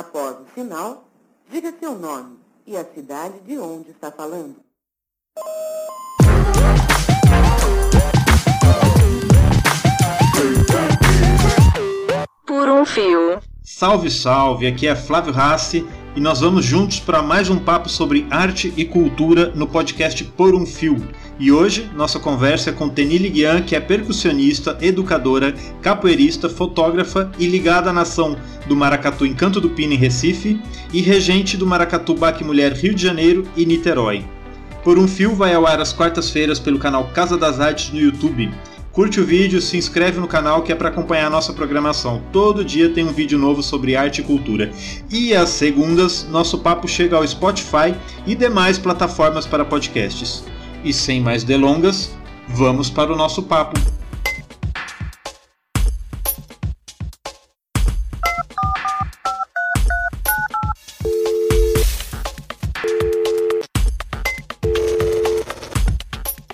Após 0.00 0.34
o 0.38 0.46
sinal, 0.54 1.10
diga 1.52 1.74
seu 1.78 1.94
nome 1.94 2.38
e 2.66 2.74
a 2.74 2.82
cidade 2.82 3.38
de 3.40 3.58
onde 3.58 3.90
está 3.90 4.10
falando. 4.10 4.56
Por 12.46 12.66
um 12.70 12.86
fio. 12.86 13.42
Salve, 13.62 14.10
salve! 14.10 14.66
Aqui 14.66 14.86
é 14.86 14.96
Flávio 14.96 15.34
Rassi 15.34 15.86
e 16.16 16.20
nós 16.20 16.40
vamos 16.40 16.64
juntos 16.64 16.98
para 16.98 17.22
mais 17.22 17.50
um 17.50 17.58
papo 17.58 17.90
sobre 17.90 18.26
arte 18.30 18.72
e 18.78 18.86
cultura 18.86 19.50
no 19.54 19.68
podcast 19.68 20.24
Por 20.24 20.54
um 20.54 20.64
Fio. 20.64 20.96
E 21.40 21.50
hoje 21.50 21.90
nossa 21.96 22.20
conversa 22.20 22.68
é 22.68 22.72
com 22.72 22.86
Tenille 22.86 23.30
Guian, 23.30 23.62
que 23.62 23.74
é 23.74 23.80
percussionista, 23.80 24.76
educadora, 24.82 25.54
capoeirista, 25.80 26.50
fotógrafa 26.50 27.32
e 27.38 27.46
ligada 27.46 27.88
à 27.88 27.92
nação 27.94 28.36
do 28.68 28.76
Maracatu 28.76 29.24
Encanto 29.24 29.58
do 29.58 29.70
Pino 29.70 29.94
em 29.94 29.96
Recife 29.96 30.60
e 30.92 31.00
regente 31.00 31.56
do 31.56 31.66
Maracatu 31.66 32.14
Baque 32.14 32.44
Mulher 32.44 32.74
Rio 32.74 32.94
de 32.94 33.02
Janeiro 33.02 33.48
e 33.56 33.64
Niterói. 33.64 34.22
Por 34.84 34.98
um 34.98 35.08
Fio 35.08 35.34
vai 35.34 35.54
ao 35.54 35.66
ar 35.66 35.80
às 35.80 35.94
quartas-feiras 35.94 36.58
pelo 36.58 36.78
canal 36.78 37.08
Casa 37.14 37.38
das 37.38 37.58
Artes 37.58 37.90
no 37.90 37.98
YouTube. 37.98 38.52
Curte 38.92 39.18
o 39.18 39.24
vídeo, 39.24 39.62
se 39.62 39.78
inscreve 39.78 40.20
no 40.20 40.28
canal 40.28 40.62
que 40.62 40.72
é 40.72 40.74
para 40.74 40.90
acompanhar 40.90 41.28
a 41.28 41.30
nossa 41.30 41.54
programação. 41.54 42.20
Todo 42.30 42.62
dia 42.62 42.90
tem 42.90 43.06
um 43.06 43.14
vídeo 43.14 43.38
novo 43.38 43.62
sobre 43.62 43.96
arte 43.96 44.20
e 44.20 44.24
cultura. 44.24 44.70
E 45.10 45.34
às 45.34 45.48
segundas, 45.48 46.26
nosso 46.30 46.58
papo 46.58 46.86
chega 46.86 47.16
ao 47.16 47.26
Spotify 47.26 47.94
e 48.26 48.34
demais 48.34 48.78
plataformas 48.78 49.46
para 49.46 49.64
podcasts. 49.64 50.44
E 50.82 50.94
sem 50.94 51.20
mais 51.20 51.44
delongas, 51.44 52.16
vamos 52.48 52.88
para 52.88 53.12
o 53.12 53.16
nosso 53.16 53.42
papo. 53.42 53.78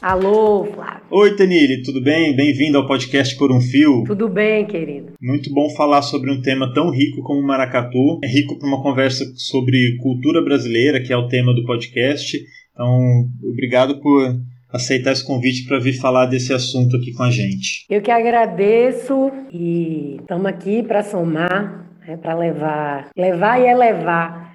Alô, 0.02 0.64
Flávio. 0.72 1.02
Oi, 1.10 1.36
Tenille, 1.36 1.82
tudo 1.82 2.00
bem? 2.00 2.34
Bem-vindo 2.34 2.78
ao 2.78 2.86
podcast 2.86 3.36
Por 3.36 3.52
um 3.52 3.60
Fio. 3.60 4.02
Tudo 4.06 4.28
bem, 4.28 4.66
querido? 4.66 5.12
Muito 5.20 5.52
bom 5.52 5.70
falar 5.70 6.02
sobre 6.02 6.32
um 6.32 6.40
tema 6.40 6.72
tão 6.74 6.90
rico 6.90 7.22
como 7.22 7.40
o 7.40 7.46
maracatu. 7.46 8.20
É 8.22 8.28
rico 8.28 8.58
para 8.58 8.68
uma 8.68 8.82
conversa 8.82 9.24
sobre 9.36 9.96
cultura 9.98 10.42
brasileira, 10.42 11.00
que 11.00 11.12
é 11.12 11.16
o 11.16 11.28
tema 11.28 11.54
do 11.54 11.64
podcast. 11.64 12.38
Então, 12.76 13.26
obrigado 13.42 14.00
por 14.02 14.38
aceitar 14.70 15.12
esse 15.12 15.24
convite 15.24 15.66
para 15.66 15.78
vir 15.78 15.94
falar 15.94 16.26
desse 16.26 16.52
assunto 16.52 16.94
aqui 16.96 17.10
com 17.12 17.22
a 17.22 17.30
gente. 17.30 17.86
Eu 17.88 18.02
que 18.02 18.10
agradeço 18.10 19.32
e 19.50 20.16
estamos 20.20 20.46
aqui 20.46 20.82
para 20.82 21.02
somar, 21.02 21.90
né, 22.06 22.18
para 22.18 22.34
levar, 22.34 23.08
levar 23.16 23.58
e 23.58 23.66
elevar 23.66 24.54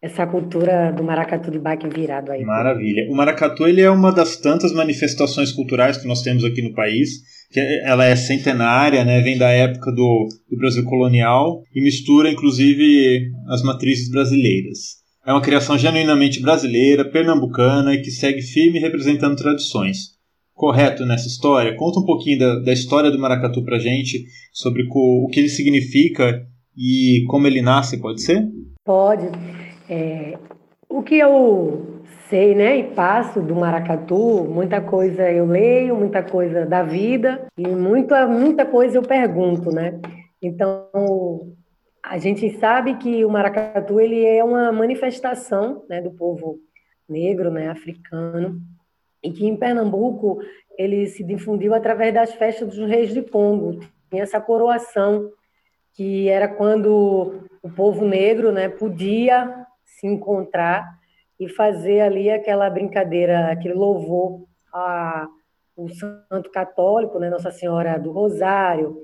essa 0.00 0.24
cultura 0.26 0.92
do 0.92 1.02
maracatu 1.02 1.50
de 1.50 1.58
baque 1.58 1.88
virado 1.88 2.30
aí. 2.30 2.44
Maravilha. 2.44 3.10
O 3.10 3.16
maracatu 3.16 3.66
ele 3.66 3.80
é 3.80 3.90
uma 3.90 4.12
das 4.12 4.36
tantas 4.36 4.72
manifestações 4.72 5.50
culturais 5.50 5.96
que 5.96 6.06
nós 6.06 6.22
temos 6.22 6.44
aqui 6.44 6.62
no 6.62 6.72
país. 6.72 7.34
Que 7.50 7.60
ela 7.84 8.04
é 8.04 8.14
centenária, 8.14 9.04
né? 9.04 9.20
vem 9.20 9.38
da 9.38 9.50
época 9.50 9.90
do, 9.90 10.28
do 10.48 10.56
Brasil 10.56 10.84
colonial 10.84 11.62
e 11.74 11.80
mistura, 11.80 12.30
inclusive, 12.30 13.30
as 13.48 13.62
matrizes 13.62 14.10
brasileiras. 14.10 15.05
É 15.26 15.32
uma 15.32 15.42
criação 15.42 15.76
genuinamente 15.76 16.40
brasileira, 16.40 17.04
pernambucana 17.04 17.92
e 17.92 18.00
que 18.00 18.12
segue 18.12 18.40
firme 18.40 18.78
representando 18.78 19.34
tradições. 19.34 20.14
Correto 20.54 21.04
nessa 21.04 21.26
história? 21.26 21.74
Conta 21.74 21.98
um 21.98 22.04
pouquinho 22.04 22.38
da, 22.38 22.60
da 22.60 22.72
história 22.72 23.10
do 23.10 23.18
maracatu 23.18 23.64
pra 23.64 23.76
gente, 23.76 24.24
sobre 24.52 24.84
o, 24.88 25.24
o 25.24 25.28
que 25.28 25.40
ele 25.40 25.48
significa 25.48 26.46
e 26.78 27.24
como 27.26 27.44
ele 27.48 27.60
nasce, 27.60 28.00
pode 28.00 28.22
ser? 28.22 28.48
Pode. 28.84 29.26
É, 29.90 30.38
o 30.88 31.02
que 31.02 31.16
eu 31.16 32.04
sei, 32.30 32.54
né, 32.54 32.78
e 32.78 32.84
passo 32.84 33.42
do 33.42 33.56
maracatu, 33.56 34.44
muita 34.44 34.80
coisa 34.80 35.28
eu 35.28 35.44
leio, 35.44 35.96
muita 35.96 36.22
coisa 36.22 36.64
da 36.64 36.84
vida 36.84 37.46
e 37.58 37.66
muita 37.66 38.28
muita 38.28 38.64
coisa 38.64 38.98
eu 38.98 39.02
pergunto, 39.02 39.72
né? 39.72 39.98
Então, 40.40 40.86
a 42.08 42.18
gente 42.18 42.48
sabe 42.58 42.96
que 42.96 43.24
o 43.24 43.30
maracatu 43.30 44.00
ele 44.00 44.24
é 44.24 44.42
uma 44.42 44.70
manifestação, 44.70 45.84
né, 45.88 46.00
do 46.00 46.12
povo 46.12 46.60
negro, 47.08 47.50
né, 47.50 47.68
africano, 47.68 48.60
e 49.22 49.32
que 49.32 49.44
em 49.44 49.56
Pernambuco 49.56 50.38
ele 50.78 51.06
se 51.08 51.24
difundiu 51.24 51.74
através 51.74 52.14
das 52.14 52.32
festas 52.34 52.68
dos 52.68 52.88
reis 52.88 53.12
de 53.12 53.22
Congo. 53.22 53.80
Tem 54.08 54.20
essa 54.20 54.40
coroação 54.40 55.32
que 55.94 56.28
era 56.28 56.46
quando 56.46 57.40
o 57.60 57.70
povo 57.70 58.04
negro, 58.04 58.52
né, 58.52 58.68
podia 58.68 59.66
se 59.84 60.06
encontrar 60.06 60.86
e 61.40 61.48
fazer 61.48 62.02
ali 62.02 62.30
aquela 62.30 62.70
brincadeira, 62.70 63.50
aquele 63.50 63.74
louvor 63.74 64.44
a 64.72 65.28
o 65.76 65.90
santo 65.90 66.50
católico, 66.50 67.18
né, 67.18 67.28
Nossa 67.28 67.50
Senhora 67.50 67.98
do 67.98 68.10
Rosário, 68.10 68.96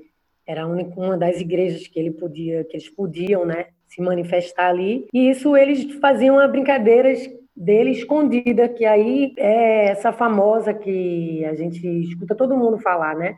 era 0.45 0.67
uma 0.67 1.17
das 1.17 1.39
igrejas 1.39 1.87
que 1.87 1.99
ele 1.99 2.11
podia, 2.11 2.63
que 2.63 2.75
eles 2.75 2.89
podiam, 2.89 3.45
né, 3.45 3.67
se 3.87 4.01
manifestar 4.01 4.67
ali. 4.67 5.07
E 5.13 5.29
isso 5.29 5.55
eles 5.55 5.93
faziam 5.99 6.35
uma 6.35 6.47
brincadeira 6.47 7.13
dele 7.55 7.91
escondida, 7.91 8.67
que 8.67 8.85
aí 8.85 9.33
é 9.37 9.89
essa 9.89 10.11
famosa 10.11 10.73
que 10.73 11.45
a 11.45 11.53
gente 11.53 11.85
escuta 12.01 12.35
todo 12.35 12.57
mundo 12.57 12.79
falar, 12.79 13.15
né? 13.15 13.37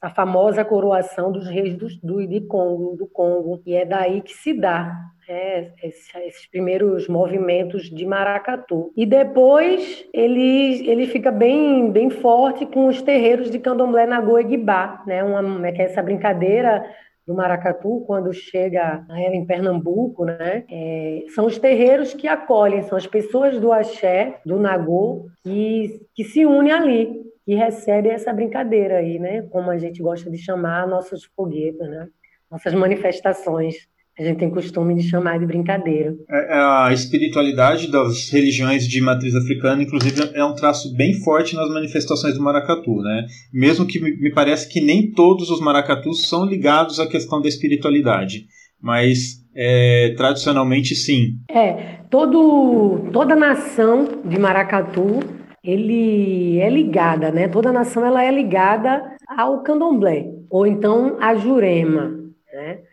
A 0.00 0.10
famosa 0.10 0.64
coroação 0.64 1.32
dos 1.32 1.48
reis 1.48 1.74
do, 1.76 1.88
do, 2.02 2.46
Congo, 2.46 2.94
do 2.96 3.06
Congo, 3.06 3.62
e 3.64 3.74
é 3.74 3.86
daí 3.86 4.20
que 4.20 4.34
se 4.34 4.52
dá 4.52 4.94
é, 5.28 5.72
esses 5.82 6.46
primeiros 6.50 7.08
movimentos 7.08 7.90
de 7.90 8.06
maracatu. 8.06 8.92
E 8.96 9.06
depois 9.06 10.04
ele, 10.12 10.88
ele 10.88 11.06
fica 11.06 11.30
bem, 11.30 11.90
bem 11.90 12.10
forte 12.10 12.66
com 12.66 12.86
os 12.86 13.02
terreiros 13.02 13.50
de 13.50 13.58
candomblé 13.58 14.06
na 14.06 14.20
Goeguibá, 14.20 15.02
né? 15.06 15.22
Uma, 15.22 15.72
que 15.72 15.82
é 15.82 15.84
essa 15.84 16.02
brincadeira 16.02 16.84
do 17.26 17.34
maracatu, 17.34 18.04
quando 18.06 18.32
chega 18.32 19.04
ela 19.08 19.34
em 19.34 19.46
Pernambuco, 19.46 20.24
né? 20.24 20.64
É, 20.70 21.24
são 21.34 21.46
os 21.46 21.58
terreiros 21.58 22.12
que 22.12 22.28
acolhem, 22.28 22.82
são 22.82 22.98
as 22.98 23.06
pessoas 23.06 23.58
do 23.58 23.72
axé, 23.72 24.40
do 24.44 24.58
nagô, 24.58 25.26
que, 25.42 26.00
que 26.14 26.22
se 26.22 26.44
unem 26.44 26.72
ali, 26.72 27.24
que 27.46 27.54
recebem 27.54 28.12
essa 28.12 28.32
brincadeira 28.32 28.98
aí, 28.98 29.18
né? 29.18 29.42
Como 29.50 29.70
a 29.70 29.78
gente 29.78 30.02
gosta 30.02 30.30
de 30.30 30.36
chamar 30.36 30.86
nossos 30.86 31.24
foguetes, 31.24 31.80
né? 31.80 32.08
Nossas 32.50 32.74
manifestações 32.74 33.88
a 34.18 34.22
gente 34.22 34.38
tem 34.38 34.50
costume 34.50 34.94
de 34.94 35.02
chamar 35.02 35.38
de 35.38 35.46
brincadeira. 35.46 36.14
É, 36.30 36.56
é, 36.56 36.58
a 36.58 36.92
espiritualidade 36.92 37.90
das 37.90 38.30
religiões 38.30 38.86
de 38.86 39.00
matriz 39.00 39.34
africana, 39.34 39.82
inclusive, 39.82 40.30
é 40.34 40.44
um 40.44 40.54
traço 40.54 40.94
bem 40.94 41.14
forte 41.14 41.56
nas 41.56 41.68
manifestações 41.68 42.34
do 42.34 42.42
maracatu, 42.42 42.96
né? 43.02 43.26
Mesmo 43.52 43.86
que 43.86 44.00
me 44.00 44.32
parece 44.32 44.68
que 44.68 44.80
nem 44.80 45.10
todos 45.10 45.50
os 45.50 45.60
maracatus 45.60 46.28
são 46.28 46.44
ligados 46.44 47.00
à 47.00 47.06
questão 47.06 47.42
da 47.42 47.48
espiritualidade, 47.48 48.46
mas 48.80 49.42
é, 49.54 50.14
tradicionalmente 50.16 50.94
sim. 50.94 51.38
É, 51.50 51.98
todo, 52.08 53.10
toda 53.12 53.34
nação 53.34 54.22
de 54.24 54.38
maracatu 54.38 55.20
ele 55.62 56.58
é 56.58 56.68
ligada, 56.68 57.32
né? 57.32 57.48
Toda 57.48 57.72
nação 57.72 58.04
ela 58.04 58.22
é 58.22 58.30
ligada 58.30 59.02
ao 59.26 59.62
candomblé 59.62 60.26
ou 60.50 60.66
então 60.66 61.16
a 61.20 61.34
jurema? 61.34 62.23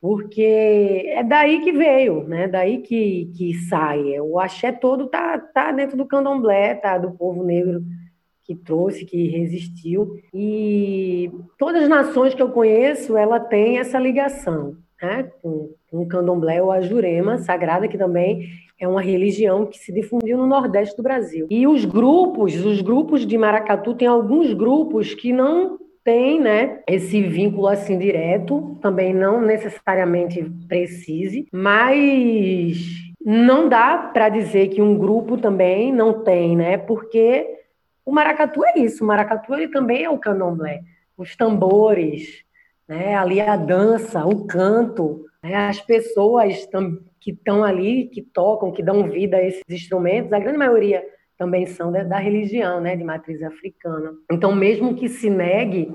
Porque 0.02 1.06
é 1.10 1.24
daí 1.24 1.62
que 1.62 1.72
veio, 1.72 2.24
né? 2.24 2.48
Daí 2.48 2.80
que, 2.80 3.32
que 3.38 3.54
sai. 3.70 4.20
O 4.20 4.40
axé 4.40 4.72
todo 4.72 5.08
tá, 5.08 5.38
tá 5.38 5.72
dentro 5.72 5.96
do 5.96 6.08
candomblé, 6.08 6.74
tá? 6.74 6.98
Do 6.98 7.12
povo 7.12 7.44
negro 7.44 7.84
que 8.44 8.56
trouxe, 8.56 9.06
que 9.06 9.28
resistiu. 9.28 10.16
E 10.34 11.32
todas 11.56 11.84
as 11.84 11.90
nações 11.90 12.34
que 12.34 12.42
eu 12.42 12.50
conheço, 12.50 13.16
ela 13.16 13.40
tem 13.40 13.78
essa 13.78 14.00
ligação, 14.00 14.76
né? 15.00 15.30
Com, 15.40 15.70
com 15.92 16.02
o 16.02 16.08
candomblé 16.08 16.64
ou 16.64 16.72
a 16.72 16.82
jurema 16.82 17.38
sagrada, 17.38 17.88
que 17.88 17.98
também 17.98 18.50
é 18.80 18.88
uma 18.88 19.02
religião 19.02 19.68
que 19.68 19.78
se 19.78 19.94
difundiu 19.94 20.36
no 20.36 20.48
Nordeste 20.48 20.98
do 20.98 21.04
Brasil. 21.04 21.46
E 21.52 21.68
os 21.68 21.86
grupos, 21.86 22.56
os 22.66 22.82
grupos 22.82 23.28
de 23.28 23.38
maracatu, 23.38 23.94
tem 23.94 24.08
alguns 24.08 24.52
grupos 24.56 25.14
que 25.14 25.32
não 25.32 25.78
tem, 26.04 26.40
né, 26.40 26.82
esse 26.88 27.22
vínculo 27.22 27.68
assim 27.68 27.98
direto, 27.98 28.78
também 28.82 29.14
não 29.14 29.42
necessariamente 29.42 30.44
precise, 30.68 31.48
mas 31.52 32.78
não 33.24 33.70
dá 33.70 33.98
para 33.98 34.30
dizer 34.30 34.70
que 34.70 34.82
um 34.82 34.98
grupo 34.98 35.38
também 35.38 35.94
não 35.94 36.24
tem, 36.24 36.58
né? 36.58 36.78
Porque 36.78 37.60
o 38.04 38.12
maracatu 38.12 38.66
é 38.66 38.80
isso, 38.80 39.04
o 39.04 39.08
maracatu 39.08 39.54
ele 39.54 39.68
também 39.68 40.04
é 40.04 40.10
o 40.10 40.18
candomblé, 40.18 40.82
os 41.16 41.36
tambores, 41.36 42.44
né? 42.88 43.16
Ali 43.16 43.40
a 43.40 43.56
dança, 43.56 44.26
o 44.26 44.48
canto, 44.48 45.26
né? 45.44 45.56
as 45.56 45.80
pessoas 45.80 46.68
que 47.20 47.32
estão 47.32 47.64
ali, 47.64 48.08
que 48.08 48.22
tocam, 48.22 48.72
que 48.72 48.82
dão 48.82 49.08
vida 49.08 49.38
a 49.38 49.44
esses 49.44 49.64
instrumentos, 49.70 50.34
a 50.34 50.40
grande 50.40 50.58
maioria 50.58 51.04
também 51.42 51.66
são 51.66 51.92
da, 51.92 52.20
religião, 52.20 52.80
né, 52.80 52.96
de 52.96 53.04
matriz 53.04 53.42
africana. 53.42 54.14
Então, 54.32 54.56
mesmo 54.56 54.94
que 54.94 55.10
se 55.10 55.28
negue, 55.28 55.92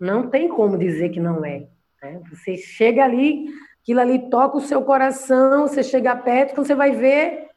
não 0.00 0.30
tem 0.30 0.48
como 0.48 0.78
dizer 0.78 1.10
que 1.10 1.20
não 1.20 1.44
é. 1.44 1.66
Né? 2.02 2.18
Você 2.30 2.56
chega 2.56 3.04
ali 3.04 3.44
aquilo 3.82 4.00
ali 4.00 4.30
toca 4.30 4.56
o 4.56 4.62
seu 4.62 4.80
coração, 4.80 5.68
você 5.68 5.82
chega 5.82 6.16
perto, 6.16 6.64
você 6.64 6.74
vai 6.74 6.92
ver 6.92 7.48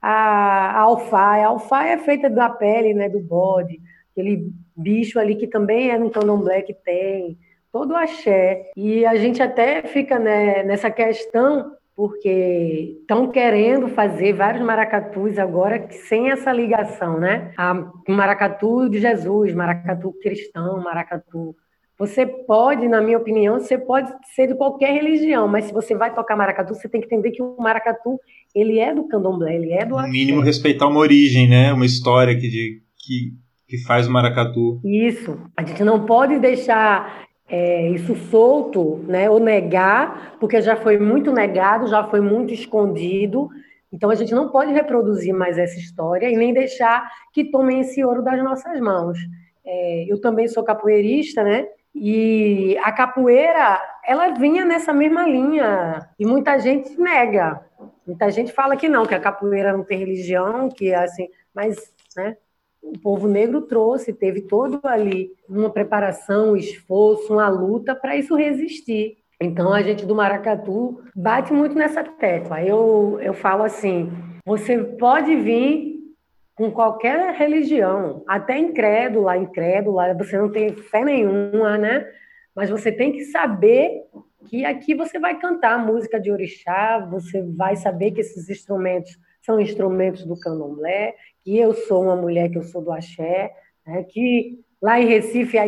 a, 0.00 0.72
a 0.72 0.80
alfaia. 0.80 1.46
A 1.46 1.50
alfaia 1.50 1.92
é 1.92 1.98
feita 1.98 2.28
da 2.28 2.50
pele, 2.50 2.92
né, 2.94 3.08
do 3.08 3.20
bode, 3.20 3.80
aquele 4.10 4.50
bicho 4.76 5.20
ali 5.20 5.36
que 5.36 5.46
também 5.46 5.90
é 5.90 5.96
no 5.96 6.10
candomblé 6.10 6.62
que 6.62 6.74
tem, 6.74 7.38
todo 7.70 7.92
o 7.92 7.96
axé. 7.96 8.72
E 8.76 9.06
a 9.06 9.14
gente 9.14 9.40
até 9.40 9.82
fica 9.82 10.18
né, 10.18 10.64
nessa 10.64 10.90
questão 10.90 11.76
porque 11.94 12.98
estão 13.00 13.30
querendo 13.30 13.88
fazer 13.88 14.32
vários 14.32 14.64
maracatus 14.64 15.38
agora 15.38 15.86
sem 15.90 16.30
essa 16.30 16.52
ligação, 16.52 17.18
né? 17.18 17.52
A 17.56 17.90
maracatu 18.08 18.88
de 18.88 18.98
Jesus, 19.00 19.54
maracatu 19.54 20.12
cristão, 20.20 20.82
maracatu 20.82 21.54
você 22.02 22.26
pode, 22.26 22.88
na 22.88 23.00
minha 23.00 23.16
opinião, 23.16 23.60
você 23.60 23.78
pode 23.78 24.10
ser 24.34 24.48
de 24.48 24.56
qualquer 24.56 24.92
religião, 24.92 25.46
mas 25.46 25.66
se 25.66 25.72
você 25.72 25.94
vai 25.94 26.12
tocar 26.12 26.34
maracatu, 26.34 26.74
você 26.74 26.88
tem 26.88 27.00
que 27.00 27.06
entender 27.06 27.30
que 27.30 27.40
o 27.40 27.56
maracatu, 27.60 28.18
ele 28.52 28.80
é 28.80 28.92
do 28.92 29.06
candomblé, 29.06 29.54
ele 29.54 29.72
é 29.72 29.84
do 29.84 30.00
No 30.00 30.08
mínimo 30.08 30.40
respeitar 30.40 30.88
uma 30.88 30.98
origem, 30.98 31.48
né? 31.48 31.72
Uma 31.72 31.86
história 31.86 32.34
que, 32.34 32.48
de, 32.48 32.82
que, 32.98 33.34
que 33.68 33.78
faz 33.84 34.08
o 34.08 34.10
maracatu. 34.10 34.80
Isso. 34.84 35.38
A 35.56 35.62
gente 35.64 35.84
não 35.84 36.04
pode 36.04 36.40
deixar 36.40 37.28
é, 37.48 37.88
isso 37.90 38.14
solto, 38.14 39.04
né? 39.06 39.28
Ou 39.28 39.38
negar, 39.38 40.36
porque 40.38 40.60
já 40.60 40.76
foi 40.76 40.98
muito 40.98 41.32
negado, 41.32 41.86
já 41.86 42.04
foi 42.04 42.20
muito 42.20 42.52
escondido. 42.52 43.48
Então 43.92 44.10
a 44.10 44.14
gente 44.14 44.34
não 44.34 44.48
pode 44.48 44.72
reproduzir 44.72 45.34
mais 45.34 45.58
essa 45.58 45.78
história 45.78 46.30
e 46.30 46.36
nem 46.36 46.54
deixar 46.54 47.10
que 47.32 47.44
tomem 47.44 47.80
esse 47.80 48.02
ouro 48.02 48.22
das 48.22 48.42
nossas 48.42 48.80
mãos. 48.80 49.18
É, 49.64 50.06
eu 50.08 50.20
também 50.20 50.48
sou 50.48 50.64
capoeirista, 50.64 51.44
né? 51.44 51.66
E 51.94 52.76
a 52.82 52.90
capoeira, 52.90 53.80
ela 54.04 54.30
vinha 54.30 54.64
nessa 54.64 54.92
mesma 54.94 55.28
linha. 55.28 56.08
E 56.18 56.24
muita 56.24 56.58
gente 56.58 56.98
nega. 56.98 57.60
Muita 58.06 58.30
gente 58.30 58.52
fala 58.52 58.76
que 58.76 58.88
não, 58.88 59.04
que 59.04 59.14
a 59.14 59.20
capoeira 59.20 59.72
não 59.72 59.84
tem 59.84 59.98
religião, 59.98 60.68
que 60.70 60.90
é 60.90 60.96
assim, 60.96 61.28
mas, 61.54 61.92
né? 62.16 62.36
O 62.82 62.98
povo 62.98 63.28
negro 63.28 63.62
trouxe, 63.62 64.12
teve 64.12 64.42
todo 64.42 64.80
ali 64.82 65.30
uma 65.48 65.70
preparação, 65.70 66.52
um 66.52 66.56
esforço, 66.56 67.32
uma 67.32 67.48
luta 67.48 67.94
para 67.94 68.16
isso 68.16 68.34
resistir. 68.34 69.18
Então 69.40 69.72
a 69.72 69.82
gente 69.82 70.04
do 70.04 70.14
Maracatu 70.14 71.02
bate 71.14 71.52
muito 71.52 71.74
nessa 71.74 72.02
tecla. 72.02 72.62
Eu, 72.62 73.18
eu 73.20 73.34
falo 73.34 73.62
assim: 73.62 74.10
você 74.44 74.78
pode 74.78 75.34
vir 75.36 75.92
com 76.54 76.70
qualquer 76.70 77.34
religião, 77.34 78.22
até 78.26 78.58
incrédula, 78.58 79.36
incrédula, 79.36 80.14
você 80.14 80.36
não 80.36 80.50
tem 80.50 80.74
fé 80.74 81.04
nenhuma, 81.04 81.78
né? 81.78 82.06
Mas 82.54 82.68
você 82.68 82.92
tem 82.92 83.12
que 83.12 83.24
saber 83.24 84.02
que 84.46 84.64
aqui 84.64 84.94
você 84.94 85.18
vai 85.18 85.38
cantar 85.38 85.84
música 85.84 86.20
de 86.20 86.30
orixá, 86.30 86.98
você 87.10 87.42
vai 87.42 87.76
saber 87.76 88.10
que 88.10 88.20
esses 88.20 88.48
instrumentos 88.48 89.16
são 89.40 89.60
instrumentos 89.60 90.24
do 90.24 90.38
candomblé, 90.38 91.14
que 91.42 91.58
eu 91.58 91.74
sou 91.74 92.02
uma 92.02 92.16
mulher 92.16 92.50
que 92.50 92.58
eu 92.58 92.62
sou 92.62 92.82
do 92.82 92.92
axé, 92.92 93.52
né? 93.86 94.04
que 94.04 94.58
lá 94.80 95.00
em 95.00 95.06
Recife 95.06 95.58
a, 95.58 95.66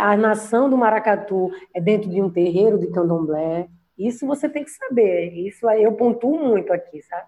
a 0.00 0.16
nação 0.16 0.68
do 0.68 0.76
maracatu 0.76 1.50
é 1.74 1.80
dentro 1.80 2.10
de 2.10 2.20
um 2.20 2.30
terreiro 2.30 2.78
de 2.78 2.90
candomblé, 2.90 3.68
isso 4.00 4.26
você 4.26 4.48
tem 4.48 4.64
que 4.64 4.70
saber. 4.70 5.30
Isso 5.46 5.68
eu 5.72 5.92
pontuo 5.92 6.42
muito 6.42 6.72
aqui, 6.72 7.02
sabe? 7.02 7.24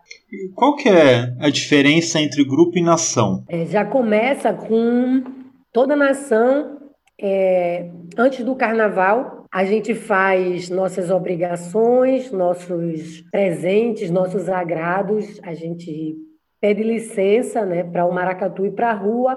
Qual 0.55 0.75
que 0.75 0.89
é 0.89 1.35
a 1.39 1.51
diferença 1.51 2.19
entre 2.19 2.43
grupo 2.45 2.79
e 2.79 2.83
nação? 2.83 3.45
É, 3.47 3.67
já 3.67 3.85
começa 3.85 4.55
com 4.55 5.23
toda 5.71 5.95
nação. 5.95 6.79
É, 7.21 7.91
antes 8.17 8.43
do 8.43 8.57
carnaval, 8.57 9.45
a 9.53 9.67
gente 9.67 9.95
faz 9.95 10.71
nossas 10.71 11.11
obrigações, 11.11 12.33
nossos 12.33 13.21
presentes, 13.31 14.11
nossos 14.11 14.49
agrados. 14.49 15.39
A 15.43 15.53
gente 15.53 16.17
pede 16.63 16.85
licença 16.85 17.67
né, 17.67 17.83
para 17.83 18.07
o 18.07 18.13
maracatu 18.13 18.65
ir 18.65 18.71
para 18.71 18.91
a 18.91 18.95
rua, 18.95 19.37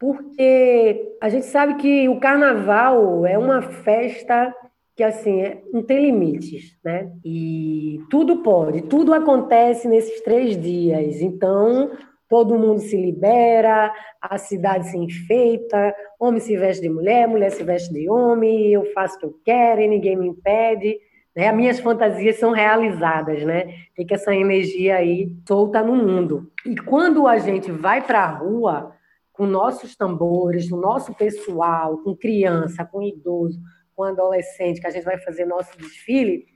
porque 0.00 1.14
a 1.22 1.28
gente 1.28 1.46
sabe 1.46 1.76
que 1.76 2.08
o 2.08 2.18
carnaval 2.18 3.24
é 3.24 3.38
uma 3.38 3.62
festa 3.62 4.52
que 4.96 5.02
assim 5.02 5.42
é, 5.42 5.62
não 5.72 5.82
tem 5.82 6.00
limites, 6.00 6.76
né? 6.82 7.10
E 7.24 8.00
tudo 8.10 8.42
pode, 8.42 8.82
tudo 8.82 9.14
acontece 9.14 9.86
nesses 9.86 10.20
três 10.22 10.60
dias. 10.60 11.20
Então 11.20 11.92
todo 12.28 12.58
mundo 12.58 12.80
se 12.80 12.96
libera, 12.96 13.92
a 14.20 14.36
cidade 14.36 14.88
se 14.88 14.98
enfeita, 14.98 15.94
homem 16.18 16.40
se 16.40 16.56
veste 16.56 16.82
de 16.82 16.88
mulher, 16.88 17.28
mulher 17.28 17.50
se 17.52 17.62
veste 17.62 17.92
de 17.92 18.10
homem, 18.10 18.72
eu 18.72 18.84
faço 18.92 19.16
o 19.16 19.20
que 19.20 19.26
eu 19.26 19.34
quero 19.44 19.80
e 19.82 19.88
ninguém 19.88 20.16
me 20.16 20.26
impede. 20.26 20.98
Né? 21.36 21.48
As 21.48 21.56
minhas 21.56 21.78
fantasias 21.78 22.38
são 22.38 22.50
realizadas, 22.50 23.44
né? 23.44 23.74
Fica 23.94 24.14
essa 24.14 24.34
energia 24.34 24.96
aí 24.96 25.30
solta 25.46 25.82
no 25.82 25.94
mundo. 25.94 26.50
E 26.64 26.74
quando 26.76 27.28
a 27.28 27.36
gente 27.36 27.70
vai 27.70 28.00
para 28.00 28.24
a 28.24 28.30
rua 28.30 28.94
com 29.32 29.46
nossos 29.46 29.94
tambores, 29.94 30.72
o 30.72 30.78
nosso 30.78 31.12
pessoal, 31.14 31.98
com 31.98 32.16
criança, 32.16 32.86
com 32.86 33.02
idoso, 33.02 33.60
com 33.94 34.02
adolescente, 34.02 34.80
que 34.80 34.86
a 34.86 34.90
gente 34.90 35.04
vai 35.04 35.18
fazer 35.18 35.44
nosso 35.44 35.76
desfile, 35.76 36.46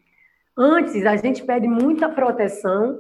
antes 0.56 1.04
a 1.04 1.14
gente 1.16 1.44
pede 1.44 1.68
muita 1.68 2.08
proteção 2.08 2.98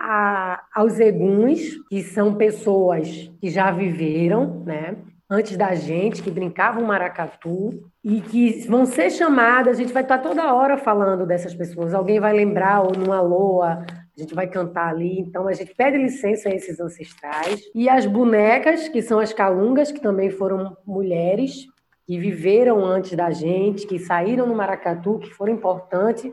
a, 0.00 0.62
aos 0.74 1.00
eguns, 1.00 1.76
que 1.88 2.02
são 2.02 2.34
pessoas 2.34 3.30
que 3.40 3.48
já 3.48 3.70
viveram, 3.70 4.62
né? 4.64 4.98
Antes 5.34 5.56
da 5.56 5.74
gente, 5.74 6.22
que 6.22 6.30
brincavam 6.30 6.84
maracatu 6.84 7.70
e 8.04 8.20
que 8.20 8.68
vão 8.68 8.84
ser 8.84 9.08
chamadas, 9.08 9.78
a 9.78 9.80
gente 9.82 9.90
vai 9.90 10.02
estar 10.02 10.18
toda 10.18 10.52
hora 10.52 10.76
falando 10.76 11.24
dessas 11.24 11.54
pessoas. 11.54 11.94
Alguém 11.94 12.20
vai 12.20 12.34
lembrar, 12.34 12.82
ou 12.82 12.92
numa 12.92 13.18
loa, 13.22 13.82
a 13.88 14.20
gente 14.20 14.34
vai 14.34 14.46
cantar 14.46 14.90
ali. 14.90 15.18
Então, 15.20 15.48
a 15.48 15.54
gente 15.54 15.74
pede 15.74 15.96
licença 15.96 16.50
a 16.50 16.54
esses 16.54 16.78
ancestrais. 16.78 17.62
E 17.74 17.88
as 17.88 18.04
bonecas, 18.04 18.88
que 18.88 19.00
são 19.00 19.18
as 19.18 19.32
calungas, 19.32 19.90
que 19.90 20.02
também 20.02 20.28
foram 20.28 20.76
mulheres, 20.86 21.64
que 22.06 22.18
viveram 22.18 22.84
antes 22.84 23.16
da 23.16 23.30
gente, 23.30 23.86
que 23.86 23.98
saíram 23.98 24.46
no 24.46 24.54
maracatu, 24.54 25.18
que 25.18 25.30
foram 25.30 25.54
importantes, 25.54 26.30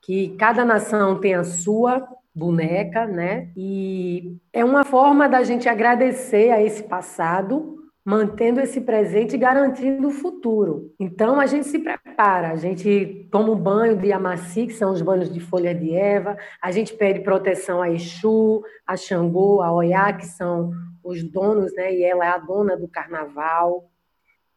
que 0.00 0.30
cada 0.38 0.64
nação 0.64 1.20
tem 1.20 1.34
a 1.34 1.44
sua 1.44 2.08
boneca, 2.34 3.04
né? 3.04 3.50
E 3.54 4.38
é 4.54 4.64
uma 4.64 4.86
forma 4.86 5.28
da 5.28 5.42
gente 5.42 5.68
agradecer 5.68 6.50
a 6.50 6.62
esse 6.62 6.84
passado, 6.84 7.77
mantendo 8.08 8.58
esse 8.58 8.80
presente 8.80 9.34
e 9.34 9.38
garantindo 9.38 10.08
o 10.08 10.10
futuro. 10.10 10.94
Então 10.98 11.38
a 11.38 11.44
gente 11.44 11.66
se 11.66 11.78
prepara, 11.78 12.52
a 12.52 12.56
gente 12.56 13.28
toma 13.30 13.52
um 13.52 13.54
banho 13.54 13.98
de 13.98 14.10
amaci, 14.10 14.66
que 14.66 14.72
são 14.72 14.92
os 14.92 15.02
banhos 15.02 15.30
de 15.30 15.40
folha 15.40 15.74
de 15.74 15.92
erva, 15.92 16.34
a 16.62 16.70
gente 16.70 16.94
pede 16.94 17.20
proteção 17.20 17.82
a 17.82 17.90
Exu, 17.90 18.62
a 18.86 18.96
Xangô, 18.96 19.60
a 19.60 19.70
Oiá, 19.70 20.10
que 20.14 20.24
são 20.24 20.70
os 21.04 21.22
donos, 21.22 21.74
né? 21.74 21.94
E 21.94 22.02
ela 22.02 22.24
é 22.24 22.28
a 22.30 22.38
dona 22.38 22.78
do 22.78 22.88
carnaval. 22.88 23.90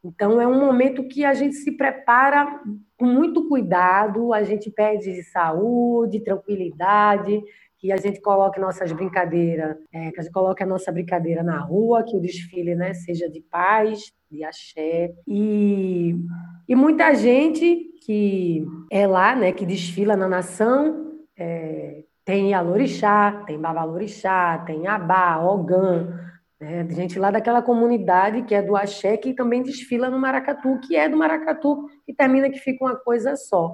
Então, 0.02 0.40
é 0.40 0.48
um 0.48 0.58
momento 0.58 1.06
que 1.10 1.26
a 1.26 1.34
gente 1.34 1.56
se 1.56 1.74
prepara 1.74 2.62
com 2.98 3.06
muito 3.06 3.50
cuidado, 3.50 4.34
a 4.34 4.44
gente 4.44 4.72
pede 4.72 5.24
saúde, 5.24 6.24
tranquilidade, 6.24 7.44
que 7.82 7.92
a 7.92 7.98
gente 7.98 8.22
coloque 8.22 8.60
nossas 8.60 8.92
brincadeiras, 8.92 9.76
é, 9.92 10.12
que 10.12 10.20
a 10.20 10.24
gente 10.24 10.32
coloque 10.32 10.62
a 10.62 10.68
nossa 10.68 10.92
brincadeira 10.92 11.42
na 11.42 11.60
rua, 11.60 12.04
que 12.04 12.16
o 12.16 12.22
desfile 12.22 12.76
né, 12.76 12.94
seja 12.94 13.28
de 13.28 13.42
paz, 13.42 14.14
de 14.30 14.44
axé. 14.44 15.12
E, 15.28 16.16
e 16.70 16.76
muita 16.76 17.16
gente 17.16 17.90
que 18.06 18.64
é 18.92 19.08
lá, 19.08 19.36
né, 19.36 19.52
que 19.52 19.66
desfila 19.66 20.16
na 20.16 20.30
nação, 20.30 21.12
é, 21.36 22.04
tem 22.24 22.54
Alorixá, 22.54 23.44
tem 23.48 23.60
Babalorixá, 23.60 24.60
tem 24.60 24.86
Abá, 24.86 25.40
Ogã, 25.40 26.08
né? 26.62 26.88
Gente 26.92 27.18
lá 27.18 27.32
daquela 27.32 27.64
comunidade 27.64 28.44
que 28.44 28.54
é 28.54 28.62
do 28.62 28.76
Axé, 28.76 29.18
que 29.18 29.34
também 29.34 29.64
desfila 29.64 30.12
no 30.12 30.20
Maracatu, 30.20 30.80
que 30.82 30.96
é 30.96 31.10
do 31.10 31.18
Maracatu, 31.18 31.90
e 32.08 32.14
termina 32.14 32.52
que 32.52 32.60
fica 32.60 32.86
uma 32.86 32.96
coisa 32.96 33.36
só. 33.36 33.74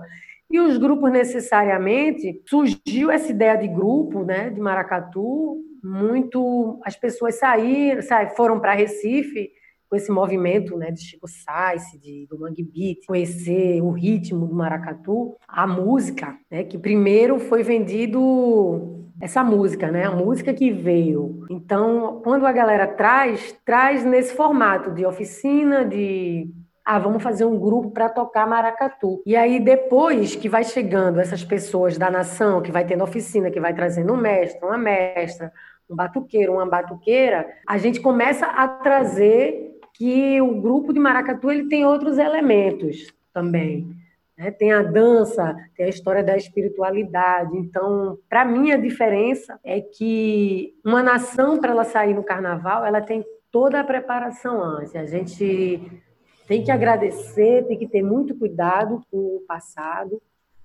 E 0.49 0.59
os 0.59 0.77
grupos 0.77 1.11
necessariamente 1.11 2.41
surgiu 2.47 3.11
essa 3.11 3.31
ideia 3.31 3.57
de 3.57 3.67
grupo, 3.67 4.23
né, 4.23 4.49
de 4.49 4.61
maracatu, 4.61 5.61
muito 5.83 6.79
as 6.83 6.95
pessoas 6.95 7.37
saíram, 7.37 8.01
foram 8.35 8.59
para 8.59 8.73
Recife 8.73 9.51
com 9.89 9.95
esse 9.95 10.11
movimento, 10.11 10.77
né, 10.77 10.91
de 10.91 11.01
Chico 11.01 11.27
Sainz, 11.27 11.83
de 12.01 12.27
do 12.29 12.39
Mangue 12.39 12.63
Beat, 12.63 13.05
conhecer 13.05 13.81
o 13.81 13.91
ritmo 13.91 14.45
do 14.47 14.53
maracatu, 14.53 15.35
a 15.47 15.65
música, 15.67 16.37
né, 16.51 16.63
que 16.63 16.77
primeiro 16.77 17.39
foi 17.39 17.63
vendido 17.63 19.05
essa 19.19 19.43
música, 19.43 19.91
né? 19.91 20.05
A 20.05 20.11
música 20.11 20.53
que 20.53 20.71
veio. 20.71 21.45
Então, 21.49 22.21
quando 22.23 22.45
a 22.45 22.51
galera 22.51 22.87
traz, 22.87 23.55
traz 23.65 24.05
nesse 24.05 24.35
formato 24.35 24.91
de 24.91 25.05
oficina, 25.05 25.83
de 25.83 26.49
ah, 26.89 26.99
vamos 26.99 27.21
fazer 27.21 27.43
um 27.43 27.59
grupo 27.59 27.91
para 27.91 28.07
tocar 28.07 28.47
maracatu. 28.47 29.21
E 29.25 29.35
aí 29.35 29.59
depois 29.59 30.37
que 30.37 30.47
vai 30.47 30.63
chegando 30.63 31.19
essas 31.19 31.43
pessoas 31.43 31.97
da 31.97 32.09
nação, 32.09 32.61
que 32.61 32.71
vai 32.71 32.85
tendo 32.85 33.03
oficina, 33.03 33.51
que 33.51 33.59
vai 33.59 33.73
trazendo 33.73 34.13
um 34.13 34.15
mestre, 34.15 34.65
uma 34.65 34.77
mestra, 34.77 35.51
um 35.89 35.97
batuqueiro, 35.97 36.53
uma 36.53 36.65
batuqueira, 36.65 37.45
a 37.67 37.77
gente 37.77 37.99
começa 37.99 38.45
a 38.45 38.65
trazer 38.69 39.77
que 39.95 40.39
o 40.39 40.61
grupo 40.61 40.93
de 40.93 40.99
maracatu 40.99 41.51
ele 41.51 41.67
tem 41.67 41.83
outros 41.83 42.17
elementos 42.17 43.13
também. 43.33 43.93
né? 44.37 44.49
tem 44.49 44.71
a 44.71 44.81
dança, 44.81 45.57
tem 45.75 45.87
a 45.87 45.89
história 45.89 46.23
da 46.23 46.37
espiritualidade. 46.37 47.57
Então, 47.57 48.17
para 48.29 48.45
mim, 48.45 48.71
a 48.71 48.77
diferença 48.77 49.59
é 49.61 49.81
que 49.81 50.73
uma 50.85 51.03
nação, 51.03 51.59
para 51.59 51.71
ela 51.71 51.83
sair 51.83 52.13
no 52.13 52.23
carnaval, 52.23 52.85
ela 52.85 53.01
tem 53.01 53.25
toda 53.51 53.77
a 53.77 53.83
preparação 53.83 54.63
antes. 54.63 54.95
A 54.95 55.05
gente 55.05 56.06
tem 56.47 56.63
que 56.63 56.71
agradecer, 56.71 57.65
tem 57.67 57.77
que 57.77 57.87
ter 57.87 58.01
muito 58.01 58.33
cuidado 58.33 59.03
com 59.11 59.17
o 59.17 59.43
passado, 59.45 60.21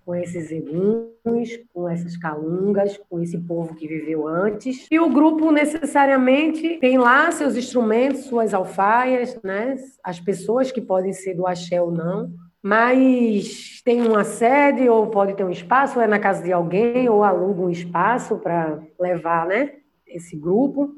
com 0.06 0.14
esses 0.14 0.50
eguns, 0.50 1.60
com 1.72 1.88
essas 1.88 2.16
calungas, 2.16 2.98
com 3.08 3.20
esse 3.20 3.38
povo 3.38 3.74
que 3.74 3.86
viveu 3.86 4.26
antes. 4.26 4.86
E 4.90 4.98
o 4.98 5.08
grupo 5.08 5.50
necessariamente 5.50 6.78
tem 6.78 6.98
lá 6.98 7.30
seus 7.30 7.56
instrumentos, 7.56 8.24
suas 8.24 8.54
alfaias, 8.54 9.38
né? 9.42 9.76
as 10.02 10.18
pessoas 10.20 10.72
que 10.72 10.80
podem 10.80 11.12
ser 11.12 11.34
do 11.34 11.46
axé 11.46 11.80
ou 11.80 11.90
não, 11.90 12.32
mas 12.62 13.80
tem 13.84 14.06
uma 14.06 14.24
sede 14.24 14.88
ou 14.88 15.08
pode 15.08 15.34
ter 15.34 15.44
um 15.44 15.50
espaço, 15.50 15.98
ou 15.98 16.04
é 16.04 16.06
na 16.06 16.18
casa 16.18 16.42
de 16.42 16.52
alguém, 16.52 17.08
ou 17.08 17.24
aluga 17.24 17.62
um 17.62 17.70
espaço 17.70 18.38
para 18.38 18.80
levar 19.00 19.46
né, 19.46 19.72
esse 20.06 20.36
grupo. 20.36 20.94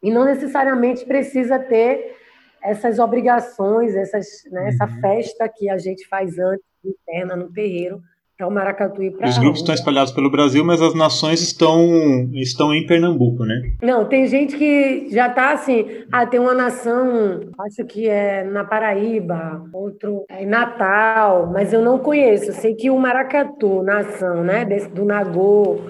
E 0.00 0.10
não 0.10 0.24
necessariamente 0.24 1.04
precisa 1.04 1.58
ter 1.58 2.21
essas 2.62 2.98
obrigações, 2.98 3.94
essas, 3.94 4.26
né, 4.50 4.68
essa 4.68 4.86
uhum. 4.86 5.00
festa 5.00 5.48
que 5.48 5.68
a 5.68 5.78
gente 5.78 6.06
faz 6.08 6.38
antes 6.38 6.64
interna 6.84 7.36
no 7.36 7.52
terreiro, 7.52 8.00
é 8.42 8.46
o 8.46 8.50
maracatu 8.50 9.00
para 9.12 9.28
Os 9.28 9.38
grupos 9.38 9.60
estão 9.60 9.74
espalhados 9.74 10.12
pelo 10.12 10.30
Brasil, 10.30 10.64
mas 10.64 10.82
as 10.82 10.94
nações 10.94 11.40
estão, 11.40 12.28
estão 12.34 12.74
em 12.74 12.84
Pernambuco, 12.86 13.44
né? 13.44 13.54
Não, 13.80 14.04
tem 14.04 14.26
gente 14.26 14.56
que 14.56 15.08
já 15.10 15.28
está 15.28 15.52
assim, 15.52 15.86
ah, 16.10 16.26
tem 16.26 16.40
uma 16.40 16.54
nação, 16.54 17.40
acho 17.60 17.84
que 17.84 18.08
é 18.08 18.42
na 18.42 18.64
Paraíba, 18.64 19.62
outro 19.72 20.24
é 20.28 20.42
em 20.42 20.46
Natal, 20.46 21.50
mas 21.52 21.72
eu 21.72 21.82
não 21.82 21.98
conheço. 21.98 22.46
Eu 22.46 22.54
sei 22.54 22.74
que 22.74 22.90
o 22.90 22.98
maracatu, 22.98 23.82
nação, 23.82 24.42
né, 24.42 24.64
desse, 24.64 24.88
do 24.88 25.04
Nagô, 25.04 25.80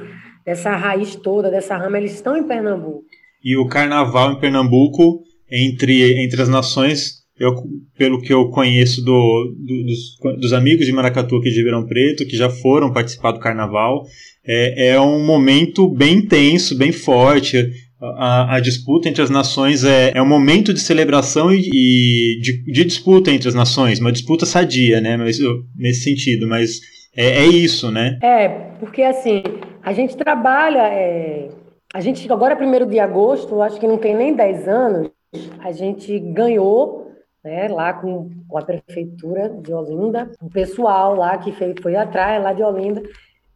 dessa 0.45 0.77
raiz 0.77 1.17
toda, 1.17 1.51
dessa 1.51 1.77
rama, 1.77 1.97
eles 1.97 2.13
estão 2.13 2.37
em 2.37 2.45
Pernambuco. 2.45 3.05
E 3.43 3.57
o 3.57 3.67
carnaval 3.67 4.33
em 4.33 4.39
Pernambuco, 4.39 5.23
entre, 5.53 6.25
entre 6.25 6.41
as 6.41 6.49
nações, 6.49 7.23
eu, 7.39 7.55
pelo 7.99 8.21
que 8.21 8.33
eu 8.33 8.49
conheço 8.49 9.05
do, 9.05 9.55
do, 9.59 9.85
dos, 9.85 10.39
dos, 10.41 10.53
amigos 10.53 10.87
de 10.87 10.93
Maracatu 10.93 11.37
aqui 11.37 11.51
de 11.51 11.57
Ribeirão 11.57 11.87
Preto, 11.87 12.27
que 12.27 12.37
já 12.37 12.49
foram 12.49 12.93
participar 12.93 13.33
do 13.33 13.41
carnaval, 13.41 14.05
é, 14.47 14.89
é 14.89 15.01
um 15.01 15.25
momento 15.25 15.89
bem 15.89 16.19
intenso, 16.19 16.77
bem 16.77 16.93
forte. 16.93 17.71
A, 18.01 18.57
a, 18.57 18.61
disputa 18.61 19.09
entre 19.09 19.23
as 19.23 19.31
nações 19.31 19.85
é, 19.85 20.11
é 20.13 20.21
um 20.21 20.27
momento 20.27 20.75
de 20.75 20.81
celebração 20.81 21.53
e, 21.53 21.69
e 21.73 22.41
de, 22.41 22.65
de, 22.65 22.85
disputa 22.85 23.31
entre 23.31 23.49
as 23.49 23.55
nações, 23.55 24.01
uma 24.01 24.11
disputa 24.11 24.45
sadia, 24.45 25.01
né? 25.01 25.17
Mas, 25.17 25.39
nesse 25.77 26.03
sentido, 26.03 26.49
mas 26.49 26.81
é, 27.17 27.45
é, 27.45 27.47
isso, 27.47 27.93
né? 27.93 28.19
É, 28.21 28.49
porque 28.81 29.03
assim, 29.03 29.45
a 29.85 29.93
gente 29.93 30.17
trabalha. 30.17 30.83
É, 30.89 31.49
a 31.95 32.01
gente, 32.01 32.31
agora, 32.33 32.57
primeiro 32.57 32.87
de 32.87 32.99
agosto, 32.99 33.61
acho 33.61 33.79
que 33.79 33.87
não 33.87 33.99
tem 33.99 34.17
nem 34.17 34.35
10 34.35 34.67
anos, 34.67 35.11
a 35.61 35.73
gente 35.73 36.19
ganhou 36.19 37.11
né, 37.43 37.69
lá 37.69 37.93
com, 37.93 38.31
com, 38.49 38.59
a 38.59 38.63
prefeitura 38.63 39.49
de 39.49 39.73
Olinda, 39.73 40.31
o 40.41 40.51
pessoal 40.51 41.15
lá 41.15 41.39
que 41.39 41.53
foi, 41.53 41.75
foi 41.81 41.97
atrás, 41.97 42.43
lá 42.43 42.53
de 42.53 42.63
Olinda, 42.63 43.03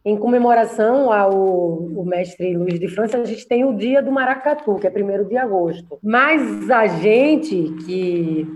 em 0.03 0.15
comemoração 0.15 1.11
ao 1.11 2.05
mestre 2.05 2.55
Luiz 2.55 2.79
de 2.79 2.87
França, 2.87 3.17
a 3.17 3.25
gente 3.25 3.45
tem 3.45 3.65
o 3.65 3.75
dia 3.75 4.01
do 4.01 4.11
Maracatu, 4.11 4.75
que 4.75 4.87
é 4.87 4.89
1 4.89 5.27
de 5.27 5.37
agosto. 5.37 5.99
Mas 6.01 6.69
a 6.71 6.87
gente 6.87 7.75
que. 7.85 8.47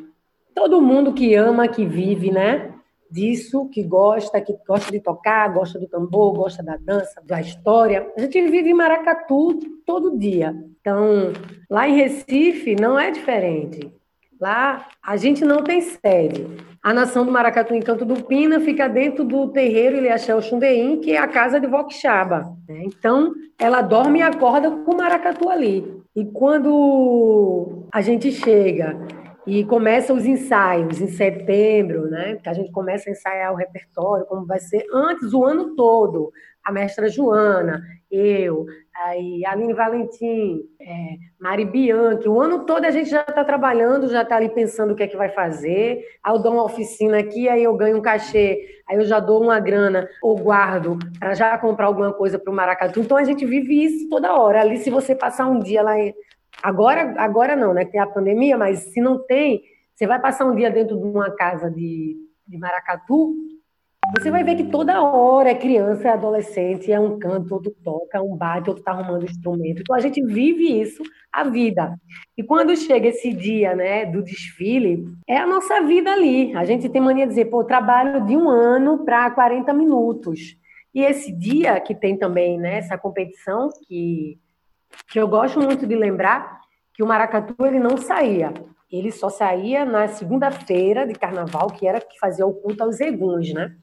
Todo 0.56 0.82
mundo 0.82 1.14
que 1.14 1.34
ama, 1.36 1.68
que 1.68 1.86
vive, 1.86 2.32
né? 2.32 2.71
Disso, 3.12 3.68
que 3.68 3.84
gosta, 3.84 4.40
que 4.40 4.56
gosta 4.66 4.90
de 4.90 5.02
tocar, 5.02 5.54
gosta 5.54 5.78
do 5.78 5.88
tambor, 5.88 6.34
gosta 6.34 6.64
da 6.64 6.78
dança, 6.78 7.22
da 7.26 7.42
história. 7.42 8.10
A 8.18 8.22
gente 8.22 8.42
vive 8.48 8.74
Maracatu 8.74 9.60
todo 9.86 10.18
dia. 10.18 10.56
Então, 10.80 11.34
lá 11.70 11.88
em 11.90 11.96
Recife 11.96 12.76
não 12.76 12.98
é 12.98 13.12
diferente. 13.12 13.92
Lá 14.40 14.88
a 15.04 15.18
gente 15.18 15.44
não 15.44 15.62
tem 15.62 15.82
sede. 15.82 16.48
A 16.82 16.94
nação 16.94 17.24
do 17.24 17.32
Maracatu 17.32 17.76
Encanto 17.76 18.04
do 18.04 18.24
Pina 18.24 18.60
fica 18.60 18.88
dentro 18.88 19.24
do 19.24 19.50
terreiro 19.50 19.98
Ilhaxel 19.98 20.42
Xundeim, 20.42 21.00
que 21.00 21.12
é 21.12 21.18
a 21.20 21.28
casa 21.28 21.60
de 21.60 21.68
Voxaba. 21.68 22.58
Né? 22.68 22.84
Então, 22.86 23.34
ela 23.60 23.84
dorme 23.84 24.20
e 24.20 24.24
acorda 24.24 24.72
com 24.72 24.94
o 24.94 24.98
maracatu 24.98 25.48
ali. 25.48 26.02
E 26.16 26.26
quando 26.26 27.86
a 27.94 28.02
gente 28.02 28.32
chega 28.32 28.98
e 29.46 29.64
começa 29.66 30.14
os 30.14 30.26
ensaios 30.26 31.02
em 31.02 31.08
setembro, 31.08 32.10
né? 32.10 32.38
Que 32.42 32.50
a 32.50 32.54
gente 32.54 32.72
começa 32.72 33.10
a 33.10 33.12
ensaiar 33.12 33.52
o 33.52 33.56
repertório, 33.56 34.26
como 34.26 34.46
vai 34.46 34.60
ser 34.60 34.86
antes 34.94 35.34
o 35.34 35.44
ano 35.44 35.76
todo. 35.76 36.32
A 36.64 36.72
mestra 36.72 37.10
Joana, 37.10 37.82
eu, 38.12 38.68
aí 38.94 39.44
Aline 39.46 39.74
Valentim, 39.74 40.62
é, 40.80 41.16
Mari 41.40 41.66
Bianchi, 41.66 42.30
o 42.30 42.40
ano 42.40 42.66
todo 42.66 42.86
a 42.86 42.92
gente 42.92 43.10
já 43.10 43.22
está 43.22 43.44
trabalhando, 43.44 44.08
já 44.08 44.22
está 44.22 44.36
ali 44.36 44.50
pensando 44.50 44.92
o 44.92 44.96
que 44.96 45.02
é 45.02 45.08
que 45.08 45.18
vai 45.18 45.30
fazer. 45.30 46.06
Aí 46.24 46.34
eu 46.34 46.40
dou 46.40 46.54
uma 46.54 46.64
oficina 46.64 47.18
aqui, 47.18 47.50
aí 47.50 47.64
eu 47.64 47.76
ganho 47.76 47.98
um 47.98 48.02
cachê, 48.02 48.60
aí 48.88 48.98
eu 48.98 49.06
já 49.06 49.20
dou 49.20 49.42
uma 49.42 49.60
grana 49.60 50.08
ou 50.22 50.38
guardo 50.38 51.00
para 51.20 51.34
já 51.34 51.58
comprar 51.58 51.88
alguma 51.88 52.14
coisa 52.14 52.38
para 52.38 52.52
o 52.52 52.56
Maracatu. 52.56 53.00
Então 53.00 53.18
a 53.18 53.24
gente 53.24 53.44
vive 53.44 53.84
isso 53.84 54.08
toda 54.08 54.36
hora. 54.36 54.62
Ali, 54.62 54.78
se 54.78 54.92
você 54.92 55.16
passar 55.16 55.48
um 55.48 55.60
dia 55.60 55.82
lá. 55.82 55.96
Agora, 56.62 57.14
agora 57.18 57.56
não, 57.56 57.74
né? 57.74 57.86
Tem 57.86 58.00
a 58.00 58.08
pandemia, 58.08 58.58
mas 58.58 58.80
se 58.94 59.02
não 59.02 59.18
tem, 59.18 59.62
você 59.96 60.08
vai 60.08 60.20
passar 60.20 60.46
um 60.46 60.56
dia 60.56 60.72
dentro 60.72 60.98
de 60.98 61.04
uma 61.04 61.32
casa 61.32 61.70
de, 61.70 62.18
de 62.48 62.58
Maracatu, 62.58 63.36
você 64.14 64.30
vai 64.30 64.44
ver 64.44 64.56
que 64.56 64.66
toda 64.66 65.02
hora 65.02 65.52
é 65.52 65.56
criança, 65.56 66.10
é 66.10 66.12
adolescente, 66.12 66.92
é 66.92 67.00
um 67.00 67.18
canto, 67.18 67.54
outro 67.54 67.72
toca, 67.84 68.22
um 68.22 68.36
bate, 68.36 68.70
outro 68.70 68.82
está 68.82 68.92
arrumando 68.92 69.24
instrumento. 69.24 69.82
Então 69.82 69.96
a 69.96 70.00
gente 70.00 70.22
vive 70.22 70.82
isso 70.82 71.02
a 71.32 71.46
vida. 71.46 71.96
E 72.38 72.44
quando 72.44 72.76
chega 72.76 73.08
esse 73.08 73.32
dia, 73.32 73.74
né, 73.74 74.06
do 74.06 74.22
desfile, 74.22 75.06
é 75.26 75.38
a 75.38 75.48
nossa 75.48 75.82
vida 75.84 76.12
ali. 76.12 76.54
A 76.56 76.66
gente 76.66 76.90
tem 76.90 77.00
mania 77.00 77.26
de 77.26 77.30
dizer, 77.30 77.46
pô, 77.46 77.64
trabalho 77.64 78.26
de 78.26 78.36
um 78.36 78.50
ano 78.50 79.06
para 79.06 79.32
40 79.32 79.72
minutos. 79.72 80.58
E 80.94 81.04
esse 81.04 81.32
dia 81.32 81.80
que 81.80 81.96
tem 81.96 82.18
também, 82.18 82.58
né, 82.58 82.80
essa 82.80 82.98
competição 82.98 83.70
que 83.88 84.38
que 85.08 85.20
eu 85.20 85.28
gosto 85.28 85.60
muito 85.60 85.86
de 85.86 85.96
lembrar 85.96 86.62
que 86.94 87.04
o 87.04 87.08
maracatu 87.08 87.66
ele 87.66 87.80
não 87.80 87.98
saía. 87.98 88.54
Ele 88.92 89.12
só 89.12 89.30
saía 89.30 89.86
na 89.86 90.08
segunda-feira 90.08 91.08
de 91.08 91.14
carnaval, 91.14 91.68
que 91.68 91.88
era 91.88 92.02
que 92.02 92.20
fazia 92.20 92.46
o 92.46 92.54
culto 92.54 92.84
aos 92.84 93.00
eguns, 93.00 93.54
né? 93.54 93.76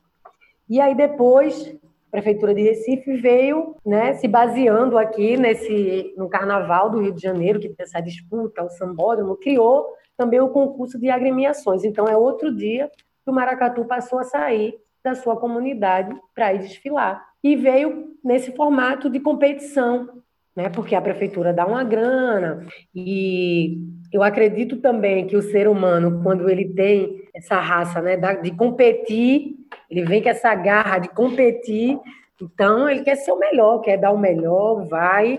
E 0.69 0.81
aí 0.81 0.95
depois 0.95 1.75
a 2.09 2.11
prefeitura 2.11 2.55
de 2.55 2.63
Recife 2.63 3.17
veio, 3.17 3.77
né, 3.85 4.15
se 4.15 4.27
baseando 4.27 4.97
aqui 4.97 5.37
nesse 5.37 6.15
no 6.17 6.29
Carnaval 6.29 6.91
do 6.91 7.01
Rio 7.01 7.13
de 7.13 7.21
Janeiro, 7.21 7.61
que 7.61 7.69
tem 7.69 7.85
essa 7.85 8.01
disputa, 8.01 8.63
o 8.63 8.71
sambódromo, 8.71 9.37
criou 9.37 9.87
também 10.17 10.41
o 10.41 10.49
concurso 10.49 10.99
de 10.99 11.11
agremiações. 11.11 11.85
Então 11.85 12.07
é 12.07 12.17
outro 12.17 12.55
dia 12.55 12.91
que 13.25 13.31
o 13.31 13.33
maracatu 13.33 13.85
passou 13.85 14.19
a 14.19 14.25
sair 14.25 14.75
da 15.05 15.15
sua 15.15 15.37
comunidade 15.37 16.15
para 16.35 16.53
ir 16.53 16.59
desfilar. 16.59 17.25
E 17.43 17.55
veio 17.55 18.17
nesse 18.25 18.53
formato 18.53 19.09
de 19.09 19.21
competição, 19.21 20.23
né? 20.59 20.69
Porque 20.69 20.97
a 20.97 21.01
prefeitura 21.01 21.53
dá 21.53 21.65
uma 21.65 21.85
grana 21.85 22.67
e 22.93 23.79
eu 24.13 24.25
acredito 24.25 24.79
também 24.79 25.25
que 25.25 25.37
o 25.37 25.43
ser 25.43 25.69
humano, 25.69 26.21
quando 26.21 26.51
ele 26.51 26.75
tem 26.75 27.23
essa 27.33 27.61
raça, 27.61 28.03
né, 28.03 28.17
de 28.43 28.51
competir, 28.51 29.55
ele 29.89 30.05
vem 30.05 30.21
com 30.21 30.29
essa 30.29 30.53
garra 30.57 30.99
de 30.99 31.11
competir, 31.11 31.97
então 32.43 32.91
ele 32.91 33.05
quer 33.05 33.15
ser 33.15 33.31
o 33.31 33.39
melhor, 33.39 33.79
quer 33.83 33.99
dar 33.99 34.11
o 34.11 34.19
melhor, 34.19 34.85
vai, 34.89 35.39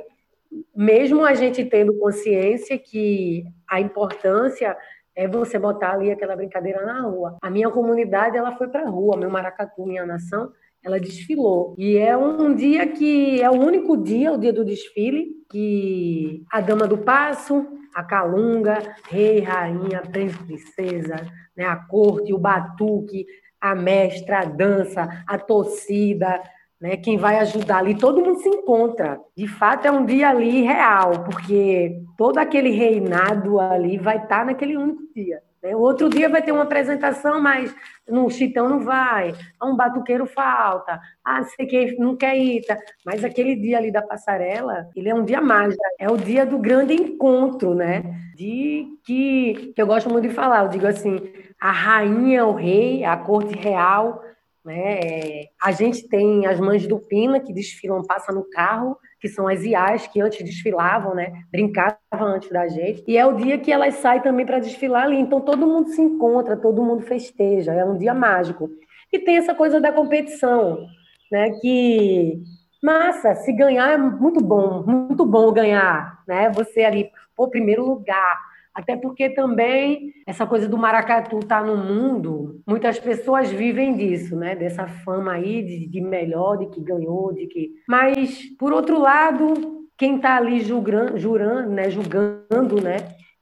mesmo 0.74 1.26
a 1.26 1.34
gente 1.34 1.66
tendo 1.66 2.00
consciência 2.00 2.78
que 2.78 3.44
a 3.70 3.82
importância 3.82 4.78
é 5.14 5.28
você 5.28 5.60
botar 5.60 5.96
ali 5.96 6.12
aquela 6.12 6.38
brincadeira 6.38 6.86
na 6.86 7.02
rua. 7.02 7.36
A 7.42 7.50
minha 7.50 7.70
comunidade, 7.70 8.38
ela 8.38 8.56
foi 8.56 8.70
para 8.70 8.84
a 8.84 8.90
rua, 8.90 9.18
meu 9.18 9.30
maracatu, 9.30 9.86
minha 9.86 10.06
nação, 10.06 10.50
ela 10.84 11.00
desfilou. 11.00 11.76
E 11.78 11.98
é 11.98 12.16
um 12.18 12.54
dia 12.54 12.88
que 12.88 13.42
é 13.42 13.50
o 13.50 13.54
único 13.54 13.98
dia, 13.98 14.32
o 14.32 14.38
dia 14.38 14.54
do 14.54 14.66
desfile, 14.66 15.28
que 15.50 16.44
a 16.52 16.62
dama 16.62 16.88
do 16.88 16.98
passo, 16.98 17.66
a 17.94 18.04
calunga, 18.04 18.96
rei, 19.10 19.40
rainha, 19.40 20.02
princesa, 20.02 21.16
né, 21.56 21.66
a 21.66 21.76
corte, 21.76 22.34
o 22.34 22.38
batuque, 22.38 23.26
a 23.60 23.76
mestra, 23.76 24.40
a 24.40 24.46
dança, 24.46 25.24
a 25.28 25.38
torcida, 25.38 26.42
né, 26.80 26.96
quem 26.96 27.18
vai 27.18 27.40
ajudar 27.40 27.80
ali, 27.80 27.98
todo 27.98 28.24
mundo 28.24 28.40
se 28.40 28.48
encontra. 28.48 29.20
De 29.36 29.48
fato, 29.48 29.86
é 29.86 29.92
um 29.92 30.06
dia 30.06 30.30
ali 30.30 30.62
real, 30.62 31.24
porque 31.26 32.02
todo 32.18 32.38
aquele 32.38 32.70
reinado 32.70 33.60
ali 33.60 33.98
vai 33.98 34.18
estar 34.18 34.46
naquele 34.46 34.78
único 34.78 35.02
dia. 35.14 35.42
Né? 35.62 35.76
O 35.76 35.80
outro 35.80 36.10
dia 36.10 36.30
vai 36.30 36.42
ter 36.42 36.52
uma 36.52 36.64
apresentação, 36.64 37.42
mas 37.42 37.74
no 38.08 38.30
chitão 38.30 38.68
não 38.70 38.80
vai, 38.80 39.34
um 39.62 39.76
batuqueiro 39.76 40.26
falta, 40.26 41.00
ah, 41.24 41.44
sei 41.44 41.66
que 41.66 41.96
não 41.98 42.16
quer 42.16 42.38
ir, 42.38 42.66
tá? 42.66 42.78
mas 43.06 43.24
aquele 43.24 43.56
dia 43.56 43.78
ali 43.78 43.92
da 43.92 44.02
passarela, 44.02 44.88
ele 44.96 45.10
é 45.10 45.14
um 45.14 45.24
dia 45.24 45.42
mágico, 45.42 45.82
é 46.00 46.10
o 46.10 46.18
dia 46.18 46.46
do 46.46 46.58
grande 46.58 46.94
encontro, 46.94 47.76
né? 47.76 48.04
De 48.36 48.88
que, 49.06 49.74
que 49.76 49.82
eu 49.82 49.88
gosto 49.88 50.10
muito 50.10 50.28
de 50.28 50.34
falar, 50.34 50.64
eu 50.64 50.70
digo 50.70 50.88
assim, 50.88 51.18
a 51.60 51.72
rainha, 51.72 52.46
o 52.46 52.54
rei, 52.54 53.04
a 53.04 53.18
corte 53.18 53.54
real, 53.56 54.24
Né? 54.64 55.46
A 55.62 55.72
gente 55.72 56.08
tem 56.08 56.46
as 56.46 56.60
mães 56.60 56.86
do 56.88 57.00
Pina, 57.00 57.40
que 57.40 57.54
desfilam, 57.54 58.04
passam 58.04 58.36
no 58.36 58.50
carro, 58.50 58.98
que 59.20 59.28
são 59.28 59.48
as 59.48 59.64
IAs 59.64 60.08
que 60.08 60.22
antes 60.22 60.44
desfilavam, 60.44 61.14
né? 61.14 61.44
brincavam 61.52 61.98
antes 62.12 62.50
da 62.50 62.68
gente. 62.68 63.04
E 63.08 63.18
é 63.18 63.26
o 63.26 63.36
dia 63.36 63.58
que 63.58 63.72
elas 63.72 63.96
saem 63.96 64.22
também 64.22 64.46
para 64.46 64.60
desfilar 64.60 65.04
ali. 65.04 65.18
Então 65.18 65.42
todo 65.42 65.68
mundo 65.68 65.90
se 65.90 66.02
encontra, 66.02 66.56
todo 66.56 66.84
mundo 66.84 67.02
festeja, 67.02 67.74
é 67.74 67.84
um 67.84 67.98
dia 67.98 68.14
mágico. 68.14 68.70
E 69.12 69.20
tem 69.20 69.38
essa 69.38 69.54
coisa 69.54 69.82
da 69.82 69.92
competição, 69.92 70.86
né? 71.32 71.52
que 71.62 72.42
massa, 72.82 73.36
se 73.36 73.52
ganhar 73.52 73.92
é 73.92 73.98
muito 73.98 74.42
bom, 74.42 74.84
muito 74.86 75.26
bom 75.26 75.52
ganhar, 75.52 76.24
né? 76.28 76.50
Você 76.52 76.84
ali, 76.84 77.12
pô, 77.36 77.50
primeiro 77.50 77.86
lugar, 77.86 78.40
até 78.80 78.96
porque 78.96 79.30
também 79.30 80.14
essa 80.26 80.48
coisa 80.48 80.68
do 80.68 80.78
maracatu 80.78 81.40
tá 81.40 81.62
no 81.62 81.76
mundo, 81.76 82.62
muitas 82.66 82.98
pessoas 82.98 83.52
vivem 83.52 83.94
disso, 83.94 84.38
né? 84.38 84.56
Dessa 84.56 84.88
fama 84.88 85.34
aí 85.34 85.62
de, 85.62 85.88
de 85.88 86.00
melhor, 86.00 86.58
de 86.58 86.68
que 86.68 86.82
ganhou, 86.82 87.34
de 87.34 87.46
que. 87.48 87.72
Mas, 87.86 88.46
por 88.58 88.72
outro 88.72 88.98
lado, 88.98 89.86
quem 89.98 90.16
está 90.16 90.38
ali 90.38 90.62
julgando, 90.62 91.18
jurando, 91.18 91.72
né? 91.72 91.90
julgando, 91.90 92.82
né? 92.82 92.98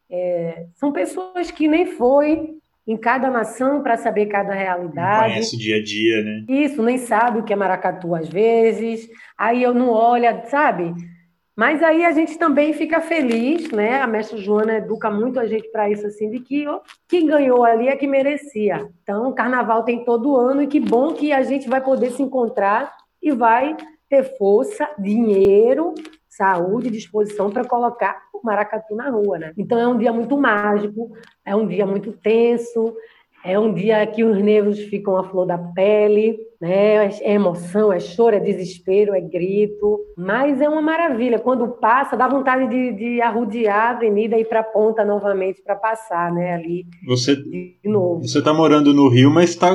É, 0.09 0.65
são 0.73 0.91
pessoas 0.91 1.51
que 1.51 1.67
nem 1.67 1.85
foi 1.85 2.55
em 2.87 2.97
cada 2.97 3.29
nação 3.29 3.83
para 3.83 3.95
saber 3.95 4.25
cada 4.25 4.55
realidade. 4.55 5.27
Não 5.27 5.29
conhece 5.29 5.55
o 5.55 5.59
dia 5.59 5.77
a 5.77 5.83
dia, 5.83 6.23
né? 6.23 6.45
Isso, 6.49 6.81
nem 6.81 6.97
sabe 6.97 7.39
o 7.39 7.43
que 7.43 7.53
é 7.53 7.55
maracatu 7.55 8.15
às 8.15 8.27
vezes. 8.27 9.07
Aí 9.37 9.61
eu 9.61 9.73
não 9.73 9.89
olho, 9.89 10.25
sabe? 10.45 10.95
Mas 11.57 11.81
aí 11.81 12.05
a 12.05 12.11
gente 12.11 12.37
também 12.37 12.71
fica 12.71 13.01
feliz, 13.01 13.71
né? 13.71 13.99
A 13.99 14.05
mestra 14.05 14.37
Joana 14.37 14.75
educa 14.75 15.09
muito 15.09 15.39
a 15.39 15.47
gente 15.47 15.67
para 15.71 15.89
isso, 15.89 16.05
assim, 16.05 16.29
de 16.29 16.39
que 16.39 16.67
ó, 16.67 16.81
quem 17.07 17.25
ganhou 17.25 17.63
ali 17.63 17.87
é 17.87 17.95
que 17.95 18.05
merecia. 18.05 18.87
Então, 19.01 19.29
o 19.29 19.33
carnaval 19.33 19.83
tem 19.83 20.05
todo 20.05 20.37
ano 20.37 20.61
e 20.61 20.67
que 20.67 20.79
bom 20.79 21.13
que 21.13 21.33
a 21.33 21.41
gente 21.41 21.67
vai 21.67 21.83
poder 21.83 22.11
se 22.11 22.21
encontrar 22.21 22.95
e 23.19 23.31
vai 23.31 23.75
ter 24.07 24.37
força, 24.37 24.87
dinheiro, 24.99 25.95
saúde, 26.29 26.91
disposição 26.91 27.49
para 27.49 27.65
colocar 27.65 28.21
o 28.31 28.45
maracatu 28.45 28.95
na 28.95 29.09
rua, 29.09 29.39
né? 29.39 29.51
Então 29.57 29.79
é 29.79 29.87
um 29.87 29.97
dia 29.97 30.13
muito 30.13 30.37
mágico, 30.37 31.11
é 31.43 31.55
um 31.55 31.65
dia 31.65 31.87
muito 31.87 32.11
tenso, 32.11 32.95
é 33.47 33.57
um 33.57 33.73
dia 33.73 34.05
que 34.05 34.23
os 34.23 34.37
nervos 34.43 34.79
ficam 34.79 35.15
à 35.15 35.23
flor 35.23 35.47
da 35.47 35.57
pele, 35.57 36.37
né? 36.59 37.07
É 37.21 37.33
emoção, 37.33 37.93
é 37.93 37.99
choro, 37.99 38.35
é 38.35 38.39
desespero, 38.39 39.15
é 39.15 39.21
grito. 39.21 39.99
Mas 40.17 40.59
é 40.59 40.67
uma 40.67 40.81
maravilha. 40.81 41.39
Quando 41.39 41.67
passa, 41.67 42.17
dá 42.17 42.27
vontade 42.27 42.67
de, 42.69 42.93
de 42.93 43.21
arrudear 43.21 43.87
a 43.87 43.89
avenida 43.91 44.35
e 44.35 44.41
ir 44.41 44.45
para 44.45 44.59
a 44.59 44.63
ponta 44.63 45.05
novamente 45.05 45.61
para 45.63 45.75
passar, 45.75 46.31
né? 46.33 46.55
Ali 46.55 46.85
você, 47.05 47.35
de 47.35 47.77
novo. 47.85 48.21
Você 48.21 48.39
está 48.39 48.53
morando 48.53 48.93
no 48.93 49.09
Rio, 49.09 49.31
mas 49.31 49.55
tá, 49.55 49.71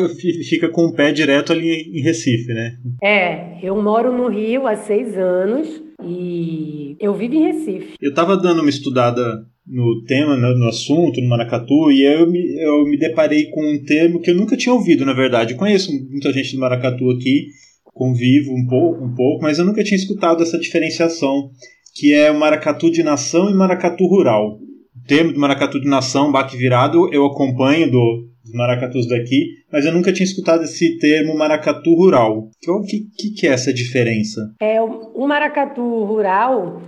fica 0.49 0.69
com 0.69 0.87
o 0.87 0.95
pé 0.95 1.11
direto 1.11 1.53
ali 1.53 1.99
em 1.99 2.03
Recife, 2.03 2.53
né? 2.53 2.77
É, 3.03 3.59
eu 3.63 3.81
moro 3.81 4.13
no 4.13 4.29
Rio 4.29 4.67
há 4.67 4.77
seis 4.77 5.17
anos 5.17 5.83
e 6.05 6.97
eu 7.01 7.15
vivo 7.15 7.35
em 7.35 7.45
Recife. 7.45 7.95
Eu 8.01 8.11
estava 8.11 8.37
dando 8.37 8.61
uma 8.61 8.71
estudada 8.71 9.45
no 9.67 10.03
tema, 10.05 10.37
no, 10.37 10.59
no, 10.59 10.69
assunto, 10.69 11.21
no 11.21 11.29
maracatu, 11.29 11.91
e 11.91 12.03
eu 12.03 12.31
me, 12.31 12.41
eu 12.61 12.85
me 12.85 12.99
deparei 12.99 13.47
com 13.47 13.61
um 13.61 13.83
termo 13.85 14.21
que 14.21 14.31
eu 14.31 14.35
nunca 14.35 14.57
tinha 14.57 14.75
ouvido, 14.75 15.05
na 15.05 15.13
verdade. 15.13 15.53
Eu 15.53 15.59
conheço 15.59 15.93
muita 16.11 16.33
gente 16.33 16.55
do 16.55 16.61
maracatu 16.61 17.11
aqui, 17.11 17.47
convivo 17.95 18.53
um 18.53 18.67
pouco, 18.67 19.05
um 19.05 19.15
pouco, 19.15 19.43
mas 19.43 19.59
eu 19.59 19.65
nunca 19.65 19.85
tinha 19.85 19.97
escutado 19.97 20.43
essa 20.43 20.59
diferenciação, 20.59 21.51
que 21.95 22.13
é 22.13 22.31
o 22.31 22.39
maracatu 22.39 22.91
de 22.91 23.03
nação 23.03 23.51
e 23.51 23.55
maracatu 23.55 24.07
rural. 24.07 24.59
O 24.97 25.07
termo 25.07 25.33
do 25.33 25.41
maracatu 25.41 25.81
de 25.81 25.89
nação, 25.89 26.33
baque 26.33 26.57
virado, 26.57 27.13
eu 27.13 27.25
acompanho 27.27 27.91
do, 27.91 28.32
dos 28.45 28.53
maracatus 28.53 29.09
daqui, 29.09 29.65
mas 29.71 29.85
eu 29.87 29.93
nunca 29.93 30.13
tinha 30.13 30.25
escutado 30.25 30.65
esse 30.65 30.99
termo 30.99 31.37
maracatu 31.37 31.95
rural. 31.95 32.51
O 32.69 32.83
que, 32.83 33.09
que, 33.17 33.31
que 33.31 33.47
é 33.47 33.53
essa 33.53 33.73
diferença? 33.73 34.55
É, 34.61 34.81
o 34.81 35.27
maracatu 35.27 36.05
rural 36.05 36.83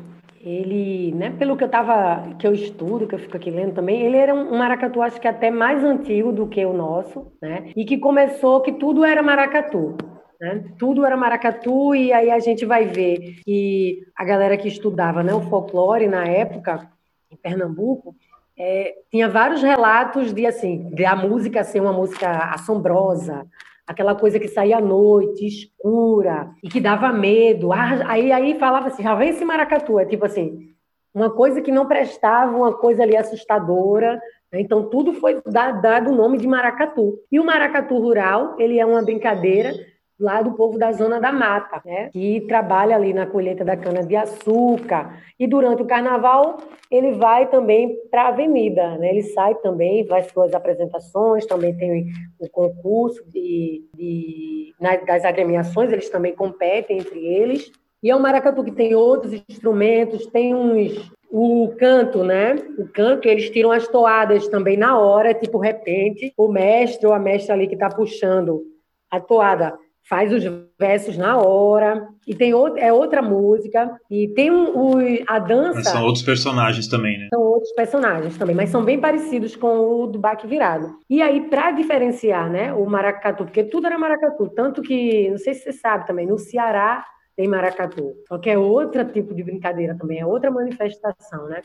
ele, 0.45 1.11
né, 1.13 1.31
pelo 1.31 1.57
que 1.57 1.65
eu 1.65 1.69
tava, 1.71 2.37
que 2.39 2.47
eu 2.47 2.53
estudo, 2.53 3.07
que 3.07 3.15
eu 3.15 3.19
fico 3.19 3.37
aqui 3.37 3.51
lendo 3.51 3.73
também, 3.73 4.03
ele 4.03 4.17
era 4.19 4.35
um 4.35 4.59
maracatu 4.59 5.01
acho 5.01 5.19
que 5.19 5.27
até 5.27 5.51
mais 5.51 5.83
antigo 5.83 6.33
do 6.33 6.47
que 6.47 6.65
o 6.67 6.75
nosso, 6.75 7.33
né? 7.41 7.73
E 7.75 7.85
que 7.87 7.97
começou 7.97 8.61
que 8.61 8.73
tudo 8.73 9.05
era 9.05 9.23
maracatu. 9.23 9.97
Né? 10.39 10.65
Tudo 10.79 11.07
era 11.07 11.17
maracatu 11.17 11.95
e 11.95 12.13
aí 12.13 12.31
a 12.31 12.39
gente 12.39 12.67
vai 12.67 12.85
ver 12.85 13.37
que 13.43 14.01
a 14.15 14.25
galera 14.25 14.59
que 14.59 14.69
estudava 14.69 15.23
né, 15.23 15.33
o 15.33 15.41
folclore 15.49 16.07
na 16.07 16.27
época 16.27 16.91
em 17.31 17.37
Pernambuco 17.37 18.15
é, 18.59 18.95
tinha 19.11 19.29
vários 19.29 19.63
relatos 19.63 20.33
de 20.33 20.47
assim, 20.47 20.91
de 20.91 21.05
a 21.05 21.17
música 21.17 21.65
ser 21.65 21.81
uma 21.81 21.93
música 21.93 22.31
assombrosa, 22.53 23.47
aquela 23.87 24.15
coisa 24.15 24.39
que 24.39 24.49
saía 24.49 24.79
à 24.79 24.81
noite, 24.81 25.47
escura, 25.47 26.51
e 26.63 26.69
que 26.69 26.81
dava 26.81 27.13
medo. 27.13 27.73
Ah, 27.73 28.01
aí, 28.07 28.33
aí 28.33 28.59
falava 28.59 28.89
assim, 28.89 29.03
já 29.03 29.15
vem 29.15 29.31
esse 29.31 29.45
maracatu, 29.45 29.99
é 29.99 30.07
tipo 30.07 30.25
assim, 30.25 30.75
uma 31.15 31.31
coisa 31.31 31.61
que 31.61 31.71
não 31.71 31.87
prestava, 31.87 32.57
uma 32.57 32.73
coisa 32.73 33.03
ali 33.03 33.17
assustadora. 33.17 34.21
Né? 34.53 34.61
Então, 34.61 34.89
tudo 34.89 35.13
foi 35.15 35.41
dado 35.47 36.11
o 36.11 36.15
nome 36.15 36.39
de 36.39 36.47
maracatu. 36.47 37.19
E 37.31 37.39
o 37.39 37.45
maracatu 37.45 37.97
rural, 37.99 38.57
ele 38.59 38.81
é 38.81 38.85
uma 38.85 39.03
brincadeira 39.03 39.73
lá 40.19 40.43
do 40.43 40.53
povo 40.53 40.79
da 40.79 40.93
zona 40.93 41.21
da 41.21 41.33
mata, 41.33 41.83
né? 41.85 42.09
que 42.13 42.43
trabalha 42.43 42.95
ali 42.95 43.13
na 43.13 43.27
colheita 43.27 43.65
da 43.65 43.77
cana-de-açúcar. 43.77 45.19
E 45.39 45.47
durante 45.47 45.83
o 45.83 45.87
carnaval, 45.87 46.59
ele 46.91 47.13
vai 47.13 47.49
também 47.49 47.97
para 48.11 48.25
a 48.25 48.29
avenida, 48.29 48.97
né? 48.99 49.11
ele 49.11 49.23
sai 49.23 49.55
também, 49.57 50.07
faz 50.07 50.27
suas 50.33 50.55
apresentações, 50.55 51.47
também 51.47 51.77
tem 51.77 52.07
o 52.39 52.49
concurso 52.49 53.25
de, 53.31 53.85
de, 53.95 54.75
das 55.07 55.25
agremiações, 55.25 55.93
eles 55.93 56.09
também 56.09 56.35
competem 56.35 56.99
entre 56.99 57.19
eles. 57.19 57.71
E 58.03 58.11
é 58.11 58.17
um 58.17 58.21
maracatu 58.21 58.63
que 58.63 58.73
tem 58.73 58.95
outros 58.95 59.33
instrumentos, 59.49 60.27
tem 60.27 60.55
uns 60.55 61.11
o 61.37 61.75
canto, 61.77 62.23
né? 62.23 62.55
O 62.79 62.87
canto, 62.87 63.27
eles 63.27 63.51
tiram 63.51 63.73
as 63.73 63.89
toadas 63.89 64.47
também 64.47 64.77
na 64.77 64.97
hora, 64.97 65.35
tipo 65.35 65.59
repente, 65.59 66.33
o 66.37 66.47
mestre 66.47 67.09
ou 67.09 67.13
a 67.13 67.19
mestra 67.19 67.55
ali 67.55 67.67
que 67.67 67.75
está 67.75 67.89
puxando 67.89 68.63
a 69.11 69.19
toada 69.19 69.77
faz 70.07 70.33
os 70.33 70.45
versos 70.79 71.17
na 71.17 71.39
hora 71.39 72.07
e 72.27 72.35
tem 72.35 72.53
outra, 72.53 72.81
é 72.81 72.93
outra 72.93 73.23
música 73.23 73.99
e 74.11 74.29
tem 74.29 74.51
um, 74.51 74.77
o, 74.77 74.99
a 75.27 75.39
dança 75.39 75.75
mas 75.77 75.89
são 75.89 76.05
outros 76.05 76.23
personagens 76.23 76.87
também 76.87 77.19
né? 77.19 77.29
São 77.33 77.43
outros 77.43 77.73
personagens 77.73 78.37
também 78.37 78.55
mas 78.55 78.69
são 78.69 78.85
bem 78.85 79.01
parecidos 79.01 79.57
com 79.57 79.79
o 79.79 80.07
do 80.07 80.19
baque 80.19 80.47
virado. 80.47 80.99
E 81.09 81.23
aí 81.23 81.49
para 81.49 81.71
diferenciar 81.71 82.51
né 82.51 82.73
o 82.75 82.85
maracatu 82.87 83.45
porque 83.45 83.65
tudo 83.65 83.87
era 83.87 83.99
maracatu 83.99 84.49
tanto 84.49 84.83
que 84.83 85.31
não 85.31 85.39
sei 85.39 85.55
se 85.55 85.63
você 85.63 85.73
sabe 85.73 86.07
também 86.07 86.27
no 86.27 86.39
Ceará 86.39 87.05
tem 87.35 87.49
maracatu 87.49 88.13
só 88.29 88.39
que 88.39 88.51
é 88.51 88.59
outro 88.59 89.05
tipo 89.07 89.35
de 89.35 89.43
brincadeira 89.43 89.97
também 89.97 90.21
é 90.21 90.27
outra 90.27 90.51
manifestação 90.51 91.49
né? 91.49 91.63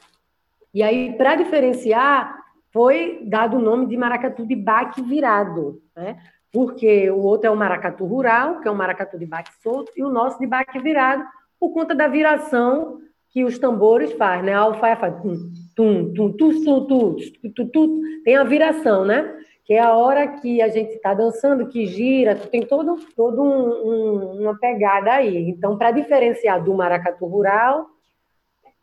E 0.74 0.82
aí 0.82 1.14
para 1.18 1.36
diferenciar 1.36 2.40
foi 2.72 3.22
dado 3.28 3.58
o 3.58 3.62
nome 3.62 3.88
de 3.88 3.98
maracatu 3.98 4.46
de 4.46 4.56
baque 4.56 5.02
virado 5.02 5.82
né 5.94 6.18
porque 6.52 7.10
o 7.10 7.20
outro 7.20 7.48
é 7.48 7.52
o 7.52 7.56
maracatu 7.56 8.06
rural, 8.06 8.60
que 8.60 8.68
é 8.68 8.72
um 8.72 8.76
maracatu 8.76 9.18
de 9.18 9.26
baque 9.26 9.52
solto, 9.62 9.92
e 9.96 10.04
o 10.04 10.10
nosso 10.10 10.40
de 10.40 10.48
baque 10.48 10.80
virado, 10.80 11.24
por 11.60 11.72
conta 11.72 11.94
da 11.94 12.08
viração 12.08 13.00
que 13.32 13.44
os 13.44 13.60
tambores 13.60 14.12
fazem, 14.14 14.46
né? 14.46 14.54
A 14.54 14.60
alfaia 14.60 14.96
faz 14.96 15.14
tum, 15.22 15.52
tum, 15.76 16.14
tum, 16.14 16.34
tum, 16.34 16.64
tum, 16.64 16.86
tum, 16.88 17.52
tum, 17.56 17.68
tum, 17.68 18.02
tem 18.24 18.36
a 18.36 18.44
viração, 18.44 19.06
né? 19.06 19.38
Que 19.64 19.74
é 19.74 19.80
a 19.80 19.94
hora 19.94 20.28
que 20.28 20.62
a 20.62 20.68
gente 20.68 20.94
está 20.96 21.14
dançando, 21.14 21.68
que 21.68 21.86
gira, 21.86 22.36
tem 22.36 22.66
todo, 22.66 22.98
todo 23.16 23.44
um, 23.44 23.70
um, 23.88 24.42
uma 24.42 24.58
pegada 24.58 25.12
aí. 25.12 25.48
Então, 25.50 25.78
para 25.78 25.92
diferenciar 25.92 26.64
do 26.64 26.74
maracatu 26.74 27.28
rural, 27.28 27.86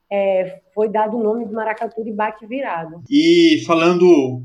é, 0.09 0.61
foi 0.76 0.90
dado 0.90 1.16
o 1.16 1.22
nome 1.22 1.46
de 1.46 1.54
maracatu 1.54 2.04
de 2.04 2.12
baque 2.12 2.46
virado. 2.46 3.02
E 3.10 3.62
falando, 3.66 4.04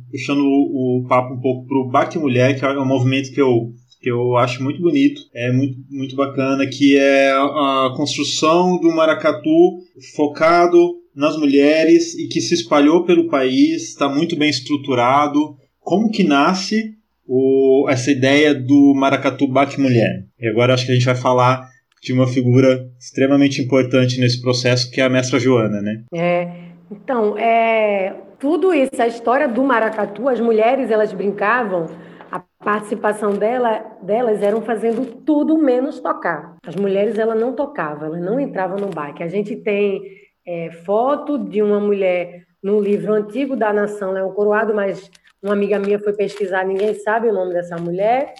puxando 0.09 0.41
o, 0.41 1.05
papo 1.05 1.33
um 1.33 1.41
pouco 1.41 1.67
para 1.67 1.77
o 1.77 1.89
baque 1.89 2.17
mulher, 2.17 2.57
que 2.57 2.63
é 2.63 2.79
um 2.79 2.85
movimento 2.85 3.33
que 3.33 3.41
eu 3.41 3.73
que 3.99 4.09
eu 4.09 4.35
acho 4.35 4.63
muito 4.63 4.81
bonito, 4.81 5.21
é 5.31 5.51
muito, 5.51 5.77
muito 5.87 6.15
bacana, 6.15 6.65
que 6.65 6.97
é 6.97 7.31
a 7.33 7.93
construção 7.95 8.79
do 8.79 8.89
maracatu 8.89 9.77
focado 10.15 10.95
nas 11.15 11.37
mulheres 11.37 12.15
e 12.15 12.27
que 12.27 12.41
se 12.41 12.55
espalhou 12.55 13.05
pelo 13.05 13.29
país, 13.29 13.89
está 13.89 14.09
muito 14.09 14.35
bem 14.35 14.49
estruturado. 14.49 15.55
Como 15.79 16.09
que 16.09 16.23
nasce 16.23 16.95
o, 17.27 17.85
essa 17.89 18.09
ideia 18.09 18.55
do 18.55 18.95
maracatu 18.95 19.47
baque 19.47 19.79
mulher? 19.79 20.25
E 20.39 20.49
agora 20.49 20.73
acho 20.73 20.87
que 20.87 20.93
a 20.93 20.95
gente 20.95 21.05
vai 21.05 21.15
falar 21.15 21.70
de 22.01 22.13
uma 22.13 22.27
figura 22.27 22.89
extremamente 22.99 23.61
importante 23.61 24.19
nesse 24.19 24.41
processo, 24.41 24.89
que 24.89 24.99
é 24.99 25.03
a 25.03 25.09
mestra 25.09 25.39
Joana, 25.39 25.81
né? 25.81 26.03
É, 26.13 26.49
então, 26.89 27.37
é, 27.37 28.15
tudo 28.39 28.73
isso, 28.73 28.99
a 28.99 29.07
história 29.07 29.47
do 29.47 29.63
maracatu, 29.63 30.27
as 30.27 30.39
mulheres, 30.39 30.89
elas 30.89 31.13
brincavam, 31.13 31.85
a 32.31 32.41
participação 32.63 33.33
dela, 33.33 33.85
delas 34.01 34.41
eram 34.41 34.61
fazendo 34.61 35.05
tudo 35.23 35.57
menos 35.57 35.99
tocar. 35.99 36.55
As 36.65 36.75
mulheres, 36.75 37.19
ela 37.19 37.35
não 37.35 37.53
tocava, 37.53 38.07
ela 38.07 38.17
não 38.17 38.39
entrava 38.39 38.77
no 38.77 38.87
baile. 38.87 39.23
A 39.23 39.27
gente 39.27 39.55
tem 39.57 40.01
é, 40.47 40.71
foto 40.85 41.37
de 41.37 41.61
uma 41.61 41.79
mulher 41.79 42.45
no 42.63 42.79
livro 42.79 43.13
antigo 43.13 43.55
da 43.55 43.71
Nação 43.71 44.11
Leão 44.11 44.31
Coroado, 44.31 44.73
mas 44.73 45.09
uma 45.41 45.53
amiga 45.53 45.79
minha 45.79 45.99
foi 45.99 46.13
pesquisar, 46.13 46.65
ninguém 46.65 46.93
sabe 46.93 47.27
o 47.27 47.33
nome 47.33 47.53
dessa 47.53 47.75
mulher, 47.77 48.33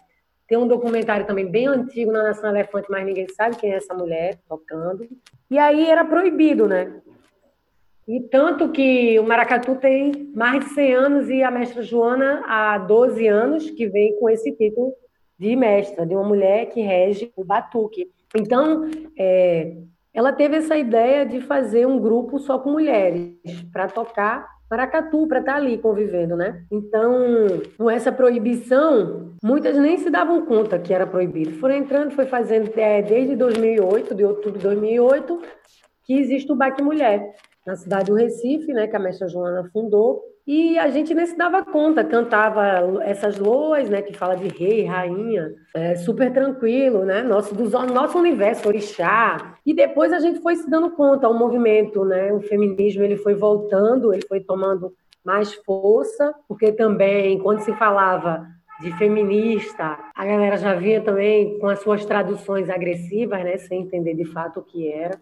Tem 0.52 0.58
um 0.58 0.68
documentário 0.68 1.26
também 1.26 1.50
bem 1.50 1.66
antigo 1.66 2.12
na 2.12 2.24
Nação 2.24 2.50
Elefante, 2.50 2.92
mas 2.92 3.06
ninguém 3.06 3.26
sabe 3.30 3.56
quem 3.56 3.72
é 3.72 3.78
essa 3.78 3.94
mulher 3.94 4.38
tocando. 4.50 5.08
E 5.50 5.58
aí 5.58 5.90
era 5.90 6.04
proibido, 6.04 6.68
né? 6.68 7.00
E 8.06 8.20
tanto 8.20 8.68
que 8.68 9.18
o 9.18 9.24
maracatu 9.24 9.76
tem 9.76 10.30
mais 10.36 10.66
de 10.66 10.72
100 10.72 10.94
anos 10.94 11.30
e 11.30 11.42
a 11.42 11.50
mestra 11.50 11.82
Joana 11.82 12.44
há 12.46 12.78
12 12.80 13.26
anos 13.28 13.70
que 13.70 13.88
vem 13.88 14.20
com 14.20 14.30
esse 14.30 14.52
título 14.52 14.94
de 15.40 15.56
mestra, 15.56 16.06
de 16.06 16.14
uma 16.14 16.28
mulher 16.28 16.66
que 16.66 16.82
rege 16.82 17.32
o 17.38 17.46
batuque. 17.46 18.12
Então, 18.36 18.92
é, 19.18 19.78
ela 20.14 20.34
teve 20.34 20.58
essa 20.58 20.76
ideia 20.76 21.26
de 21.26 21.40
fazer 21.40 21.88
um 21.88 21.98
grupo 21.98 22.38
só 22.40 22.60
com 22.60 22.72
mulheres 22.72 23.38
para 23.72 23.88
tocar 23.88 24.50
maracatu, 24.72 25.28
para 25.28 25.40
estar 25.40 25.52
tá 25.52 25.58
ali 25.58 25.78
convivendo, 25.78 26.38
né? 26.38 26.64
Então, 26.72 27.12
com 27.78 27.92
essa 27.92 28.10
proibição, 28.10 29.34
muitas 29.44 29.78
nem 29.78 29.98
se 29.98 30.10
davam 30.10 30.46
conta 30.46 30.80
que 30.80 30.94
era 30.94 31.06
proibido. 31.06 31.60
Foram 31.60 31.76
entrando, 31.76 32.12
foi 32.12 32.26
fazendo 32.26 32.72
é, 32.80 33.02
desde 33.02 33.36
2008, 33.36 34.16
de 34.16 34.24
outubro 34.24 34.58
de 34.58 34.64
2008, 34.64 35.42
que 36.06 36.14
existe 36.14 36.50
o 36.50 36.56
Baque 36.56 36.82
Mulher 36.82 37.36
na 37.68 37.76
cidade 37.76 38.06
do 38.06 38.16
Recife, 38.16 38.72
né, 38.72 38.88
que 38.88 38.96
a 38.96 39.00
mestra 39.00 39.28
Joana 39.28 39.70
fundou, 39.74 40.24
e 40.46 40.78
a 40.78 40.90
gente 40.90 41.14
nem 41.14 41.26
se 41.26 41.38
dava 41.38 41.64
conta, 41.64 42.04
cantava 42.04 43.02
essas 43.04 43.38
loas, 43.38 43.90
né, 43.90 44.02
que 44.02 44.18
fala 44.18 44.36
de 44.36 44.48
rei, 44.48 44.86
rainha, 44.86 45.54
é, 45.74 45.96
super 45.96 46.34
tranquilo, 46.34 47.06
né, 47.06 47.22
nosso, 47.22 47.54
do 47.54 47.70
nosso 47.88 48.18
universo, 48.18 48.68
orixá. 48.68 49.56
E 49.66 49.74
depois 49.74 50.12
a 50.12 50.20
gente 50.20 50.42
foi 50.42 50.56
se 50.56 50.70
dando 50.70 50.92
conta, 50.92 51.30
o 51.30 51.38
movimento, 51.38 52.04
né, 52.04 52.34
o 52.34 52.42
feminismo, 52.42 53.04
ele 53.04 53.18
foi 53.18 53.36
voltando, 53.36 54.14
ele 54.14 54.26
foi 54.28 54.40
tomando 54.40 54.94
mais 55.24 55.54
força, 55.54 56.34
porque 56.48 56.72
também, 56.72 57.38
quando 57.40 57.60
se 57.60 57.74
falava 57.74 58.48
de 58.82 58.92
feminista, 58.98 60.00
a 60.16 60.26
galera 60.26 60.58
já 60.58 60.74
vinha 60.74 61.02
também 61.02 61.60
com 61.60 61.68
as 61.68 61.80
suas 61.80 62.04
traduções 62.04 62.70
agressivas, 62.70 63.44
né, 63.44 63.58
sem 63.58 63.84
entender 63.84 64.16
de 64.16 64.26
fato 64.26 64.60
o 64.60 64.64
que 64.64 64.92
era. 64.92 65.20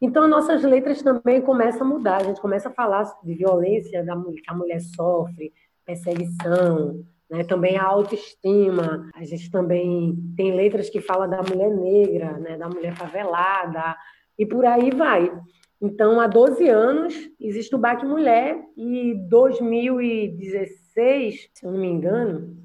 Então, 0.00 0.26
nossas 0.26 0.62
letras 0.62 1.02
também 1.02 1.42
começam 1.42 1.86
a 1.86 1.90
mudar, 1.90 2.16
a 2.16 2.24
gente 2.24 2.40
começa 2.40 2.70
a 2.70 2.72
falar 2.72 3.02
de 3.22 3.34
violência 3.34 4.02
que 4.02 4.48
a 4.48 4.54
mulher 4.54 4.80
sofre, 4.80 5.52
perseguição, 5.84 7.04
né? 7.30 7.44
também 7.44 7.76
a 7.76 7.84
autoestima. 7.84 9.10
A 9.14 9.22
gente 9.24 9.50
também 9.50 10.16
tem 10.36 10.54
letras 10.54 10.88
que 10.88 11.02
falam 11.02 11.28
da 11.28 11.42
mulher 11.42 11.70
negra, 11.70 12.38
né? 12.38 12.56
da 12.56 12.68
mulher 12.68 12.96
favelada, 12.96 13.94
e 14.38 14.46
por 14.46 14.64
aí 14.64 14.90
vai. 14.90 15.30
Então, 15.82 16.18
há 16.18 16.26
12 16.26 16.66
anos 16.68 17.14
existe 17.38 17.74
o 17.74 17.78
BAC 17.78 18.02
Mulher, 18.04 18.58
e 18.76 19.14
2016, 19.28 21.50
se 21.52 21.66
eu 21.66 21.72
não 21.72 21.80
me 21.80 21.88
engano, 21.88 22.56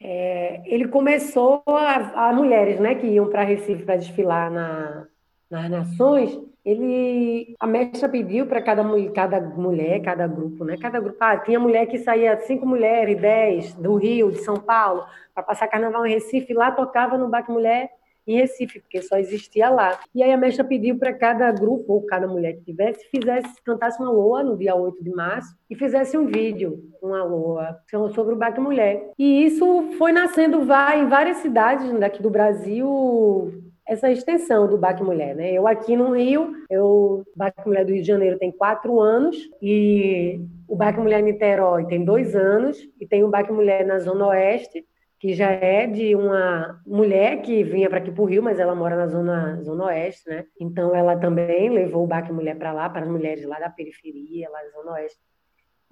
é, 0.00 0.62
ele 0.66 0.88
começou 0.88 1.62
a, 1.66 2.28
a 2.28 2.32
mulheres 2.32 2.78
né, 2.78 2.94
que 2.94 3.06
iam 3.06 3.30
para 3.30 3.42
Recife 3.42 3.84
para 3.84 3.96
desfilar 3.96 4.50
na, 4.50 5.06
nas 5.50 5.70
nações 5.70 6.38
ele 6.64 7.54
a 7.60 7.66
mestra 7.66 8.08
pediu 8.08 8.46
para 8.46 8.62
cada, 8.62 8.82
cada 9.14 9.40
mulher, 9.40 10.00
cada 10.00 10.26
grupo, 10.26 10.64
né? 10.64 10.76
Cada 10.80 10.98
grupo, 10.98 11.16
ah, 11.20 11.36
tinha 11.36 11.60
mulher 11.60 11.86
que 11.86 11.98
saía 11.98 12.40
cinco 12.40 12.66
mulheres, 12.66 13.20
dez 13.20 13.74
do 13.74 13.96
Rio, 13.96 14.30
de 14.30 14.38
São 14.38 14.56
Paulo, 14.56 15.04
para 15.34 15.42
passar 15.42 15.68
carnaval 15.68 16.06
em 16.06 16.14
Recife, 16.14 16.54
lá 16.54 16.70
tocava 16.70 17.18
no 17.18 17.28
Baque 17.28 17.52
Mulher 17.52 17.90
em 18.26 18.38
Recife, 18.38 18.80
porque 18.80 19.02
só 19.02 19.18
existia 19.18 19.68
lá. 19.68 19.98
E 20.14 20.22
aí 20.22 20.32
a 20.32 20.36
mestra 20.38 20.64
pediu 20.64 20.98
para 20.98 21.12
cada 21.12 21.52
grupo 21.52 21.92
ou 21.92 22.06
cada 22.06 22.26
mulher 22.26 22.54
que 22.54 22.64
tivesse 22.64 23.06
fizesse 23.10 23.62
cantasse 23.62 24.00
uma 24.00 24.10
loa 24.10 24.42
no 24.42 24.56
dia 24.56 24.74
8 24.74 25.04
de 25.04 25.10
março 25.10 25.54
e 25.68 25.74
fizesse 25.74 26.16
um 26.16 26.26
vídeo, 26.26 26.82
uma 27.02 27.22
loa 27.22 27.78
sobre 28.14 28.34
o 28.34 28.38
Baque 28.38 28.60
Mulher. 28.60 29.10
E 29.18 29.44
isso 29.44 29.90
foi 29.98 30.12
nascendo 30.12 30.64
vai 30.64 31.00
em 31.00 31.08
várias 31.08 31.38
cidades 31.38 31.92
daqui 31.98 32.22
do 32.22 32.30
Brasil, 32.30 33.52
essa 33.86 34.10
extensão 34.10 34.66
do 34.66 34.78
Baque 34.78 35.02
Mulher, 35.02 35.34
né? 35.36 35.52
Eu 35.52 35.66
aqui 35.66 35.96
no 35.96 36.14
Rio, 36.14 36.52
eu, 36.70 37.24
Baque 37.36 37.66
Mulher 37.66 37.84
do 37.84 37.92
Rio 37.92 38.02
de 38.02 38.08
Janeiro 38.08 38.38
tem 38.38 38.50
quatro 38.50 39.00
anos 39.00 39.36
e 39.60 40.40
o 40.66 40.74
Baque 40.74 40.98
Mulher 40.98 41.22
Niterói 41.22 41.86
tem 41.86 42.04
dois 42.04 42.34
anos 42.34 42.78
e 43.00 43.06
tem 43.06 43.22
o 43.22 43.28
Baque 43.28 43.52
Mulher 43.52 43.86
na 43.86 43.98
Zona 43.98 44.28
Oeste, 44.28 44.86
que 45.18 45.34
já 45.34 45.50
é 45.50 45.86
de 45.86 46.14
uma 46.14 46.80
mulher 46.86 47.42
que 47.42 47.62
vinha 47.62 47.88
para 47.88 47.98
aqui 47.98 48.10
para 48.10 48.22
o 48.22 48.26
Rio, 48.26 48.42
mas 48.42 48.58
ela 48.58 48.74
mora 48.74 48.96
na 48.96 49.06
Zona, 49.06 49.62
zona 49.62 49.84
Oeste, 49.86 50.28
né? 50.28 50.44
Então 50.60 50.94
ela 50.94 51.16
também 51.16 51.70
levou 51.70 52.04
o 52.04 52.06
Baque 52.06 52.32
Mulher 52.32 52.56
para 52.56 52.72
lá, 52.72 52.88
para 52.88 53.02
as 53.02 53.08
mulheres 53.08 53.44
lá 53.44 53.58
da 53.58 53.70
periferia, 53.70 54.50
lá 54.50 54.62
da 54.62 54.70
Zona 54.70 54.92
Oeste. 54.92 55.20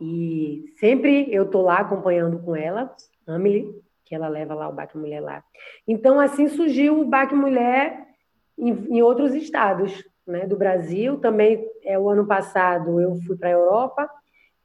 E 0.00 0.64
sempre 0.78 1.32
eu 1.32 1.48
tô 1.48 1.62
lá 1.62 1.78
acompanhando 1.78 2.38
com 2.40 2.56
ela, 2.56 2.94
Amelie, 3.26 3.72
que 4.12 4.16
ela 4.16 4.28
leva 4.28 4.52
lá 4.52 4.68
o 4.68 4.74
Baque 4.74 4.98
Mulher 4.98 5.20
lá. 5.20 5.42
Então, 5.88 6.20
assim 6.20 6.46
surgiu 6.46 7.00
o 7.00 7.06
Baque 7.06 7.34
Mulher 7.34 8.08
em, 8.58 8.68
em 8.90 9.00
outros 9.00 9.34
estados 9.34 10.04
né, 10.26 10.46
do 10.46 10.54
Brasil. 10.54 11.16
Também, 11.16 11.66
é, 11.82 11.98
o 11.98 12.10
ano 12.10 12.26
passado, 12.26 13.00
eu 13.00 13.16
fui 13.26 13.38
para 13.38 13.48
a 13.48 13.52
Europa, 13.52 14.10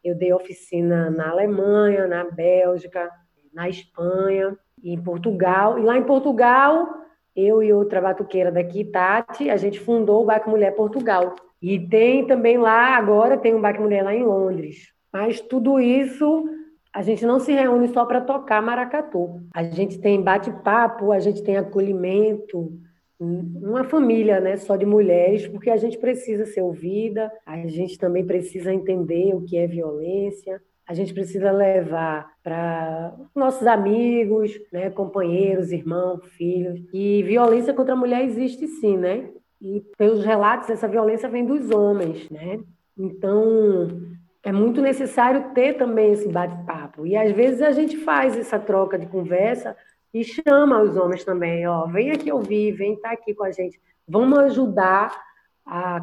eu 0.03 0.13
dei 0.13 0.33
oficina 0.33 1.09
na 1.09 1.29
Alemanha, 1.29 2.07
na 2.07 2.25
Bélgica, 2.25 3.09
na 3.53 3.69
Espanha, 3.69 4.53
em 4.83 5.01
Portugal. 5.01 5.79
E 5.79 5.81
lá 5.81 5.97
em 5.97 6.03
Portugal, 6.03 6.85
eu 7.33 7.63
e 7.63 7.71
outra 7.71 8.01
batuqueira 8.01 8.51
daqui, 8.51 8.83
Tati, 8.83 9.49
a 9.49 9.55
gente 9.55 9.79
fundou 9.79 10.23
o 10.23 10.25
Baque 10.25 10.49
Mulher 10.49 10.75
Portugal. 10.75 11.35
E 11.61 11.79
tem 11.79 12.27
também 12.27 12.57
lá, 12.57 12.97
agora 12.97 13.37
tem 13.37 13.55
um 13.55 13.61
Baque 13.61 13.79
Mulher 13.79 14.03
lá 14.03 14.13
em 14.13 14.25
Londres. 14.25 14.91
Mas 15.09 15.39
tudo 15.39 15.79
isso 15.79 16.49
a 16.97 17.03
gente 17.03 17.23
não 17.27 17.39
se 17.39 17.53
reúne 17.53 17.89
só 17.89 18.05
para 18.05 18.19
tocar 18.19 18.59
maracatu. 18.59 19.39
A 19.53 19.61
gente 19.61 19.99
tem 19.99 20.19
bate-papo, 20.19 21.11
a 21.11 21.19
gente 21.19 21.43
tem 21.43 21.55
acolhimento, 21.55 22.73
uma 23.19 23.83
família, 23.83 24.39
né, 24.39 24.57
só 24.57 24.75
de 24.75 24.83
mulheres, 24.83 25.47
porque 25.47 25.69
a 25.69 25.77
gente 25.77 25.95
precisa 25.99 26.47
ser 26.47 26.61
ouvida, 26.61 27.31
a 27.45 27.55
gente 27.67 27.99
também 27.99 28.25
precisa 28.25 28.73
entender 28.73 29.35
o 29.35 29.43
que 29.43 29.57
é 29.57 29.67
violência, 29.67 30.59
a 30.87 30.93
gente 30.95 31.13
precisa 31.13 31.51
levar 31.51 32.31
para 32.41 33.13
nossos 33.35 33.67
amigos, 33.67 34.59
né, 34.73 34.89
companheiros, 34.89 35.71
irmãos, 35.71 36.25
filhos. 36.31 36.81
E 36.91 37.21
violência 37.21 37.75
contra 37.75 37.93
a 37.93 37.97
mulher 37.97 38.25
existe 38.25 38.65
sim, 38.65 38.97
né? 38.97 39.29
E 39.61 39.83
pelos 39.95 40.25
relatos, 40.25 40.67
essa 40.71 40.87
violência 40.87 41.29
vem 41.29 41.45
dos 41.45 41.69
homens, 41.69 42.27
né? 42.31 42.59
Então, 42.97 44.16
é 44.47 44.51
muito 44.53 44.81
necessário 44.81 45.53
ter 45.53 45.73
também 45.73 46.13
esse 46.13 46.29
bate-papo. 46.29 47.05
E 47.05 47.17
às 47.17 47.33
vezes 47.33 47.61
a 47.61 47.71
gente 47.71 47.97
faz 47.97 48.37
essa 48.37 48.57
troca 48.57 48.97
de 48.97 49.05
conversa 49.05 49.75
e 50.13 50.23
chama 50.23 50.81
os 50.81 50.95
homens 50.95 51.25
também, 51.25 51.67
ó, 51.67 51.85
vem 51.85 52.11
aqui 52.11 52.31
ouvir, 52.31 52.71
vem 52.71 52.93
estar 52.93 53.11
aqui 53.11 53.33
com 53.33 53.43
a 53.43 53.51
gente, 53.51 53.77
vamos 54.07 54.39
ajudar 54.39 55.21
a, 55.65 55.99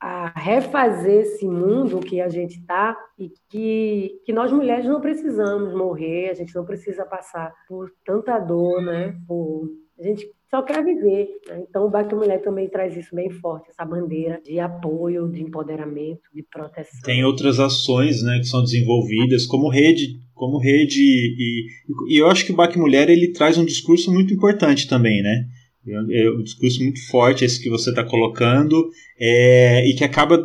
a 0.00 0.28
refazer 0.38 1.22
esse 1.22 1.48
mundo 1.48 1.98
que 1.98 2.20
a 2.20 2.28
gente 2.28 2.60
está 2.60 2.96
e 3.18 3.32
que, 3.48 4.22
que 4.24 4.32
nós 4.32 4.52
mulheres 4.52 4.86
não 4.86 5.00
precisamos 5.00 5.74
morrer, 5.74 6.30
a 6.30 6.34
gente 6.34 6.54
não 6.54 6.64
precisa 6.64 7.04
passar 7.04 7.52
por 7.66 7.90
tanta 8.04 8.38
dor, 8.38 8.80
né? 8.80 9.16
Por, 9.26 9.68
a 10.00 10.02
gente 10.02 10.26
só 10.50 10.62
quer 10.62 10.84
viver. 10.84 11.28
Né? 11.48 11.64
Então, 11.68 11.86
o 11.86 11.90
Baque 11.90 12.14
Mulher 12.14 12.42
também 12.42 12.68
traz 12.68 12.96
isso 12.96 13.14
bem 13.14 13.30
forte, 13.30 13.70
essa 13.70 13.84
bandeira 13.84 14.40
de 14.44 14.58
apoio, 14.58 15.30
de 15.30 15.42
empoderamento, 15.42 16.22
de 16.34 16.42
proteção. 16.42 17.00
Tem 17.04 17.24
outras 17.24 17.60
ações 17.60 18.22
né, 18.22 18.38
que 18.38 18.46
são 18.46 18.62
desenvolvidas 18.62 19.46
como 19.46 19.68
rede, 19.68 20.18
como 20.34 20.58
rede 20.58 21.00
e, 21.00 21.66
e 22.08 22.18
eu 22.18 22.26
acho 22.28 22.46
que 22.46 22.52
o 22.52 22.56
Baque 22.56 22.78
Mulher 22.78 23.10
ele 23.10 23.32
traz 23.32 23.58
um 23.58 23.64
discurso 23.64 24.12
muito 24.12 24.32
importante 24.32 24.88
também, 24.88 25.22
né? 25.22 25.44
É 25.86 26.30
um 26.30 26.42
discurso 26.42 26.82
muito 26.82 27.06
forte 27.08 27.44
esse 27.44 27.62
que 27.62 27.70
você 27.70 27.90
está 27.90 28.04
colocando 28.04 28.90
é, 29.18 29.88
e 29.88 29.94
que 29.94 30.04
acaba 30.04 30.38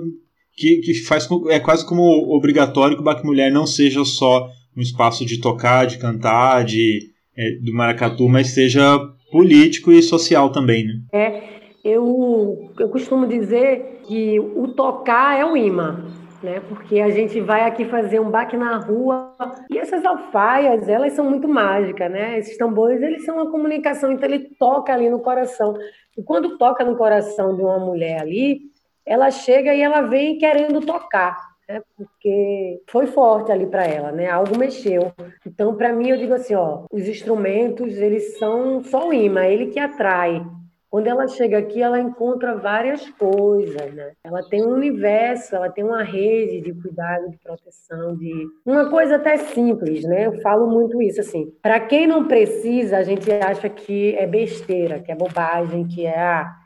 que, 0.56 0.78
que 0.78 0.94
faz 1.04 1.28
é 1.50 1.60
quase 1.60 1.86
como 1.86 2.02
obrigatório 2.34 2.96
que 2.96 3.02
o 3.02 3.06
Baque 3.06 3.26
Mulher 3.26 3.52
não 3.52 3.68
seja 3.68 4.04
só 4.06 4.50
um 4.76 4.82
espaço 4.82 5.26
de 5.26 5.39
tocar, 5.39 5.86
de 5.86 5.98
cantar, 5.98 6.63
de 6.63 7.10
é, 7.38 7.58
do 7.62 7.74
maracatu, 7.74 8.30
mas 8.30 8.48
seja 8.48 8.98
político 9.36 9.91
e 9.91 10.02
social 10.02 10.50
também, 10.50 10.86
né? 10.86 10.93
É, 11.12 11.43
eu, 11.84 12.71
eu 12.80 12.88
costumo 12.88 13.28
dizer 13.28 14.00
que 14.08 14.39
o 14.39 14.69
tocar 14.69 15.38
é 15.38 15.43
o 15.43 15.58
imã, 15.58 16.06
né? 16.41 16.62
Porque 16.69 17.02
a 17.02 17.10
gente 17.10 17.41
vai 17.41 17.63
aqui 17.63 17.84
fazer 17.84 18.21
um 18.21 18.32
baque 18.32 18.56
na 18.56 18.78
rua 18.78 19.36
e 19.69 19.78
essas 19.78 20.06
alfaias, 20.06 20.88
elas 20.88 21.12
são 21.12 21.30
muito 21.30 21.50
mágicas, 21.50 22.10
né? 22.10 22.39
Esses 22.39 22.58
tambores, 22.58 23.02
eles 23.02 23.26
são 23.26 23.36
uma 23.36 23.52
comunicação, 23.52 24.10
então 24.10 24.30
ele 24.30 24.48
toca 24.58 24.93
ali 24.93 25.10
no 25.10 25.19
coração. 25.19 25.76
E 26.17 26.24
quando 26.24 26.58
toca 26.58 26.86
no 26.86 26.95
coração 26.95 27.58
de 27.58 27.62
uma 27.62 27.78
mulher 27.78 28.21
ali, 28.21 28.62
ela 29.06 29.30
chega 29.32 29.76
e 29.76 29.82
ela 29.82 30.00
vem 30.04 30.38
querendo 30.38 30.80
tocar 30.80 31.55
né? 31.67 31.82
porque 31.95 32.82
foi 32.88 33.08
forte 33.08 33.51
ali 33.51 33.65
para 33.65 33.86
ela, 33.86 34.12
né? 34.12 34.30
Algo 34.30 34.58
mexeu. 34.58 35.12
Então, 35.45 35.75
para 35.75 35.93
mim, 35.93 36.10
eu 36.10 36.17
digo 36.17 36.34
assim, 36.34 36.56
ó, 36.56 36.86
os 36.91 37.08
instrumentos 37.08 37.97
eles 37.97 38.38
são 38.38 38.84
só 38.84 39.10
o 39.10 39.13
imã, 39.13 39.45
ele 39.45 39.67
que 39.67 39.80
atrai. 39.80 40.45
quando 40.89 41.08
ela 41.08 41.28
chega 41.28 41.58
aqui, 41.58 41.82
ela 41.82 41.99
encontra 41.99 42.56
várias 42.56 43.10
coisas, 43.10 43.93
né? 43.93 44.13
Ela 44.23 44.41
tem 44.47 44.65
um 44.65 44.73
universo, 44.73 45.56
ela 45.56 45.69
tem 45.69 45.84
uma 45.84 46.04
rede 46.04 46.62
de 46.62 46.73
cuidado, 46.73 47.30
de 47.30 47.38
proteção, 47.38 48.15
de 48.15 48.47
uma 48.65 48.89
coisa 48.89 49.17
até 49.17 49.36
simples, 49.36 50.06
né? 50.06 50.28
Eu 50.28 50.39
falo 50.41 50.67
muito 50.67 51.01
isso 51.01 51.19
assim. 51.19 51.51
Para 51.62 51.82
quem 51.82 52.08
não 52.08 52.28
precisa, 52.28 52.97
a 52.97 53.04
gente 53.04 53.30
acha 53.30 53.67
que 53.67 54.15
é 54.15 54.25
besteira, 54.25 54.99
que 54.99 55.12
é 55.12 55.15
bobagem, 55.15 55.86
que 55.86 56.06
é, 56.06 56.17
ah, 56.17 56.45
é... 56.45 56.64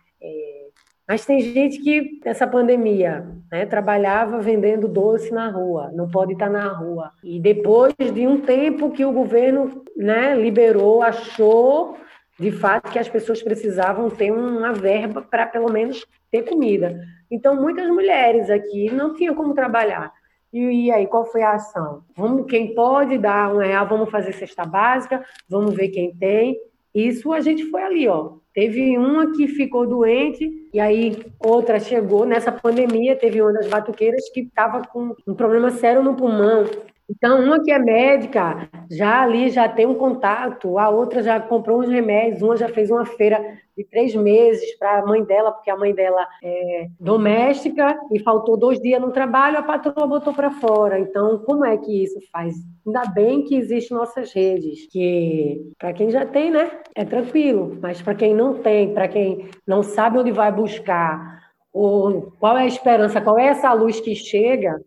mas 1.09 1.25
tem 1.25 1.39
gente 1.39 1.79
que 1.79 2.21
essa 2.23 2.45
pandemia, 2.45 3.27
né, 3.51 3.65
trabalhava 3.65 4.39
vendendo 4.39 4.87
doce 4.87 5.31
na 5.31 5.49
rua, 5.49 5.91
não 5.91 6.07
pode 6.07 6.33
estar 6.33 6.51
na 6.51 6.67
rua. 6.67 7.11
E 7.23 7.39
depois 7.39 7.95
de 8.13 8.27
um 8.27 8.39
tempo 8.39 8.91
que 8.91 9.03
o 9.03 9.11
governo, 9.11 9.83
né, 9.97 10.35
liberou, 10.35 11.01
achou 11.01 11.97
de 12.39 12.51
fato 12.51 12.91
que 12.91 12.99
as 12.99 13.09
pessoas 13.09 13.41
precisavam 13.41 14.07
ter 14.07 14.31
uma 14.31 14.71
verba 14.71 15.19
para 15.19 15.47
pelo 15.47 15.71
menos 15.71 16.05
ter 16.29 16.43
comida. 16.43 17.01
Então 17.31 17.59
muitas 17.59 17.89
mulheres 17.89 18.47
aqui 18.47 18.91
não 18.91 19.15
tinham 19.15 19.33
como 19.33 19.55
trabalhar. 19.55 20.13
E, 20.53 20.85
e, 20.85 20.91
aí, 20.91 21.07
qual 21.07 21.25
foi 21.25 21.41
a 21.41 21.53
ação? 21.53 22.03
Vamos, 22.15 22.45
quem 22.47 22.75
pode 22.75 23.17
dar 23.17 23.53
um 23.53 23.57
real, 23.57 23.87
vamos 23.87 24.09
fazer 24.09 24.33
cesta 24.33 24.65
básica, 24.65 25.23
vamos 25.47 25.75
ver 25.75 25.89
quem 25.89 26.15
tem. 26.15 26.55
Isso 26.93 27.32
a 27.32 27.39
gente 27.39 27.65
foi 27.65 27.82
ali, 27.84 28.08
ó. 28.08 28.34
Teve 28.54 28.97
uma 28.97 29.32
que 29.32 29.47
ficou 29.47 29.88
doente, 29.88 30.49
e 30.73 30.80
aí 30.80 31.15
outra 31.39 31.80
chegou 31.80 32.25
nessa 32.25 32.52
pandemia. 32.52 33.15
Teve 33.15 33.41
uma 33.41 33.54
das 33.54 33.67
batuqueiras 33.67 34.30
que 34.30 34.41
estava 34.41 34.82
com 34.82 35.15
um 35.28 35.34
problema 35.34 35.71
sério 35.71 36.04
no 36.04 36.15
pulmão. 36.15 36.65
Então, 37.09 37.43
uma 37.43 37.63
que 37.63 37.71
é 37.71 37.79
médica, 37.79 38.69
já 38.91 39.23
ali 39.23 39.49
já 39.49 39.67
tem 39.67 39.87
um 39.87 39.95
contato, 39.95 40.77
a 40.77 40.89
outra 40.89 41.23
já 41.23 41.39
comprou 41.39 41.79
uns 41.79 41.89
remédios, 41.89 42.43
uma 42.43 42.55
já 42.55 42.69
fez 42.69 42.91
uma 42.91 43.03
feira 43.03 43.43
de 43.75 43.83
três 43.83 44.13
meses 44.13 44.77
para 44.77 44.99
a 44.99 45.05
mãe 45.05 45.23
dela, 45.23 45.51
porque 45.51 45.71
a 45.71 45.77
mãe 45.77 45.93
dela 45.93 46.27
é 46.43 46.87
doméstica 46.99 47.97
e 48.11 48.19
faltou 48.19 48.55
dois 48.55 48.79
dias 48.79 49.01
no 49.01 49.11
trabalho, 49.11 49.57
a 49.57 49.63
patroa 49.63 50.05
botou 50.05 50.33
para 50.33 50.51
fora. 50.51 50.99
Então, 50.99 51.39
como 51.39 51.65
é 51.65 51.77
que 51.77 52.03
isso 52.03 52.19
faz? 52.31 52.53
Ainda 52.85 53.05
bem 53.05 53.43
que 53.43 53.55
existem 53.55 53.97
nossas 53.97 54.31
redes, 54.31 54.85
que 54.91 55.73
para 55.79 55.93
quem 55.93 56.11
já 56.11 56.25
tem, 56.27 56.51
né, 56.51 56.69
é 56.93 57.03
tranquilo, 57.03 57.77
mas 57.81 58.01
para 58.01 58.13
quem 58.13 58.35
não 58.35 58.55
tem, 58.55 58.93
para 58.93 59.07
quem 59.07 59.49
não 59.65 59.81
sabe 59.81 60.19
onde 60.19 60.31
vai 60.31 60.51
buscar, 60.51 61.39
ou 61.73 62.33
qual 62.39 62.55
é 62.57 62.63
a 62.63 62.67
esperança, 62.67 63.21
qual 63.21 63.39
é 63.39 63.47
essa 63.47 63.73
luz 63.73 63.99
que 63.99 64.13
chega, 64.13 64.79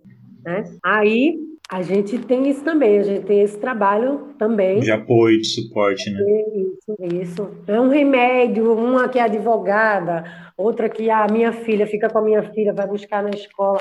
né? 0.44 0.64
Aí 0.84 1.51
a 1.72 1.80
gente 1.80 2.18
tem 2.18 2.50
isso 2.50 2.62
também, 2.62 2.98
a 2.98 3.02
gente 3.02 3.24
tem 3.24 3.40
esse 3.40 3.58
trabalho 3.58 4.34
também. 4.38 4.78
De 4.80 4.92
apoio, 4.92 5.40
de 5.40 5.48
suporte, 5.48 6.10
né? 6.10 6.20
Isso, 6.20 6.96
isso. 7.22 7.50
É 7.66 7.80
um 7.80 7.88
remédio, 7.88 8.70
uma 8.76 9.08
que 9.08 9.18
é 9.18 9.22
advogada, 9.22 10.22
outra 10.54 10.86
que 10.90 11.08
a 11.08 11.26
minha 11.28 11.50
filha 11.50 11.86
fica 11.86 12.10
com 12.10 12.18
a 12.18 12.22
minha 12.22 12.42
filha, 12.42 12.74
vai 12.74 12.86
buscar 12.86 13.22
na 13.22 13.30
escola 13.30 13.80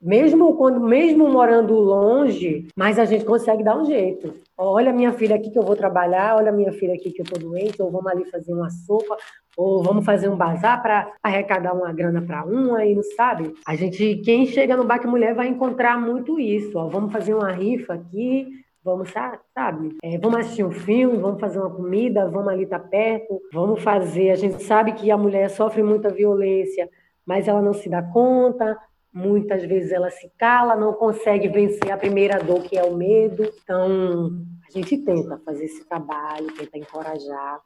mesmo 0.00 0.56
quando 0.56 0.80
mesmo 0.80 1.28
morando 1.28 1.74
longe, 1.74 2.68
mas 2.74 2.98
a 2.98 3.04
gente 3.04 3.24
consegue 3.24 3.62
dar 3.62 3.76
um 3.76 3.84
jeito. 3.84 4.34
Olha 4.56 4.92
minha 4.92 5.12
filha 5.12 5.36
aqui 5.36 5.50
que 5.50 5.58
eu 5.58 5.62
vou 5.62 5.76
trabalhar, 5.76 6.36
olha 6.36 6.50
minha 6.50 6.72
filha 6.72 6.94
aqui 6.94 7.10
que 7.10 7.20
eu 7.20 7.24
estou 7.24 7.38
doente, 7.38 7.80
ou 7.82 7.90
vamos 7.90 8.10
ali 8.10 8.24
fazer 8.30 8.54
uma 8.54 8.70
sopa, 8.70 9.16
ou 9.56 9.82
vamos 9.82 10.04
fazer 10.04 10.28
um 10.28 10.36
bazar 10.36 10.82
para 10.82 11.12
arrecadar 11.22 11.74
uma 11.74 11.92
grana 11.92 12.22
para 12.22 12.46
um, 12.46 12.74
aí 12.74 12.94
não 12.94 13.02
sabe? 13.02 13.52
A 13.66 13.74
gente, 13.74 14.16
quem 14.24 14.46
chega 14.46 14.76
no 14.76 14.84
Baque 14.84 15.06
Mulher 15.06 15.34
vai 15.34 15.48
encontrar 15.48 16.00
muito 16.00 16.40
isso. 16.40 16.78
Ó, 16.78 16.88
vamos 16.88 17.12
fazer 17.12 17.34
uma 17.34 17.50
rifa 17.50 17.94
aqui, 17.94 18.48
vamos, 18.82 19.10
sabe? 19.10 19.96
É, 20.02 20.18
vamos 20.18 20.40
assistir 20.40 20.64
um 20.64 20.70
filme, 20.70 21.18
vamos 21.18 21.40
fazer 21.40 21.58
uma 21.58 21.70
comida, 21.70 22.28
vamos 22.28 22.48
ali 22.48 22.64
estar 22.64 22.78
tá 22.78 22.88
perto, 22.88 23.40
vamos 23.52 23.82
fazer. 23.82 24.30
A 24.30 24.36
gente 24.36 24.62
sabe 24.62 24.92
que 24.92 25.10
a 25.10 25.16
mulher 25.16 25.50
sofre 25.50 25.82
muita 25.82 26.08
violência, 26.08 26.88
mas 27.26 27.46
ela 27.46 27.60
não 27.60 27.74
se 27.74 27.88
dá 27.88 28.02
conta, 28.02 28.78
Muitas 29.12 29.64
vezes 29.64 29.90
ela 29.90 30.08
se 30.08 30.30
cala, 30.38 30.76
não 30.76 30.92
consegue 30.92 31.48
vencer 31.48 31.90
a 31.90 31.96
primeira 31.96 32.38
dor, 32.38 32.62
que 32.62 32.78
é 32.78 32.84
o 32.84 32.96
medo. 32.96 33.42
Então, 33.42 34.30
a 34.68 34.70
gente 34.72 34.98
tenta 34.98 35.36
fazer 35.44 35.64
esse 35.64 35.84
trabalho, 35.84 36.46
tenta 36.56 36.78
encorajar. 36.78 37.60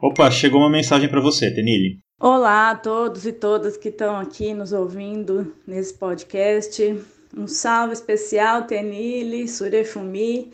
Opa, 0.00 0.30
chegou 0.30 0.60
uma 0.60 0.70
mensagem 0.70 1.06
para 1.06 1.20
você, 1.20 1.54
Tenille. 1.54 1.98
Olá 2.18 2.70
a 2.70 2.76
todos 2.76 3.26
e 3.26 3.32
todas 3.32 3.76
que 3.76 3.90
estão 3.90 4.16
aqui 4.16 4.54
nos 4.54 4.72
ouvindo 4.72 5.54
nesse 5.66 5.92
podcast. 5.98 6.98
Um 7.36 7.46
salve 7.46 7.92
especial, 7.92 8.62
Tenille, 8.62 9.46
Surefumi. 9.46 10.50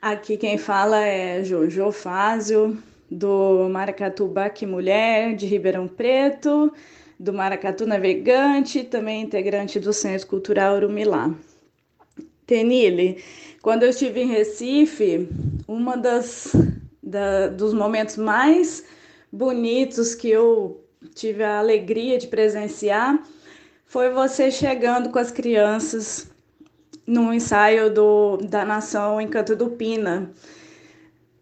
Aqui 0.00 0.38
quem 0.38 0.56
fala 0.56 1.04
é 1.04 1.44
Jojo 1.44 1.92
Fázio, 1.92 2.78
do 3.10 3.68
Maracatu 3.68 4.26
Baque 4.26 4.64
Mulher, 4.64 5.34
de 5.36 5.44
Ribeirão 5.44 5.86
Preto 5.86 6.72
do 7.24 7.32
Maracatu 7.32 7.86
Navegante, 7.86 8.84
também 8.84 9.22
integrante 9.22 9.80
do 9.80 9.92
Centro 9.92 10.26
Cultural 10.26 10.76
Urumilá. 10.76 11.34
Tenile, 12.46 13.24
quando 13.62 13.84
eu 13.84 13.90
estive 13.90 14.20
em 14.20 14.26
Recife, 14.26 15.26
uma 15.66 15.96
das 15.96 16.52
da, 17.02 17.48
dos 17.48 17.72
momentos 17.72 18.18
mais 18.18 18.84
bonitos 19.32 20.14
que 20.14 20.28
eu 20.28 20.84
tive 21.14 21.42
a 21.42 21.58
alegria 21.58 22.18
de 22.18 22.26
presenciar 22.26 23.18
foi 23.86 24.10
você 24.10 24.50
chegando 24.50 25.08
com 25.08 25.18
as 25.18 25.30
crianças 25.30 26.30
no 27.06 27.32
ensaio 27.32 27.92
do, 27.92 28.36
da 28.36 28.64
Nação 28.64 29.20
Encanto 29.20 29.56
do 29.56 29.70
Pina 29.70 30.30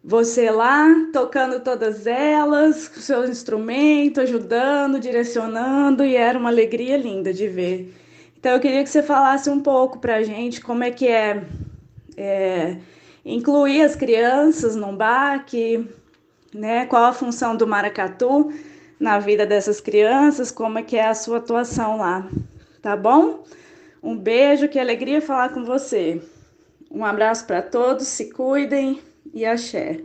você 0.05 0.51
lá 0.51 0.89
tocando 1.13 1.61
todas 1.61 2.07
elas, 2.07 2.89
com 2.89 3.01
seus 3.01 3.31
instrumentos, 3.31 4.25
ajudando, 4.25 4.99
direcionando, 4.99 6.05
e 6.05 6.17
era 6.17 6.39
uma 6.39 6.49
alegria 6.49 6.97
linda 6.97 7.33
de 7.33 7.47
ver. 7.47 7.95
Então 8.37 8.53
eu 8.53 8.61
queria 8.61 8.83
que 8.83 8.91
você 8.91 9.03
falasse 9.03 9.49
um 9.49 9.61
pouco 9.61 10.01
para 10.01 10.17
a 10.17 10.23
gente 10.23 10.61
como 10.61 10.83
é 10.83 10.91
que 10.91 11.07
é, 11.07 11.45
é, 12.17 12.77
incluir 13.25 13.83
as 13.83 13.95
crianças 13.95 14.75
num 14.75 14.97
baque, 14.97 15.89
né? 16.53 16.85
Qual 16.87 17.05
a 17.05 17.13
função 17.13 17.57
do 17.57 17.67
maracatu 17.67 18.53
na 18.99 19.21
vida 19.21 19.47
dessas 19.47 19.81
crianças, 19.81 20.51
como 20.51 20.79
é 20.79 20.83
que 20.83 20.97
é 20.97 21.07
a 21.07 21.15
sua 21.15 21.39
atuação 21.39 21.99
lá, 21.99 22.29
tá 22.81 22.97
bom? 22.97 23.45
Um 24.03 24.17
beijo, 24.17 24.69
que 24.69 24.79
alegria 24.81 25.23
falar 25.23 25.51
com 25.51 25.65
você. 25.65 26.21
Um 26.91 27.05
abraço 27.05 27.47
para 27.47 27.63
todos, 27.63 28.09
se 28.09 28.33
cuidem 28.33 29.01
e 29.33 29.45
axé. 29.45 30.01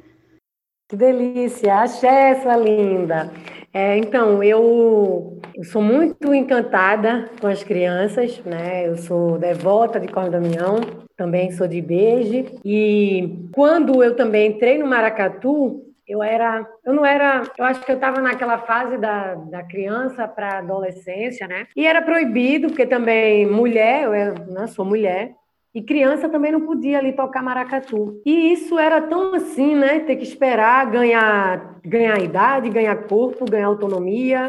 Que 0.90 0.96
delícia, 0.96 1.82
axé, 1.82 2.36
sua 2.42 2.56
linda. 2.56 3.32
É, 3.74 3.98
então, 3.98 4.42
eu, 4.42 5.40
eu, 5.54 5.64
sou 5.66 5.82
muito 5.82 6.34
encantada 6.34 7.30
com 7.40 7.48
as 7.48 7.64
crianças, 7.64 8.40
né? 8.46 8.88
Eu 8.88 8.98
sou 8.98 9.38
devota 9.38 10.00
de 10.00 10.08
Cordamião, 10.08 10.80
também 11.18 11.52
sou 11.52 11.68
de 11.68 11.82
Beije. 11.82 12.58
E 12.64 13.50
quando 13.54 14.02
eu 14.02 14.16
também 14.16 14.52
entrei 14.52 14.78
no 14.78 14.88
Maracatu, 14.88 15.84
eu 16.08 16.24
era, 16.24 16.66
eu 16.86 16.94
não 16.94 17.06
era, 17.06 17.44
eu 17.58 17.66
acho 17.66 17.84
que 17.84 17.92
eu 17.92 17.96
estava 17.96 18.22
naquela 18.22 18.60
fase 18.60 18.98
da, 18.98 19.36
da 19.36 19.62
criança 19.64 20.26
para 20.26 20.60
adolescência, 20.60 21.46
né? 21.48 21.68
E 21.76 21.86
era 21.86 22.02
proibido, 22.02 22.70
porque 22.70 22.86
também 22.86 23.46
mulher, 23.46 24.04
eu 24.04 24.14
era, 24.14 24.34
né, 24.46 24.68
sou 24.68 24.86
mulher, 24.86 25.36
e 25.78 25.82
criança 25.84 26.28
também 26.28 26.52
não 26.52 26.62
podia 26.62 26.98
ali 26.98 27.14
tocar 27.14 27.44
maracatu. 27.44 28.20
E 28.26 28.52
isso 28.52 28.80
era 28.80 29.00
tão 29.00 29.36
assim, 29.36 29.76
né? 29.76 30.00
Ter 30.00 30.16
que 30.16 30.24
esperar 30.24 30.90
ganhar, 30.90 31.80
ganhar 31.86 32.20
idade, 32.20 32.72
ganhar 32.72 33.08
corpo, 33.08 33.46
ganhar 33.46 33.68
autonomia, 33.68 34.48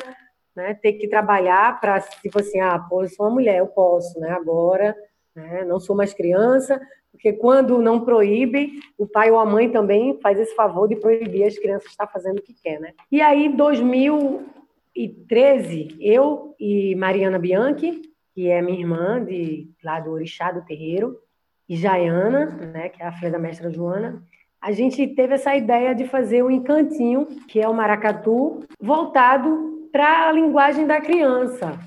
né? 0.57 0.73
Ter 0.73 0.95
que 0.95 1.07
trabalhar 1.07 1.79
para, 1.83 2.01
tipo 2.01 2.41
assim, 2.41 2.61
ah, 2.61 2.79
pô, 2.79 3.03
eu 3.03 3.11
sou 3.11 3.27
uma 3.27 3.35
mulher, 3.35 3.59
eu 3.59 3.67
posso, 3.67 4.19
né? 4.19 4.31
Agora, 4.31 4.97
né? 5.37 5.67
não 5.67 5.79
sou 5.79 5.95
mais 5.95 6.14
criança, 6.14 6.81
porque 7.12 7.35
quando 7.35 7.83
não 7.83 8.01
proíbe, 8.01 8.81
o 8.97 9.07
pai 9.07 9.31
ou 9.31 9.38
a 9.38 9.45
mãe 9.45 9.69
também 9.69 10.19
faz 10.23 10.41
esse 10.41 10.55
favor 10.55 10.88
de 10.88 10.97
proibir 10.97 11.45
as 11.45 11.59
crianças 11.59 11.91
estar 11.91 12.07
fazendo 12.07 12.38
o 12.38 12.43
que 12.43 12.55
quer, 12.55 12.81
né? 12.81 12.95
E 13.12 13.21
aí, 13.21 13.45
em 13.45 13.55
2013, 13.55 15.95
eu 16.01 16.55
e 16.59 16.95
Mariana 16.95 17.38
Bianchi, 17.38 18.01
que 18.38 18.48
é 18.48 18.62
minha 18.62 18.79
irmã, 18.79 19.24
de, 19.24 19.68
lá 19.83 19.98
do 19.98 20.12
Orixá 20.12 20.53
do 20.53 20.64
Terreiro, 20.64 21.18
e 21.68 21.74
Jaiana, 21.74 22.46
né, 22.72 22.88
que 22.88 23.03
é 23.03 23.07
a 23.07 23.11
filha 23.11 23.33
da 23.33 23.38
mestra 23.38 23.68
Joana, 23.68 24.22
a 24.62 24.70
gente 24.70 25.05
teve 25.09 25.35
essa 25.35 25.57
ideia 25.57 25.92
de 25.92 26.07
fazer 26.07 26.44
um 26.44 26.51
encantinho, 26.51 27.27
que 27.48 27.61
é 27.61 27.68
o 27.68 27.74
maracatu, 27.74 28.64
voltado 28.81 29.88
para 29.90 30.29
a 30.29 30.33
linguagem 30.33 30.87
da 30.87 31.01
criança. 31.01 31.81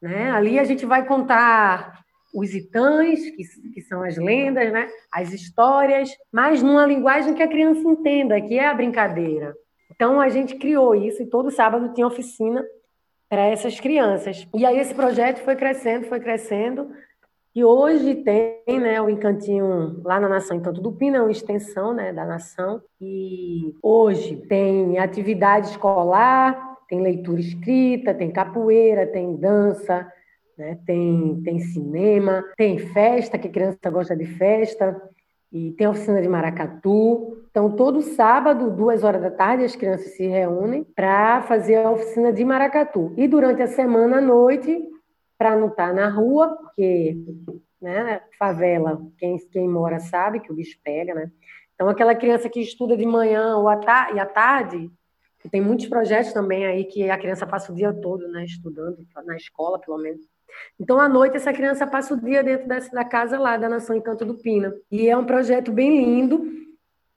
Né? 0.00 0.30
Ali 0.30 0.58
a 0.58 0.64
gente 0.64 0.86
vai 0.86 1.04
contar 1.04 2.00
os 2.34 2.54
itãs, 2.54 3.20
que, 3.20 3.44
que 3.74 3.82
são 3.82 4.02
as 4.02 4.16
lendas, 4.16 4.72
né? 4.72 4.88
as 5.12 5.30
histórias, 5.30 6.08
mas 6.32 6.62
numa 6.62 6.86
linguagem 6.86 7.34
que 7.34 7.42
a 7.42 7.48
criança 7.48 7.86
entenda, 7.86 8.40
que 8.40 8.58
é 8.58 8.66
a 8.66 8.72
brincadeira. 8.72 9.54
Então 9.94 10.22
a 10.22 10.30
gente 10.30 10.54
criou 10.54 10.94
isso 10.94 11.22
e 11.22 11.28
todo 11.28 11.50
sábado 11.50 11.92
tinha 11.92 12.06
oficina 12.06 12.64
para 13.28 13.46
essas 13.46 13.80
crianças. 13.80 14.46
E 14.54 14.64
aí 14.64 14.78
esse 14.78 14.94
projeto 14.94 15.38
foi 15.38 15.56
crescendo, 15.56 16.06
foi 16.06 16.20
crescendo, 16.20 16.90
E 17.54 17.64
hoje 17.64 18.16
tem 18.16 18.80
né, 18.80 19.00
o 19.00 19.08
Encantinho 19.08 20.02
lá 20.04 20.20
na 20.20 20.28
Nação 20.28 20.58
Encanto 20.58 20.78
do 20.78 20.92
Pina, 20.92 21.16
é 21.16 21.20
uma 21.22 21.30
extensão 21.30 21.94
né, 21.94 22.12
da 22.12 22.24
Nação. 22.24 22.82
E 23.00 23.74
hoje 23.82 24.36
tem 24.46 24.98
atividade 24.98 25.70
escolar, 25.70 26.76
tem 26.86 27.00
leitura 27.00 27.40
escrita, 27.40 28.12
tem 28.12 28.30
capoeira, 28.30 29.06
tem 29.06 29.34
dança, 29.36 30.06
né, 30.56 30.78
tem, 30.84 31.40
tem 31.42 31.58
cinema, 31.58 32.44
tem 32.58 32.78
festa, 32.78 33.38
que 33.38 33.48
criança 33.48 33.90
gosta 33.90 34.14
de 34.14 34.26
festa, 34.26 35.00
e 35.56 35.72
tem 35.72 35.86
oficina 35.86 36.20
de 36.20 36.28
maracatu. 36.28 37.38
Então, 37.50 37.70
todo 37.74 38.02
sábado, 38.02 38.70
duas 38.70 39.02
horas 39.02 39.22
da 39.22 39.30
tarde, 39.30 39.64
as 39.64 39.74
crianças 39.74 40.12
se 40.12 40.26
reúnem 40.26 40.84
para 40.84 41.40
fazer 41.42 41.76
a 41.76 41.90
oficina 41.90 42.30
de 42.30 42.44
maracatu. 42.44 43.14
E 43.16 43.26
durante 43.26 43.62
a 43.62 43.66
semana 43.66 44.18
à 44.18 44.20
noite, 44.20 44.86
para 45.38 45.56
não 45.56 45.68
estar 45.68 45.88
tá 45.88 45.92
na 45.94 46.10
rua, 46.10 46.56
porque 46.56 47.16
né, 47.80 48.20
favela, 48.38 49.00
quem, 49.16 49.38
quem 49.50 49.66
mora 49.66 49.98
sabe 49.98 50.40
que 50.40 50.52
o 50.52 50.54
bicho 50.54 50.78
pega, 50.84 51.14
né? 51.14 51.30
Então, 51.74 51.88
aquela 51.88 52.14
criança 52.14 52.50
que 52.50 52.60
estuda 52.60 52.96
de 52.96 53.06
manhã 53.06 53.56
ou 53.56 53.68
à 53.68 53.78
e 54.14 54.18
à 54.18 54.26
tarde, 54.26 54.90
tem 55.50 55.60
muitos 55.60 55.86
projetos 55.86 56.32
também 56.32 56.66
aí 56.66 56.84
que 56.84 57.08
a 57.08 57.18
criança 57.18 57.46
passa 57.46 57.72
o 57.72 57.74
dia 57.74 57.92
todo 57.94 58.28
né, 58.28 58.44
estudando, 58.44 58.98
na 59.24 59.36
escola, 59.36 59.78
pelo 59.78 59.96
menos. 59.96 60.20
Então, 60.78 61.00
à 61.00 61.08
noite, 61.08 61.36
essa 61.36 61.52
criança 61.52 61.86
passa 61.86 62.14
o 62.14 62.20
dia 62.20 62.42
dentro 62.42 62.68
dessa, 62.68 62.90
da 62.90 63.04
casa 63.04 63.38
lá 63.38 63.56
da 63.56 63.68
Nação 63.68 63.96
Encanto 63.96 64.24
do 64.24 64.34
Pina. 64.34 64.74
E 64.90 65.08
é 65.08 65.16
um 65.16 65.24
projeto 65.24 65.72
bem 65.72 66.04
lindo, 66.04 66.50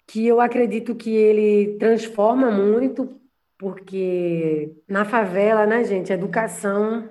que 0.08 0.26
eu 0.26 0.42
acredito 0.42 0.96
que 0.96 1.14
ele 1.14 1.78
transforma 1.78 2.50
muito, 2.50 3.20
porque 3.58 4.74
na 4.88 5.06
favela, 5.06 5.66
né, 5.66 5.84
gente, 5.84 6.12
educação 6.12 7.08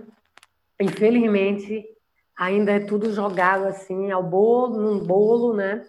infelizmente, 0.81 1.85
ainda 2.37 2.73
é 2.73 2.81
tudo 2.81 3.13
jogado 3.13 3.65
assim 3.65 4.11
ao 4.11 4.23
bolo, 4.23 4.81
num 4.81 5.05
bolo, 5.05 5.55
né? 5.55 5.85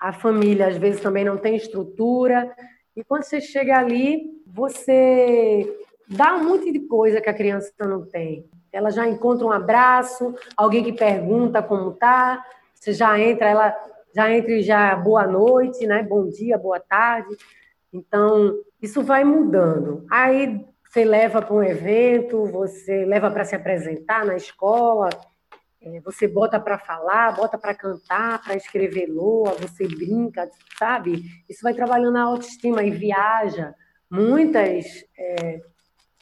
A 0.00 0.12
família 0.12 0.66
às 0.66 0.76
vezes 0.76 1.00
também 1.00 1.24
não 1.24 1.36
tem 1.36 1.54
estrutura. 1.54 2.52
E 2.96 3.04
quando 3.04 3.22
você 3.22 3.40
chega 3.40 3.78
ali, 3.78 4.30
você 4.46 5.78
dá 6.08 6.34
um 6.34 6.44
monte 6.44 6.72
de 6.72 6.80
coisa 6.80 7.20
que 7.20 7.30
a 7.30 7.34
criança 7.34 7.72
não 7.80 8.04
tem. 8.04 8.44
Ela 8.72 8.90
já 8.90 9.06
encontra 9.06 9.46
um 9.46 9.52
abraço, 9.52 10.34
alguém 10.56 10.82
que 10.82 10.92
pergunta 10.92 11.62
como 11.62 11.92
tá, 11.92 12.44
você 12.74 12.92
já 12.92 13.18
entra, 13.20 13.48
ela 13.48 13.76
já 14.14 14.30
entra 14.30 14.52
e 14.52 14.62
já 14.62 14.94
boa 14.96 15.26
noite, 15.26 15.86
né? 15.86 16.02
Bom 16.02 16.28
dia, 16.28 16.58
boa 16.58 16.80
tarde. 16.80 17.36
Então, 17.92 18.54
isso 18.80 19.02
vai 19.02 19.24
mudando. 19.24 20.06
Aí 20.10 20.64
você 20.88 21.04
leva 21.04 21.40
para 21.40 21.54
um 21.54 21.62
evento, 21.62 22.44
você 22.46 23.04
leva 23.04 23.30
para 23.30 23.44
se 23.44 23.54
apresentar 23.54 24.24
na 24.24 24.36
escola, 24.36 25.08
é, 25.80 26.00
você 26.00 26.28
bota 26.28 26.60
para 26.60 26.78
falar, 26.78 27.34
bota 27.34 27.58
para 27.58 27.74
cantar, 27.74 28.42
para 28.42 28.56
escrever 28.56 29.06
loa, 29.06 29.52
você 29.54 29.86
brinca, 29.86 30.48
sabe? 30.78 31.22
Isso 31.48 31.60
vai 31.62 31.74
trabalhando 31.74 32.18
a 32.18 32.22
autoestima 32.22 32.82
e 32.84 32.90
viaja. 32.90 33.74
Muitas 34.10 34.84
é, 35.18 35.60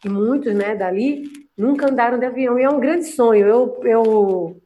e 0.05 0.09
muitos, 0.09 0.55
né, 0.55 0.75
dali 0.75 1.25
nunca 1.57 1.91
andaram 1.91 2.19
de 2.19 2.27
avião 2.27 2.59
e 2.59 2.63
é 2.63 2.71
um 2.71 2.81
grande 2.81 3.05
sonho. 3.05 3.47
Eu, 3.47 3.81
eu 3.85 4.61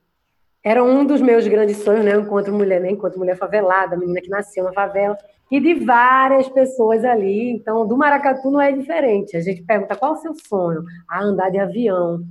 era 0.62 0.82
um 0.82 1.04
dos 1.04 1.20
meus 1.20 1.46
grandes 1.46 1.78
sonhos, 1.78 2.04
né, 2.04 2.16
enquanto 2.16 2.52
mulher, 2.52 2.80
né, 2.80 2.90
enquanto 2.90 3.18
mulher 3.18 3.36
favelada, 3.36 3.96
menina 3.96 4.20
que 4.20 4.30
nasceu 4.30 4.64
na 4.64 4.72
favela 4.72 5.16
e 5.50 5.60
de 5.60 5.74
várias 5.74 6.48
pessoas 6.48 7.04
ali. 7.04 7.50
Então, 7.50 7.86
do 7.86 7.96
Maracatu 7.96 8.50
não 8.50 8.60
é 8.60 8.72
diferente. 8.72 9.36
A 9.36 9.40
gente 9.40 9.62
pergunta 9.62 9.96
qual 9.96 10.14
é 10.14 10.18
o 10.18 10.20
seu 10.20 10.34
sonho? 10.34 10.82
A 11.08 11.22
andar 11.22 11.50
de 11.50 11.58
avião. 11.58 12.22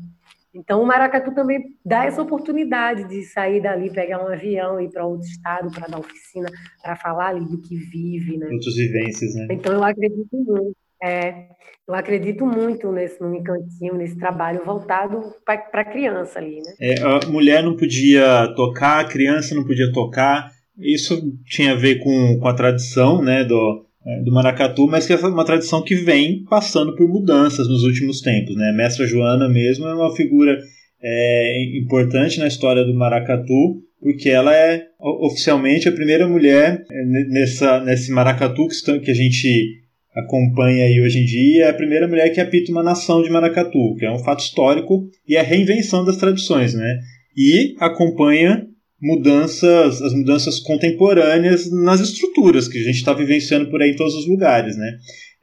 Então, 0.53 0.81
o 0.81 0.85
Maracatu 0.85 1.33
também 1.33 1.75
dá 1.83 2.05
essa 2.05 2.21
oportunidade 2.21 3.07
de 3.07 3.23
sair 3.23 3.59
dali, 3.59 3.91
pegar 3.91 4.23
um 4.23 4.27
avião, 4.27 4.79
ir 4.79 4.89
para 4.89 5.05
outro 5.05 5.25
estado, 5.25 5.71
para 5.71 5.87
dar 5.87 5.99
oficina, 5.99 6.47
para 6.81 6.95
falar 6.95 7.29
ali 7.29 7.45
do 7.45 7.59
que 7.59 7.75
vive, 7.75 8.37
né? 8.37 8.47
Outras 8.51 8.75
vivências, 8.75 9.33
né? 9.33 9.47
Então, 9.49 9.73
eu 9.73 9.83
acredito 9.83 10.27
muito. 10.31 10.82
É, 11.03 11.47
eu 11.85 11.93
acredito 11.93 12.45
muito 12.45 12.89
nesse 12.89 13.19
no 13.19 13.35
encantinho, 13.35 13.97
nesse 13.97 14.17
trabalho 14.17 14.63
voltado 14.65 15.21
para 15.45 15.81
a 15.81 15.85
criança 15.85 16.39
ali, 16.39 16.61
né? 16.61 16.73
É, 16.79 16.95
a 17.01 17.19
mulher 17.27 17.61
não 17.61 17.75
podia 17.75 18.47
tocar, 18.55 19.01
a 19.01 19.07
criança 19.07 19.53
não 19.53 19.65
podia 19.65 19.91
tocar, 19.91 20.49
isso 20.79 21.21
tinha 21.45 21.73
a 21.73 21.75
ver 21.75 21.99
com, 21.99 22.39
com 22.39 22.47
a 22.47 22.53
tradição 22.53 23.21
né, 23.21 23.43
do, 23.43 23.85
é, 24.05 24.21
do 24.21 24.31
maracatu, 24.31 24.87
mas 24.87 25.05
que 25.05 25.11
é 25.11 25.17
uma 25.17 25.43
tradição 25.43 25.83
que 25.83 25.95
vem 25.95 26.45
passando 26.45 26.95
por 26.95 27.05
mudanças 27.07 27.67
nos 27.67 27.83
últimos 27.83 28.21
tempos. 28.21 28.55
Né? 28.55 28.69
A 28.69 28.73
mestra 28.73 29.05
Joana 29.05 29.49
mesmo 29.49 29.85
é 29.85 29.93
uma 29.93 30.15
figura 30.15 30.57
é, 31.01 31.77
importante 31.79 32.39
na 32.39 32.47
história 32.47 32.85
do 32.85 32.95
maracatu, 32.95 33.81
porque 33.99 34.29
ela 34.29 34.55
é 34.55 34.85
oficialmente 34.99 35.89
a 35.89 35.91
primeira 35.91 36.25
mulher 36.27 36.81
é, 36.89 37.05
nessa, 37.27 37.81
nesse 37.81 38.09
maracatu 38.09 38.67
que, 38.67 38.99
que 38.99 39.11
a 39.11 39.15
gente 39.15 39.82
acompanha 40.15 40.85
aí 40.85 41.01
hoje 41.01 41.19
em 41.19 41.25
dia, 41.25 41.65
é 41.65 41.69
a 41.69 41.73
primeira 41.73 42.07
mulher 42.07 42.29
que 42.29 42.39
apita 42.39 42.71
uma 42.71 42.83
nação 42.83 43.23
de 43.23 43.29
maracatu, 43.29 43.95
que 43.97 44.05
é 44.05 44.11
um 44.11 44.19
fato 44.19 44.43
histórico 44.43 45.09
e 45.27 45.35
é 45.35 45.39
a 45.39 45.43
reinvenção 45.43 46.05
das 46.05 46.17
tradições, 46.17 46.73
né? 46.73 46.99
E 47.35 47.75
acompanha 47.79 48.67
mudanças, 49.01 50.01
as 50.01 50.13
mudanças 50.13 50.59
contemporâneas 50.59 51.69
nas 51.71 51.99
estruturas 51.99 52.67
que 52.67 52.77
a 52.77 52.83
gente 52.83 52.95
está 52.95 53.13
vivenciando 53.13 53.69
por 53.69 53.81
aí 53.81 53.91
em 53.91 53.95
todos 53.95 54.15
os 54.15 54.27
lugares, 54.27 54.77
né? 54.77 54.91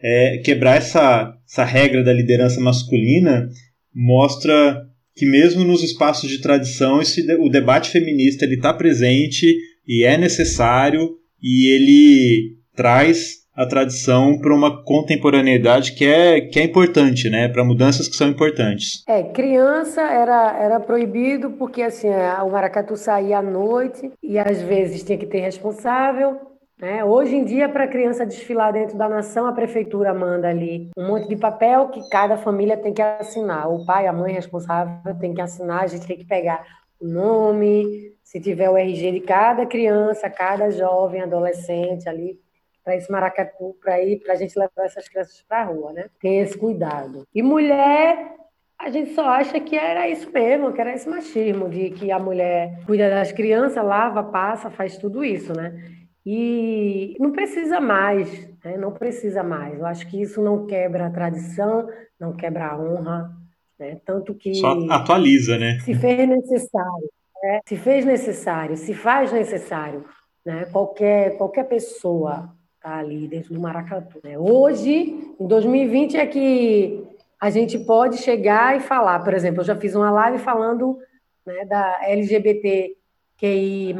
É, 0.02 0.38
quebrar 0.38 0.76
essa, 0.76 1.34
essa 1.46 1.64
regra 1.64 2.02
da 2.02 2.12
liderança 2.12 2.58
masculina 2.60 3.48
mostra 3.94 4.86
que 5.14 5.26
mesmo 5.26 5.64
nos 5.64 5.82
espaços 5.82 6.30
de 6.30 6.38
tradição 6.38 7.02
esse, 7.02 7.20
o 7.34 7.50
debate 7.50 7.90
feminista 7.90 8.44
ele 8.44 8.54
está 8.54 8.72
presente 8.72 9.54
e 9.86 10.04
é 10.04 10.16
necessário 10.16 11.10
e 11.42 11.66
ele 11.74 12.56
traz 12.74 13.39
a 13.54 13.66
tradição 13.66 14.38
para 14.38 14.54
uma 14.54 14.82
contemporaneidade 14.82 15.92
que 15.92 16.06
é, 16.06 16.40
que 16.40 16.58
é 16.58 16.64
importante, 16.64 17.28
né? 17.28 17.48
Para 17.48 17.64
mudanças 17.64 18.08
que 18.08 18.16
são 18.16 18.28
importantes. 18.28 19.02
É, 19.06 19.22
criança 19.22 20.00
era, 20.00 20.56
era 20.56 20.80
proibido 20.80 21.50
porque 21.50 21.82
assim, 21.82 22.08
é, 22.08 22.32
o 22.42 22.50
maracatu 22.50 22.96
saía 22.96 23.38
à 23.38 23.42
noite 23.42 24.12
e 24.22 24.38
às 24.38 24.62
vezes 24.62 25.02
tinha 25.02 25.18
que 25.18 25.26
ter 25.26 25.40
responsável. 25.40 26.50
Né? 26.80 27.04
Hoje 27.04 27.36
em 27.36 27.44
dia, 27.44 27.68
para 27.68 27.84
a 27.84 27.88
criança 27.88 28.24
desfilar 28.24 28.72
dentro 28.72 28.96
da 28.96 29.06
nação, 29.06 29.46
a 29.46 29.52
prefeitura 29.52 30.14
manda 30.14 30.48
ali 30.48 30.88
um 30.96 31.08
monte 31.08 31.28
de 31.28 31.36
papel 31.36 31.88
que 31.88 32.00
cada 32.08 32.38
família 32.38 32.76
tem 32.76 32.94
que 32.94 33.02
assinar. 33.02 33.70
O 33.70 33.84
pai, 33.84 34.06
a 34.06 34.12
mãe 34.12 34.32
responsável 34.32 35.14
tem 35.20 35.34
que 35.34 35.42
assinar, 35.42 35.82
a 35.82 35.86
gente 35.86 36.06
tem 36.06 36.16
que 36.16 36.24
pegar 36.24 36.64
o 36.98 37.06
nome, 37.06 38.14
se 38.22 38.40
tiver 38.40 38.70
o 38.70 38.76
RG 38.76 39.12
de 39.12 39.20
cada 39.20 39.66
criança, 39.66 40.30
cada 40.30 40.70
jovem, 40.70 41.20
adolescente 41.20 42.08
ali, 42.08 42.38
para 42.84 42.96
esse 42.96 43.10
maracatu, 43.10 43.76
para 43.82 44.02
ir, 44.02 44.20
para 44.20 44.32
a 44.32 44.36
gente 44.36 44.58
levar 44.58 44.84
essas 44.84 45.08
crianças 45.08 45.42
para 45.46 45.62
a 45.62 45.64
rua, 45.64 45.92
né? 45.92 46.06
Tem 46.20 46.40
esse 46.40 46.56
cuidado. 46.56 47.26
E 47.34 47.42
mulher, 47.42 48.34
a 48.78 48.90
gente 48.90 49.14
só 49.14 49.28
acha 49.28 49.60
que 49.60 49.76
era 49.76 50.08
isso 50.08 50.30
mesmo, 50.32 50.72
que 50.72 50.80
era 50.80 50.94
esse 50.94 51.08
machismo, 51.08 51.68
de 51.68 51.90
que 51.90 52.10
a 52.10 52.18
mulher 52.18 52.80
cuida 52.86 53.10
das 53.10 53.30
crianças, 53.30 53.84
lava, 53.84 54.22
passa, 54.22 54.70
faz 54.70 54.96
tudo 54.96 55.24
isso, 55.24 55.52
né? 55.52 55.98
E 56.24 57.16
não 57.18 57.32
precisa 57.32 57.80
mais, 57.80 58.48
né? 58.64 58.76
não 58.76 58.92
precisa 58.92 59.42
mais. 59.42 59.78
Eu 59.78 59.86
acho 59.86 60.06
que 60.08 60.20
isso 60.20 60.42
não 60.42 60.66
quebra 60.66 61.06
a 61.06 61.10
tradição, 61.10 61.88
não 62.18 62.34
quebra 62.34 62.68
a 62.68 62.78
honra, 62.78 63.30
né? 63.78 64.00
Tanto 64.04 64.34
que. 64.34 64.54
Só 64.54 64.78
atualiza, 64.90 65.58
né? 65.58 65.78
Se 65.80 65.94
fez 65.94 66.28
necessário, 66.28 67.10
né? 67.42 67.60
se 67.66 67.76
fez 67.76 68.04
necessário, 68.04 68.76
se 68.76 68.94
faz 68.94 69.32
necessário. 69.32 70.04
Né? 70.44 70.66
Qualquer, 70.72 71.36
qualquer 71.36 71.64
pessoa 71.64 72.54
tá 72.80 72.96
ali 72.96 73.28
dentro 73.28 73.54
do 73.54 73.60
maracatu. 73.60 74.18
Né? 74.24 74.38
Hoje, 74.38 75.34
em 75.38 75.46
2020, 75.46 76.16
é 76.16 76.26
que 76.26 77.04
a 77.40 77.50
gente 77.50 77.78
pode 77.78 78.18
chegar 78.18 78.76
e 78.76 78.80
falar. 78.80 79.20
Por 79.20 79.34
exemplo, 79.34 79.60
eu 79.60 79.64
já 79.64 79.76
fiz 79.76 79.94
uma 79.94 80.10
live 80.10 80.38
falando 80.38 80.98
né, 81.46 81.64
da 81.64 82.00
LGBTQI+, 82.08 83.94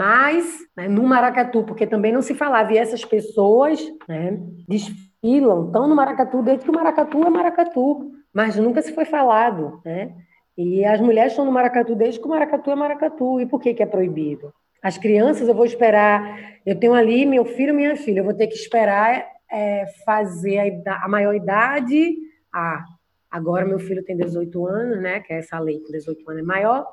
né, 0.76 0.88
no 0.88 1.02
maracatu, 1.02 1.64
porque 1.64 1.86
também 1.86 2.12
não 2.12 2.22
se 2.22 2.34
falava. 2.34 2.72
E 2.72 2.78
essas 2.78 3.04
pessoas 3.04 3.80
né, 4.08 4.38
desfilam, 4.68 5.66
estão 5.66 5.88
no 5.88 5.94
maracatu 5.94 6.42
desde 6.42 6.64
que 6.64 6.70
o 6.70 6.74
maracatu 6.74 7.22
é 7.22 7.30
maracatu, 7.30 8.12
mas 8.32 8.56
nunca 8.56 8.82
se 8.82 8.92
foi 8.92 9.04
falado. 9.04 9.80
Né? 9.84 10.14
E 10.56 10.84
as 10.84 11.00
mulheres 11.00 11.32
estão 11.32 11.44
no 11.44 11.52
maracatu 11.52 11.94
desde 11.94 12.20
que 12.20 12.26
o 12.26 12.30
maracatu 12.30 12.70
é 12.70 12.74
maracatu. 12.74 13.40
E 13.40 13.46
por 13.46 13.60
que, 13.60 13.72
que 13.72 13.82
é 13.82 13.86
proibido? 13.86 14.52
As 14.82 14.96
crianças, 14.96 15.46
eu 15.46 15.55
vou 15.55 15.64
esperar. 15.64 16.61
Eu 16.64 16.78
tenho 16.78 16.94
ali 16.94 17.26
meu 17.26 17.44
filho 17.44 17.70
e 17.70 17.76
minha 17.76 17.96
filha. 17.96 18.20
Eu 18.20 18.24
vou 18.24 18.34
ter 18.34 18.46
que 18.46 18.55
esperar 18.55 19.26
é, 19.50 19.84
fazer 20.05 20.82
a, 20.86 21.05
a, 21.05 21.09
maior 21.09 21.34
idade. 21.34 22.16
Ah, 22.52 22.84
agora 23.30 23.66
meu 23.66 23.78
filho 23.78 24.05
tem 24.05 24.16
18 24.16 24.66
anos, 24.66 25.02
né? 25.02 25.20
Que 25.20 25.32
é 25.32 25.38
essa 25.38 25.59
lei 25.59 25.80
com 25.80 25.92
18 25.92 26.30
anos 26.30 26.42
é 26.42 26.46
maior. 26.46 26.86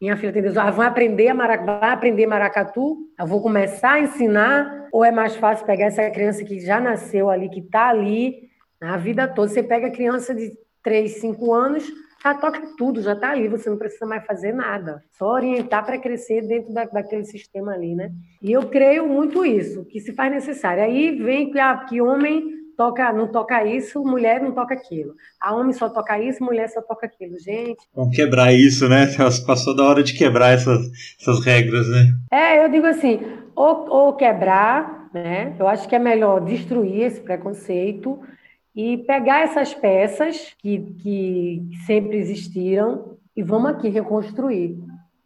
Minha 0.00 0.16
filha 0.16 0.32
tem 0.32 0.42
18 0.42 0.58
anos. 0.60 0.74
Ah, 0.74 0.76
vai 0.76 0.86
aprender, 0.86 1.34
vai 1.34 1.90
aprender 1.90 2.26
maracatu? 2.26 2.98
Eu 3.18 3.26
vou 3.26 3.42
começar 3.42 3.92
a 3.92 4.00
ensinar? 4.00 4.88
Ou 4.92 5.04
é 5.04 5.10
mais 5.10 5.34
fácil 5.36 5.66
pegar 5.66 5.86
essa 5.86 6.10
criança 6.10 6.44
que 6.44 6.60
já 6.60 6.80
nasceu 6.80 7.30
ali, 7.30 7.48
que 7.48 7.60
está 7.60 7.88
ali 7.88 8.50
a 8.80 8.96
vida 8.96 9.26
toda? 9.26 9.48
Você 9.48 9.62
pega 9.62 9.86
a 9.88 9.92
criança 9.92 10.34
de 10.34 10.52
3, 10.82 11.20
5 11.20 11.52
anos, 11.52 11.84
já 12.22 12.34
toca 12.34 12.62
tudo, 12.76 13.02
já 13.02 13.14
está 13.14 13.30
ali, 13.30 13.48
você 13.48 13.68
não 13.68 13.76
precisa 13.76 14.06
mais 14.06 14.24
fazer 14.24 14.52
nada, 14.52 15.02
só 15.18 15.32
orientar 15.32 15.84
para 15.84 15.98
crescer 15.98 16.42
dentro 16.42 16.72
da, 16.72 16.84
daquele 16.84 17.24
sistema 17.24 17.72
ali, 17.72 17.94
né? 17.94 18.12
E 18.40 18.52
eu 18.52 18.62
creio 18.68 19.08
muito 19.08 19.44
isso, 19.44 19.84
que 19.86 20.00
se 20.00 20.12
faz 20.12 20.30
necessário. 20.32 20.84
Aí 20.84 21.16
vem 21.16 21.50
que, 21.50 21.58
ah, 21.58 21.76
que 21.88 22.00
homem 22.00 22.62
toca, 22.76 23.12
não 23.12 23.26
toca 23.26 23.64
isso, 23.64 24.02
mulher 24.04 24.40
não 24.40 24.52
toca 24.52 24.74
aquilo. 24.74 25.14
A 25.40 25.54
homem 25.54 25.72
só 25.72 25.88
toca 25.88 26.18
isso, 26.20 26.42
mulher 26.44 26.68
só 26.68 26.80
toca 26.80 27.06
aquilo. 27.06 27.38
Gente. 27.38 27.80
Vamos 27.94 28.14
quebrar 28.14 28.52
isso, 28.52 28.88
né? 28.88 29.06
Passou 29.46 29.74
da 29.74 29.84
hora 29.84 30.02
de 30.02 30.14
quebrar 30.14 30.52
essas, 30.52 30.90
essas 31.20 31.44
regras, 31.44 31.88
né? 31.88 32.14
É, 32.30 32.64
eu 32.64 32.68
digo 32.68 32.86
assim, 32.86 33.20
ou, 33.54 33.88
ou 33.88 34.12
quebrar, 34.14 35.10
né? 35.12 35.54
Eu 35.58 35.66
acho 35.66 35.88
que 35.88 35.94
é 35.94 35.98
melhor 35.98 36.40
destruir 36.40 37.02
esse 37.02 37.20
preconceito 37.20 38.20
e 38.74 38.98
pegar 38.98 39.42
essas 39.42 39.74
peças 39.74 40.54
que, 40.58 40.78
que 41.02 41.62
sempre 41.86 42.16
existiram 42.16 43.16
e 43.36 43.42
vamos 43.42 43.70
aqui 43.70 43.88
reconstruir. 43.88 44.78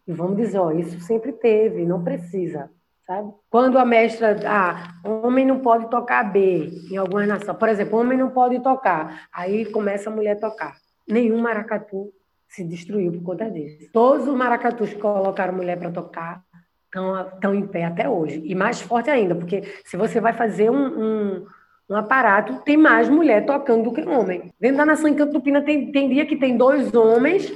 E 0.07 0.13
vamos 0.13 0.37
dizer, 0.37 0.59
ó, 0.59 0.71
isso 0.71 0.99
sempre 1.01 1.33
teve, 1.33 1.85
não 1.85 2.03
precisa 2.03 2.69
sabe? 3.07 3.31
Quando 3.49 3.79
a 3.79 3.85
mestra, 3.85 4.37
ah, 4.45 4.93
homem 5.03 5.45
não 5.45 5.59
pode 5.59 5.89
tocar 5.89 6.23
B 6.31 6.69
em 6.91 6.97
alguma 6.97 7.25
nação, 7.25 7.55
por 7.55 7.69
exemplo, 7.69 7.97
homem 7.97 8.17
não 8.17 8.29
pode 8.29 8.59
tocar, 8.59 9.27
aí 9.31 9.65
começa 9.65 10.09
a 10.09 10.13
mulher 10.13 10.37
tocar. 10.39 10.75
Nenhum 11.07 11.39
maracatu 11.39 12.11
se 12.49 12.63
destruiu 12.63 13.13
por 13.13 13.23
conta 13.23 13.49
disso. 13.49 13.89
Todos 13.93 14.27
os 14.27 14.35
maracatus 14.35 14.93
que 14.93 14.99
colocaram 14.99 15.53
mulher 15.53 15.79
para 15.79 15.91
tocar 15.91 16.43
estão 17.33 17.55
em 17.55 17.65
pé 17.65 17.85
até 17.85 18.09
hoje. 18.09 18.41
E 18.43 18.53
mais 18.53 18.81
forte 18.81 19.09
ainda, 19.09 19.35
porque 19.35 19.63
se 19.85 19.95
você 19.95 20.19
vai 20.19 20.33
fazer 20.33 20.69
um, 20.69 20.87
um, 20.87 21.45
um 21.89 21.95
aparato, 21.95 22.61
tem 22.63 22.77
mais 22.77 23.09
mulher 23.09 23.45
tocando 23.45 23.85
do 23.85 23.93
que 23.93 24.01
homem. 24.01 24.51
Dentro 24.59 24.77
da 24.77 24.85
nação 24.85 25.09
Encanto 25.09 25.33
do 25.33 25.41
Pina 25.41 25.61
tem, 25.61 25.91
tem 25.91 26.09
dia 26.09 26.25
que 26.25 26.35
tem 26.35 26.57
dois 26.57 26.93
homens 26.93 27.51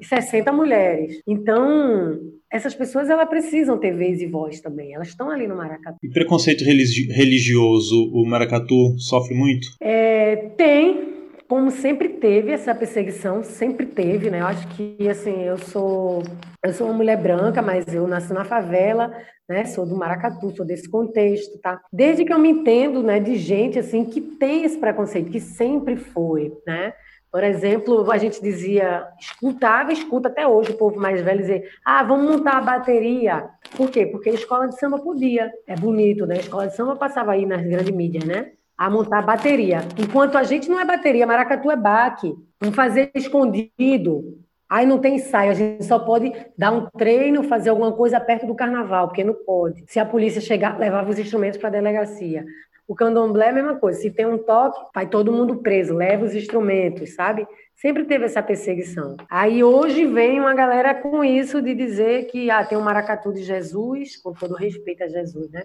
e 0.00 0.04
60 0.04 0.52
mulheres. 0.52 1.20
Então, 1.26 2.18
essas 2.50 2.74
pessoas 2.74 3.08
elas 3.08 3.28
precisam 3.28 3.78
ter 3.78 3.94
vez 3.94 4.20
e 4.20 4.26
voz 4.26 4.60
também. 4.60 4.94
Elas 4.94 5.08
estão 5.08 5.30
ali 5.30 5.46
no 5.46 5.56
maracatu. 5.56 5.98
E 6.02 6.08
preconceito 6.08 6.64
religioso, 6.64 8.10
o 8.12 8.26
maracatu 8.26 8.98
sofre 8.98 9.34
muito? 9.34 9.68
É, 9.80 10.50
tem, 10.56 11.14
como 11.48 11.70
sempre 11.70 12.08
teve 12.08 12.50
essa 12.50 12.74
perseguição, 12.74 13.42
sempre 13.42 13.86
teve, 13.86 14.30
né? 14.30 14.40
Eu 14.40 14.46
acho 14.46 14.66
que 14.68 15.08
assim, 15.08 15.44
eu 15.44 15.58
sou 15.58 16.24
eu 16.64 16.72
sou 16.72 16.88
uma 16.88 16.96
mulher 16.96 17.16
branca, 17.16 17.62
mas 17.62 17.86
eu 17.94 18.08
nasci 18.08 18.32
na 18.32 18.44
favela, 18.44 19.12
né? 19.48 19.64
Sou 19.64 19.86
do 19.86 19.96
Maracatu, 19.96 20.54
sou 20.56 20.66
desse 20.66 20.88
contexto, 20.88 21.58
tá? 21.58 21.80
Desde 21.92 22.24
que 22.24 22.32
eu 22.32 22.38
me 22.38 22.50
entendo, 22.50 23.02
né, 23.02 23.20
de 23.20 23.36
gente 23.36 23.78
assim 23.78 24.04
que 24.04 24.20
tem 24.20 24.64
esse 24.64 24.78
preconceito, 24.78 25.30
que 25.30 25.40
sempre 25.40 25.96
foi, 25.96 26.52
né? 26.66 26.92
Por 27.30 27.44
exemplo, 27.44 28.10
a 28.10 28.16
gente 28.16 28.40
dizia, 28.40 29.06
escutava, 29.20 29.92
escuta 29.92 30.28
até 30.28 30.46
hoje 30.46 30.70
o 30.70 30.78
povo 30.78 30.98
mais 30.98 31.20
velho 31.20 31.40
dizer, 31.40 31.68
ah, 31.84 32.02
vamos 32.02 32.30
montar 32.30 32.56
a 32.56 32.62
bateria. 32.62 33.50
Por 33.76 33.90
quê? 33.90 34.06
Porque 34.06 34.30
a 34.30 34.32
escola 34.32 34.66
de 34.68 34.78
samba 34.78 34.98
podia. 34.98 35.52
É 35.66 35.76
bonito, 35.76 36.24
né? 36.24 36.36
A 36.36 36.40
escola 36.40 36.66
de 36.66 36.74
samba 36.74 36.96
passava 36.96 37.32
aí 37.32 37.44
nas 37.44 37.62
grandes 37.62 37.90
mídias, 37.90 38.24
né? 38.24 38.52
A 38.78 38.88
montar 38.88 39.18
a 39.18 39.22
bateria. 39.22 39.80
Enquanto 39.98 40.38
a 40.38 40.44
gente 40.44 40.68
não 40.70 40.80
é 40.80 40.84
bateria, 40.86 41.26
maracatu 41.26 41.70
é 41.70 41.76
baque. 41.76 42.34
Vamos 42.58 42.74
fazer 42.74 43.10
escondido. 43.14 44.38
Aí 44.68 44.84
não 44.84 44.98
tem 44.98 45.16
ensaio, 45.16 45.52
a 45.52 45.54
gente 45.54 45.84
só 45.84 45.98
pode 45.98 46.32
dar 46.58 46.72
um 46.72 46.86
treino, 46.86 47.44
fazer 47.44 47.70
alguma 47.70 47.92
coisa 47.92 48.18
perto 48.18 48.46
do 48.46 48.54
carnaval, 48.54 49.06
porque 49.06 49.22
não 49.22 49.34
pode. 49.34 49.84
Se 49.86 50.00
a 50.00 50.04
polícia 50.04 50.40
chegar, 50.40 50.78
levava 50.78 51.08
os 51.08 51.18
instrumentos 51.18 51.58
para 51.58 51.68
a 51.68 51.72
delegacia. 51.72 52.44
O 52.88 52.94
candomblé 52.94 53.46
é 53.46 53.50
a 53.50 53.52
mesma 53.52 53.76
coisa. 53.76 54.00
Se 54.00 54.10
tem 54.10 54.26
um 54.26 54.38
toque, 54.38 54.80
vai 54.94 55.08
todo 55.08 55.32
mundo 55.32 55.56
preso, 55.56 55.94
leva 55.94 56.24
os 56.24 56.34
instrumentos, 56.34 57.14
sabe? 57.14 57.46
Sempre 57.74 58.04
teve 58.04 58.24
essa 58.24 58.42
perseguição. 58.42 59.16
Aí 59.28 59.62
hoje 59.62 60.06
vem 60.06 60.40
uma 60.40 60.54
galera 60.54 60.94
com 60.94 61.24
isso 61.24 61.60
de 61.60 61.74
dizer 61.74 62.26
que 62.26 62.50
ah, 62.50 62.64
tem 62.64 62.78
um 62.78 62.82
maracatu 62.82 63.32
de 63.32 63.42
Jesus, 63.42 64.16
com 64.16 64.32
todo 64.32 64.54
respeito 64.54 65.02
a 65.02 65.08
Jesus, 65.08 65.50
né? 65.50 65.64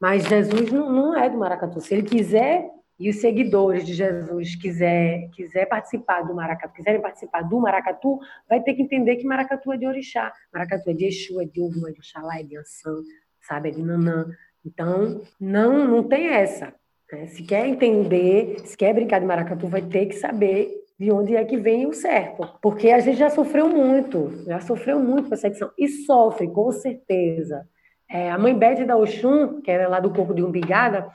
Mas 0.00 0.24
Jesus 0.24 0.70
não, 0.72 0.90
não 0.92 1.16
é 1.16 1.30
do 1.30 1.38
maracatu. 1.38 1.80
Se 1.80 1.94
ele 1.94 2.02
quiser 2.02 2.68
e 3.02 3.10
os 3.10 3.16
seguidores 3.16 3.84
de 3.84 3.94
Jesus 3.94 4.54
quiser, 4.54 5.28
quiser 5.34 5.66
participar 5.66 6.22
do 6.22 6.32
maracatu, 6.32 6.72
quiserem 6.72 7.00
participar 7.00 7.42
do 7.42 7.60
maracatu, 7.60 8.20
vai 8.48 8.62
ter 8.62 8.74
que 8.74 8.82
entender 8.82 9.16
que 9.16 9.26
maracatu 9.26 9.72
é 9.72 9.76
de 9.76 9.88
orixá, 9.88 10.32
maracatu 10.54 10.88
é 10.88 10.92
de 10.92 11.06
Exu, 11.06 11.40
é 11.40 11.44
de 11.44 11.60
Ogum, 11.60 11.88
é 11.88 11.90
de 11.90 11.98
Oxalá, 11.98 12.38
é 12.38 12.44
de 12.44 12.56
Ansan, 12.56 13.02
sabe, 13.40 13.70
é 13.70 13.72
de 13.72 13.82
Nanã. 13.82 14.28
Então, 14.64 15.20
não, 15.40 15.84
não 15.84 16.04
tem 16.04 16.28
essa. 16.28 16.72
Né? 17.12 17.26
Se 17.26 17.42
quer 17.42 17.66
entender, 17.66 18.60
se 18.66 18.76
quer 18.76 18.94
brincar 18.94 19.18
de 19.18 19.26
maracatu, 19.26 19.66
vai 19.66 19.82
ter 19.82 20.06
que 20.06 20.14
saber 20.14 20.70
de 20.96 21.10
onde 21.10 21.34
é 21.34 21.44
que 21.44 21.56
vem 21.56 21.88
o 21.88 21.92
certo. 21.92 22.48
Porque 22.62 22.90
a 22.90 23.00
gente 23.00 23.18
já 23.18 23.30
sofreu 23.30 23.68
muito, 23.68 24.44
já 24.46 24.60
sofreu 24.60 25.00
muito 25.00 25.28
perseguição. 25.28 25.72
E 25.76 25.88
sofre, 25.88 26.46
com 26.46 26.70
certeza. 26.70 27.66
É, 28.08 28.30
a 28.30 28.38
mãe 28.38 28.56
Beth 28.56 28.84
da 28.86 28.96
Oxum, 28.96 29.60
que 29.60 29.72
é 29.72 29.88
lá 29.88 29.98
do 29.98 30.12
corpo 30.12 30.32
de 30.32 30.44
Umbigada, 30.44 31.10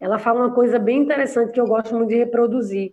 ela 0.00 0.18
fala 0.18 0.40
uma 0.40 0.54
coisa 0.54 0.78
bem 0.78 0.98
interessante 0.98 1.52
que 1.52 1.60
eu 1.60 1.66
gosto 1.66 1.94
muito 1.94 2.10
de 2.10 2.16
reproduzir. 2.16 2.92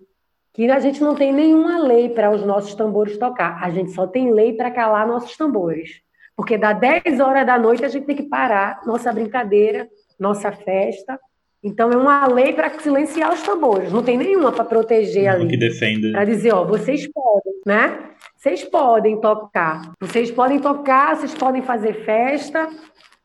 Que 0.53 0.69
a 0.69 0.79
gente 0.79 1.01
não 1.01 1.15
tem 1.15 1.33
nenhuma 1.33 1.79
lei 1.79 2.09
para 2.09 2.29
os 2.31 2.45
nossos 2.45 2.75
tambores 2.75 3.17
tocar. 3.17 3.59
A 3.63 3.69
gente 3.71 3.91
só 3.91 4.05
tem 4.05 4.31
lei 4.31 4.53
para 4.53 4.69
calar 4.71 5.07
nossos 5.07 5.35
tambores. 5.35 6.01
Porque 6.35 6.57
dá 6.57 6.73
10 6.73 7.19
horas 7.19 7.45
da 7.45 7.57
noite 7.57 7.85
a 7.85 7.87
gente 7.87 8.05
tem 8.05 8.15
que 8.15 8.23
parar 8.23 8.81
nossa 8.85 9.11
brincadeira, 9.11 9.87
nossa 10.19 10.51
festa. 10.51 11.19
Então 11.63 11.89
é 11.91 11.95
uma 11.95 12.27
lei 12.27 12.53
para 12.53 12.69
silenciar 12.79 13.33
os 13.33 13.41
tambores. 13.41 13.91
Não 13.91 14.03
tem 14.03 14.17
nenhuma 14.17 14.51
para 14.51 14.65
proteger 14.65 15.25
Não 15.25 15.41
ali. 15.41 15.47
que 15.47 15.57
defenda. 15.57 16.11
Para 16.11 16.25
dizer, 16.25 16.53
ó, 16.53 16.65
vocês 16.65 17.07
podem, 17.11 17.53
né? 17.65 17.99
Vocês 18.35 18.63
podem 18.63 19.21
tocar. 19.21 19.93
Vocês 19.99 20.29
podem 20.29 20.59
tocar, 20.59 21.15
vocês 21.15 21.33
podem 21.33 21.61
fazer 21.61 22.03
festa. 22.03 22.67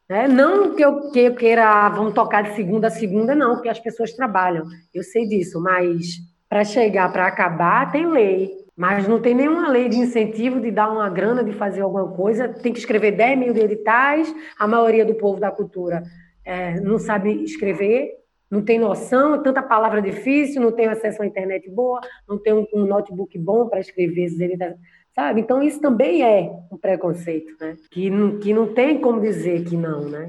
Né? 0.08 0.26
Não 0.26 0.74
que 0.74 0.82
eu, 0.82 1.10
que 1.10 1.18
eu 1.20 1.34
queira, 1.34 1.88
vamos 1.90 2.14
tocar 2.14 2.42
de 2.42 2.54
segunda 2.54 2.86
a 2.86 2.90
segunda, 2.90 3.34
não, 3.34 3.54
porque 3.54 3.68
as 3.68 3.78
pessoas 3.78 4.12
trabalham. 4.12 4.64
Eu 4.94 5.02
sei 5.02 5.26
disso, 5.26 5.60
mas 5.60 6.18
para 6.48 6.64
chegar, 6.64 7.12
para 7.12 7.26
acabar, 7.26 7.92
tem 7.92 8.06
lei. 8.10 8.50
Mas 8.74 9.08
não 9.08 9.20
tem 9.20 9.34
nenhuma 9.34 9.68
lei 9.68 9.88
de 9.88 9.98
incentivo 9.98 10.60
de 10.60 10.70
dar 10.70 10.88
uma 10.90 11.10
grana, 11.10 11.42
de 11.42 11.52
fazer 11.52 11.80
alguma 11.80 12.08
coisa. 12.12 12.48
Tem 12.48 12.72
que 12.72 12.78
escrever 12.78 13.12
10 13.12 13.38
mil 13.38 13.56
editais. 13.56 14.32
A 14.58 14.68
maioria 14.68 15.04
do 15.04 15.14
povo 15.14 15.40
da 15.40 15.50
cultura 15.50 16.04
é, 16.44 16.80
não 16.80 16.98
sabe 16.98 17.44
escrever, 17.44 18.12
não 18.50 18.62
tem 18.62 18.78
noção, 18.78 19.42
tanta 19.42 19.60
palavra 19.60 20.00
difícil, 20.00 20.62
não 20.62 20.72
tem 20.72 20.86
acesso 20.86 21.22
à 21.22 21.26
internet 21.26 21.68
boa, 21.68 22.00
não 22.26 22.38
tem 22.38 22.54
um, 22.54 22.66
um 22.72 22.86
notebook 22.86 23.36
bom 23.36 23.68
para 23.68 23.80
escrever 23.80 24.24
esses 24.24 24.40
editais. 24.40 24.74
Sabe? 25.18 25.40
Então, 25.40 25.60
isso 25.60 25.80
também 25.80 26.22
é 26.22 26.48
um 26.70 26.78
preconceito, 26.78 27.52
né? 27.60 27.74
Que 27.90 28.08
não, 28.08 28.38
que 28.38 28.54
não 28.54 28.72
tem 28.72 29.00
como 29.00 29.20
dizer 29.20 29.64
que 29.64 29.76
não, 29.76 30.08
né? 30.08 30.28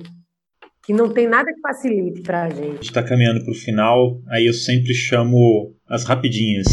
Que 0.84 0.92
não 0.94 1.14
tem 1.14 1.28
nada 1.28 1.54
que 1.54 1.62
facilite 1.62 2.24
para 2.24 2.46
a 2.46 2.50
gente. 2.50 2.82
está 2.82 3.04
caminhando 3.04 3.44
para 3.44 3.52
o 3.52 3.56
final, 3.56 4.20
aí 4.28 4.48
eu 4.48 4.54
sempre 4.54 4.96
chamo 4.96 5.76
as 5.88 6.04
rapidinhas 6.06 6.66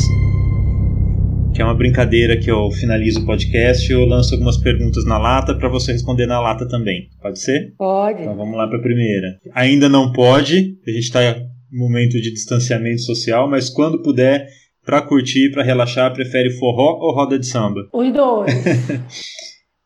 que 1.54 1.62
é 1.62 1.64
uma 1.64 1.74
brincadeira 1.74 2.38
que 2.38 2.50
eu 2.50 2.70
finalizo 2.70 3.20
o 3.20 3.24
podcast 3.24 3.90
e 3.90 3.94
eu 3.94 4.04
lanço 4.04 4.34
algumas 4.34 4.58
perguntas 4.58 5.06
na 5.06 5.16
lata 5.16 5.54
para 5.54 5.70
você 5.70 5.92
responder 5.92 6.26
na 6.26 6.38
lata 6.38 6.68
também. 6.68 7.08
Pode 7.18 7.40
ser? 7.40 7.72
Pode. 7.78 8.20
Então 8.20 8.36
vamos 8.36 8.58
lá 8.58 8.68
para 8.68 8.76
a 8.76 8.82
primeira. 8.82 9.38
Ainda 9.54 9.88
não 9.88 10.12
pode, 10.12 10.76
a 10.86 10.90
gente 10.90 11.04
está 11.04 11.22
em 11.24 11.48
momento 11.72 12.20
de 12.20 12.30
distanciamento 12.30 13.00
social, 13.00 13.48
mas 13.48 13.70
quando 13.70 14.02
puder, 14.02 14.46
para 14.87 15.03
curtir, 15.03 15.51
para 15.51 15.64
relaxar, 15.64 16.12
prefere 16.12 16.51
forró 16.51 16.99
ou 17.01 17.12
roda 17.12 17.37
de 17.39 17.47
samba? 17.47 17.89
Os 17.93 18.12
dois. 18.12 18.55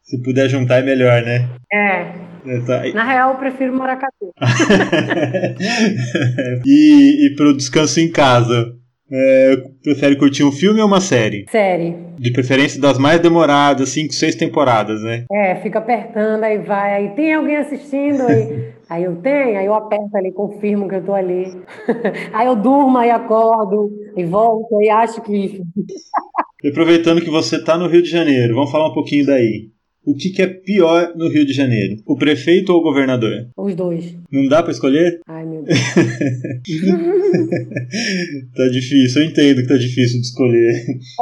Se 0.05 0.22
puder 0.22 0.48
juntar 0.48 0.80
é 0.80 0.82
melhor, 0.82 1.22
né? 1.22 1.48
É. 1.72 2.01
é 2.46 2.61
tá. 2.66 2.82
Na 2.92 3.05
real, 3.05 3.32
eu 3.32 3.38
prefiro 3.38 3.72
maracatu. 3.72 4.34
e, 6.66 7.26
e 7.26 7.34
para 7.36 7.48
o 7.48 7.57
descanso 7.57 8.01
em 8.01 8.11
casa, 8.11 8.74
é, 9.11 9.57
prefere 9.82 10.16
curtir 10.16 10.44
um 10.44 10.53
filme 10.53 10.80
ou 10.80 10.86
uma 10.86 11.01
série? 11.01 11.46
Série. 11.48 11.96
De 12.18 12.30
preferência 12.32 12.80
das 12.80 12.98
mais 12.98 13.20
demoradas, 13.20 13.88
5, 13.90 14.12
6 14.12 14.34
temporadas, 14.34 15.01
né? 15.03 15.24
É, 15.32 15.55
fica 15.57 15.78
apertando, 15.78 16.44
aí 16.44 16.59
vai, 16.59 16.94
aí 16.94 17.09
tem 17.11 17.32
alguém 17.32 17.57
assistindo, 17.57 18.26
aí, 18.26 18.72
aí 18.91 19.05
eu 19.05 19.16
tenho, 19.22 19.57
aí 19.57 19.64
eu 19.64 19.74
aperto 19.74 20.16
ali, 20.16 20.32
confirmo 20.32 20.88
que 20.88 20.97
eu 20.97 21.05
tô 21.05 21.14
ali. 21.14 21.45
aí 22.34 22.47
eu 22.47 22.57
durmo, 22.57 22.99
aí 22.99 23.11
acordo, 23.11 23.91
e 24.16 24.24
volto, 24.24 24.76
aí 24.78 24.91
acho 24.91 25.22
que. 25.22 25.62
Aproveitando 26.68 27.22
que 27.22 27.30
você 27.30 27.62
tá 27.62 27.78
no 27.78 27.86
Rio 27.86 28.03
de 28.03 28.11
Janeiro, 28.11 28.55
vamos 28.55 28.70
falar 28.70 28.88
um 28.88 28.95
pouquinho 28.95 29.24
daí. 29.24 29.70
O 30.05 30.14
que, 30.14 30.30
que, 30.30 30.41
é 30.41 30.47
pior 30.47 31.12
no 31.14 31.28
Rio 31.28 31.45
de 31.45 31.53
Janeiro? 31.53 31.97
O 32.07 32.16
prefeito 32.16 32.72
ou 32.72 32.80
o 32.80 32.82
governador? 32.82 33.49
Os 33.55 33.74
dois. 33.74 34.16
Não 34.32 34.49
dá 34.49 34.62
para 34.62 34.72
escolher? 34.72 35.20
Ai, 35.28 35.45
meu 35.45 35.62
Deus. 35.62 35.78
tá 38.57 38.66
difícil, 38.68 39.22
eu 39.22 39.28
entendo 39.28 39.61
que 39.61 39.68
tá 39.68 39.76
difícil 39.76 40.20
de 40.20 40.26
escolher. 40.26 40.72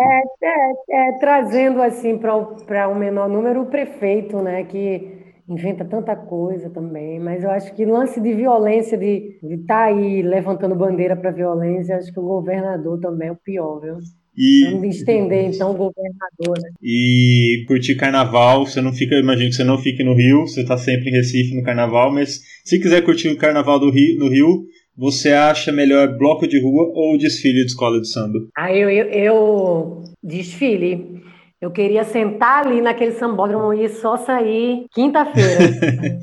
É, 0.01 0.23
é, 0.47 1.09
é 1.09 1.19
trazendo 1.19 1.83
assim 1.83 2.19
para 2.19 2.89
um 2.89 2.95
menor 2.95 3.29
número 3.29 3.63
o 3.63 3.67
prefeito, 3.67 4.41
né, 4.41 4.63
que 4.63 5.28
inventa 5.49 5.85
tanta 5.85 6.15
coisa 6.15 6.69
também, 6.69 7.19
mas 7.19 7.43
eu 7.43 7.51
acho 7.51 7.75
que 7.75 7.85
lance 7.85 8.21
de 8.21 8.35
violência, 8.35 8.99
de 8.99 9.39
estar 9.43 9.67
tá 9.67 9.85
aí 9.85 10.23
levantando 10.23 10.75
bandeira 10.75 11.17
para 11.17 11.31
violência, 11.31 11.97
acho 11.97 12.13
que 12.13 12.21
o 12.21 12.27
governador 12.27 13.01
também 13.01 13.29
é 13.29 13.33
o 13.33 13.37
pior, 13.37 13.81
viu? 13.81 13.97
E, 14.37 14.71
Vamos 14.71 14.97
estender 14.97 15.47
então 15.47 15.73
o 15.73 15.75
governador. 15.75 16.63
Né? 16.63 16.71
E 16.81 17.65
curtir 17.67 17.97
carnaval, 17.97 18.67
você 18.67 18.81
não 18.81 18.93
fica, 18.93 19.17
imagino 19.17 19.51
que 19.51 19.57
você 19.57 19.65
não 19.65 19.79
fique 19.79 20.05
no 20.05 20.15
Rio, 20.15 20.43
você 20.43 20.61
está 20.61 20.77
sempre 20.77 21.11
em 21.11 21.13
Recife 21.13 21.57
no 21.57 21.65
carnaval, 21.65 22.13
mas 22.13 22.41
se 22.65 22.79
quiser 22.79 23.03
curtir 23.03 23.31
o 23.31 23.37
carnaval 23.37 23.81
do 23.81 23.91
Rio, 23.91 24.17
no 24.17 24.29
Rio, 24.29 24.65
você 24.97 25.31
acha 25.31 25.73
melhor 25.73 26.17
bloco 26.19 26.47
de 26.47 26.61
rua 26.61 26.91
ou 26.93 27.17
desfile 27.19 27.61
de 27.61 27.67
escola 27.67 28.01
de 28.01 28.09
samba? 28.09 28.39
Ah, 28.57 28.73
eu, 28.73 28.91
eu, 28.91 29.07
eu 29.07 30.05
desfile. 30.23 31.18
Eu 31.61 31.73
queria 31.73 32.05
sentar 32.05 32.65
ali 32.67 32.81
naquele 32.81 33.13
sambódromo 33.13 33.73
e 33.73 33.89
só 33.89 34.17
sair 34.17 34.87
quinta-feira. 34.93 35.59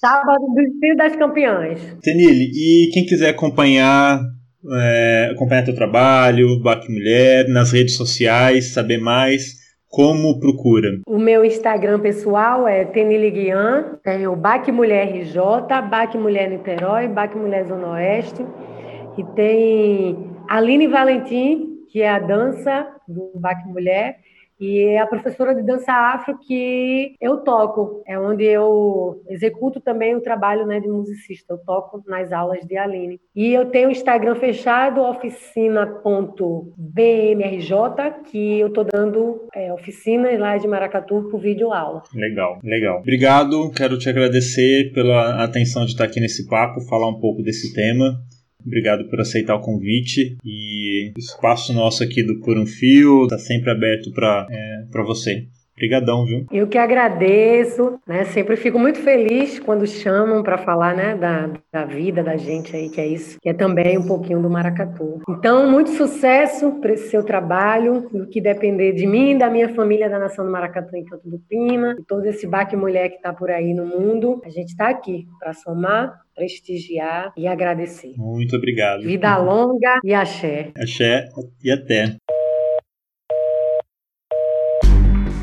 Sábado 0.00 0.46
do 0.46 0.54
desfile 0.54 0.96
das 0.96 1.14
campeãs. 1.14 1.80
Tenille, 2.02 2.50
e 2.54 2.90
quem 2.92 3.04
quiser 3.04 3.30
acompanhar 3.30 4.20
é, 4.72 5.30
acompanhar 5.32 5.64
teu 5.64 5.74
trabalho, 5.74 6.60
Baque 6.62 6.90
Mulher, 6.90 7.48
nas 7.48 7.72
redes 7.72 7.96
sociais, 7.96 8.72
saber 8.72 8.98
mais, 8.98 9.54
como 9.88 10.38
procura? 10.40 10.88
O 11.06 11.18
meu 11.18 11.44
Instagram 11.44 12.00
pessoal 12.00 12.66
é 12.66 12.84
Tenille 12.84 13.30
Guian, 13.30 13.98
tem 14.02 14.26
o 14.26 14.36
Baque 14.36 14.72
Mulher 14.72 15.08
RJ, 15.08 15.38
Baque 15.88 16.18
Mulher 16.18 16.50
Niterói, 16.50 17.08
Baque 17.08 17.36
Mulher 17.36 17.66
Zona 17.66 17.92
Oeste, 17.92 18.44
e 19.16 19.24
tem 19.34 20.30
Aline 20.48 20.86
Valentim, 20.86 21.78
que 21.90 22.02
é 22.02 22.10
a 22.10 22.18
dança 22.18 22.86
do 23.06 23.32
Baque 23.38 23.66
Mulher, 23.68 24.16
e 24.60 24.88
é 24.88 24.98
a 24.98 25.06
professora 25.06 25.54
de 25.54 25.62
dança 25.62 25.92
afro 25.92 26.38
que 26.38 27.14
eu 27.20 27.38
toco, 27.38 28.02
é 28.06 28.18
onde 28.18 28.44
eu 28.44 29.22
executo 29.28 29.80
também 29.80 30.16
o 30.16 30.20
trabalho 30.20 30.66
né, 30.66 30.80
de 30.80 30.88
musicista, 30.88 31.54
eu 31.54 31.58
toco 31.58 32.02
nas 32.06 32.32
aulas 32.32 32.66
de 32.66 32.76
Aline. 32.76 33.20
E 33.34 33.52
eu 33.52 33.66
tenho 33.66 33.88
o 33.88 33.92
Instagram 33.92 34.34
fechado, 34.36 35.00
oficina.bmrj, 35.00 37.72
que 38.30 38.60
eu 38.60 38.68
estou 38.68 38.84
dando 38.84 39.48
é, 39.54 39.72
oficinas 39.72 40.38
lá 40.38 40.56
de 40.56 40.66
Maracatu 40.66 41.28
por 41.30 41.40
vídeo 41.40 41.72
aula. 41.72 42.02
Legal, 42.14 42.58
legal. 42.62 43.00
Obrigado, 43.00 43.70
quero 43.70 43.98
te 43.98 44.08
agradecer 44.08 44.92
pela 44.92 45.44
atenção 45.44 45.84
de 45.84 45.92
estar 45.92 46.04
aqui 46.04 46.20
nesse 46.20 46.48
papo, 46.48 46.80
falar 46.88 47.08
um 47.08 47.20
pouco 47.20 47.42
desse 47.42 47.72
tema. 47.72 48.18
Obrigado 48.64 49.08
por 49.08 49.20
aceitar 49.20 49.54
o 49.54 49.60
convite 49.60 50.36
e 50.44 51.12
o 51.16 51.18
espaço 51.18 51.72
nosso 51.72 52.02
aqui 52.02 52.22
do 52.22 52.40
Por 52.40 52.58
um 52.58 52.66
Fio 52.66 53.24
está 53.24 53.38
sempre 53.38 53.70
aberto 53.70 54.12
para 54.12 54.46
é, 54.50 54.84
você. 55.04 55.46
Obrigadão, 55.78 56.24
viu? 56.24 56.44
Eu 56.50 56.66
que 56.66 56.76
agradeço, 56.76 58.00
né? 58.04 58.24
Sempre 58.24 58.56
fico 58.56 58.78
muito 58.80 58.98
feliz 58.98 59.60
quando 59.60 59.86
chamam 59.86 60.42
para 60.42 60.58
falar, 60.58 60.94
né, 60.94 61.14
da, 61.14 61.52
da 61.72 61.84
vida 61.84 62.22
da 62.22 62.36
gente 62.36 62.74
aí, 62.74 62.90
que 62.90 63.00
é 63.00 63.06
isso, 63.06 63.38
que 63.40 63.48
é 63.48 63.54
também 63.54 63.96
um 63.96 64.06
pouquinho 64.06 64.42
do 64.42 64.50
maracatu. 64.50 65.20
Então, 65.28 65.70
muito 65.70 65.90
sucesso 65.90 66.72
para 66.80 66.92
esse 66.92 67.10
seu 67.10 67.22
trabalho, 67.24 68.08
o 68.12 68.26
que 68.26 68.40
depender 68.40 68.92
de 68.92 69.06
mim, 69.06 69.38
da 69.38 69.48
minha 69.48 69.68
família 69.68 70.10
da 70.10 70.18
Nação 70.18 70.44
do 70.44 70.50
Maracatu 70.50 70.96
em 70.96 71.04
Canto 71.04 71.30
do 71.30 71.38
Pina, 71.48 71.96
e 71.98 72.02
todo 72.02 72.26
esse 72.26 72.46
baque 72.46 72.74
mulher 72.74 73.08
que 73.10 73.16
está 73.16 73.32
por 73.32 73.48
aí 73.48 73.72
no 73.72 73.86
mundo. 73.86 74.42
A 74.44 74.50
gente 74.50 74.70
está 74.70 74.88
aqui 74.88 75.26
para 75.38 75.52
somar 75.52 76.20
prestigiar 76.34 77.32
e 77.36 77.48
agradecer. 77.48 78.12
Muito 78.16 78.54
obrigado. 78.56 79.02
Vida 79.02 79.36
longa 79.38 79.98
e 80.04 80.14
axé. 80.14 80.70
Axé 80.76 81.28
e 81.64 81.70
até. 81.70 82.16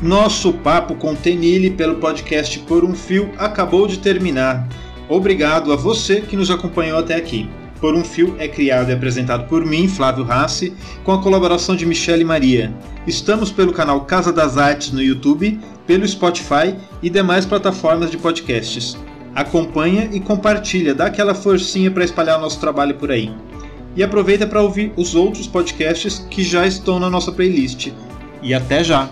Nosso 0.06 0.52
papo 0.52 0.94
com 0.94 1.16
Tenille 1.16 1.68
pelo 1.68 1.96
podcast 1.96 2.60
Por 2.60 2.84
um 2.84 2.94
Fio 2.94 3.28
acabou 3.36 3.88
de 3.88 3.98
terminar. 3.98 4.68
Obrigado 5.08 5.72
a 5.72 5.76
você 5.76 6.20
que 6.20 6.36
nos 6.36 6.48
acompanhou 6.48 7.00
até 7.00 7.16
aqui. 7.16 7.50
Por 7.80 7.92
um 7.92 8.04
Fio 8.04 8.36
é 8.38 8.46
criado 8.46 8.90
e 8.90 8.94
apresentado 8.94 9.48
por 9.48 9.64
mim, 9.64 9.88
Flávio 9.88 10.22
Rassi, 10.22 10.72
com 11.02 11.10
a 11.10 11.20
colaboração 11.20 11.74
de 11.74 11.84
Michele 11.84 12.22
Maria. 12.22 12.72
Estamos 13.04 13.50
pelo 13.50 13.72
canal 13.72 14.02
Casa 14.04 14.32
das 14.32 14.56
Artes 14.56 14.92
no 14.92 15.02
YouTube, 15.02 15.58
pelo 15.88 16.06
Spotify 16.06 16.76
e 17.02 17.10
demais 17.10 17.44
plataformas 17.44 18.08
de 18.08 18.16
podcasts 18.16 18.96
acompanha 19.34 20.08
e 20.12 20.18
compartilha, 20.18 20.94
dá 20.94 21.06
aquela 21.06 21.34
forcinha 21.34 21.90
para 21.90 22.02
espalhar 22.02 22.40
nosso 22.40 22.58
trabalho 22.58 22.94
por 22.94 23.10
aí. 23.10 23.30
E 23.94 24.02
aproveita 24.02 24.46
para 24.46 24.62
ouvir 24.62 24.94
os 24.96 25.14
outros 25.14 25.46
podcasts 25.46 26.26
que 26.30 26.42
já 26.42 26.66
estão 26.66 26.98
na 26.98 27.10
nossa 27.10 27.30
playlist. 27.30 27.92
E 28.42 28.54
até 28.54 28.82
já! 28.82 29.10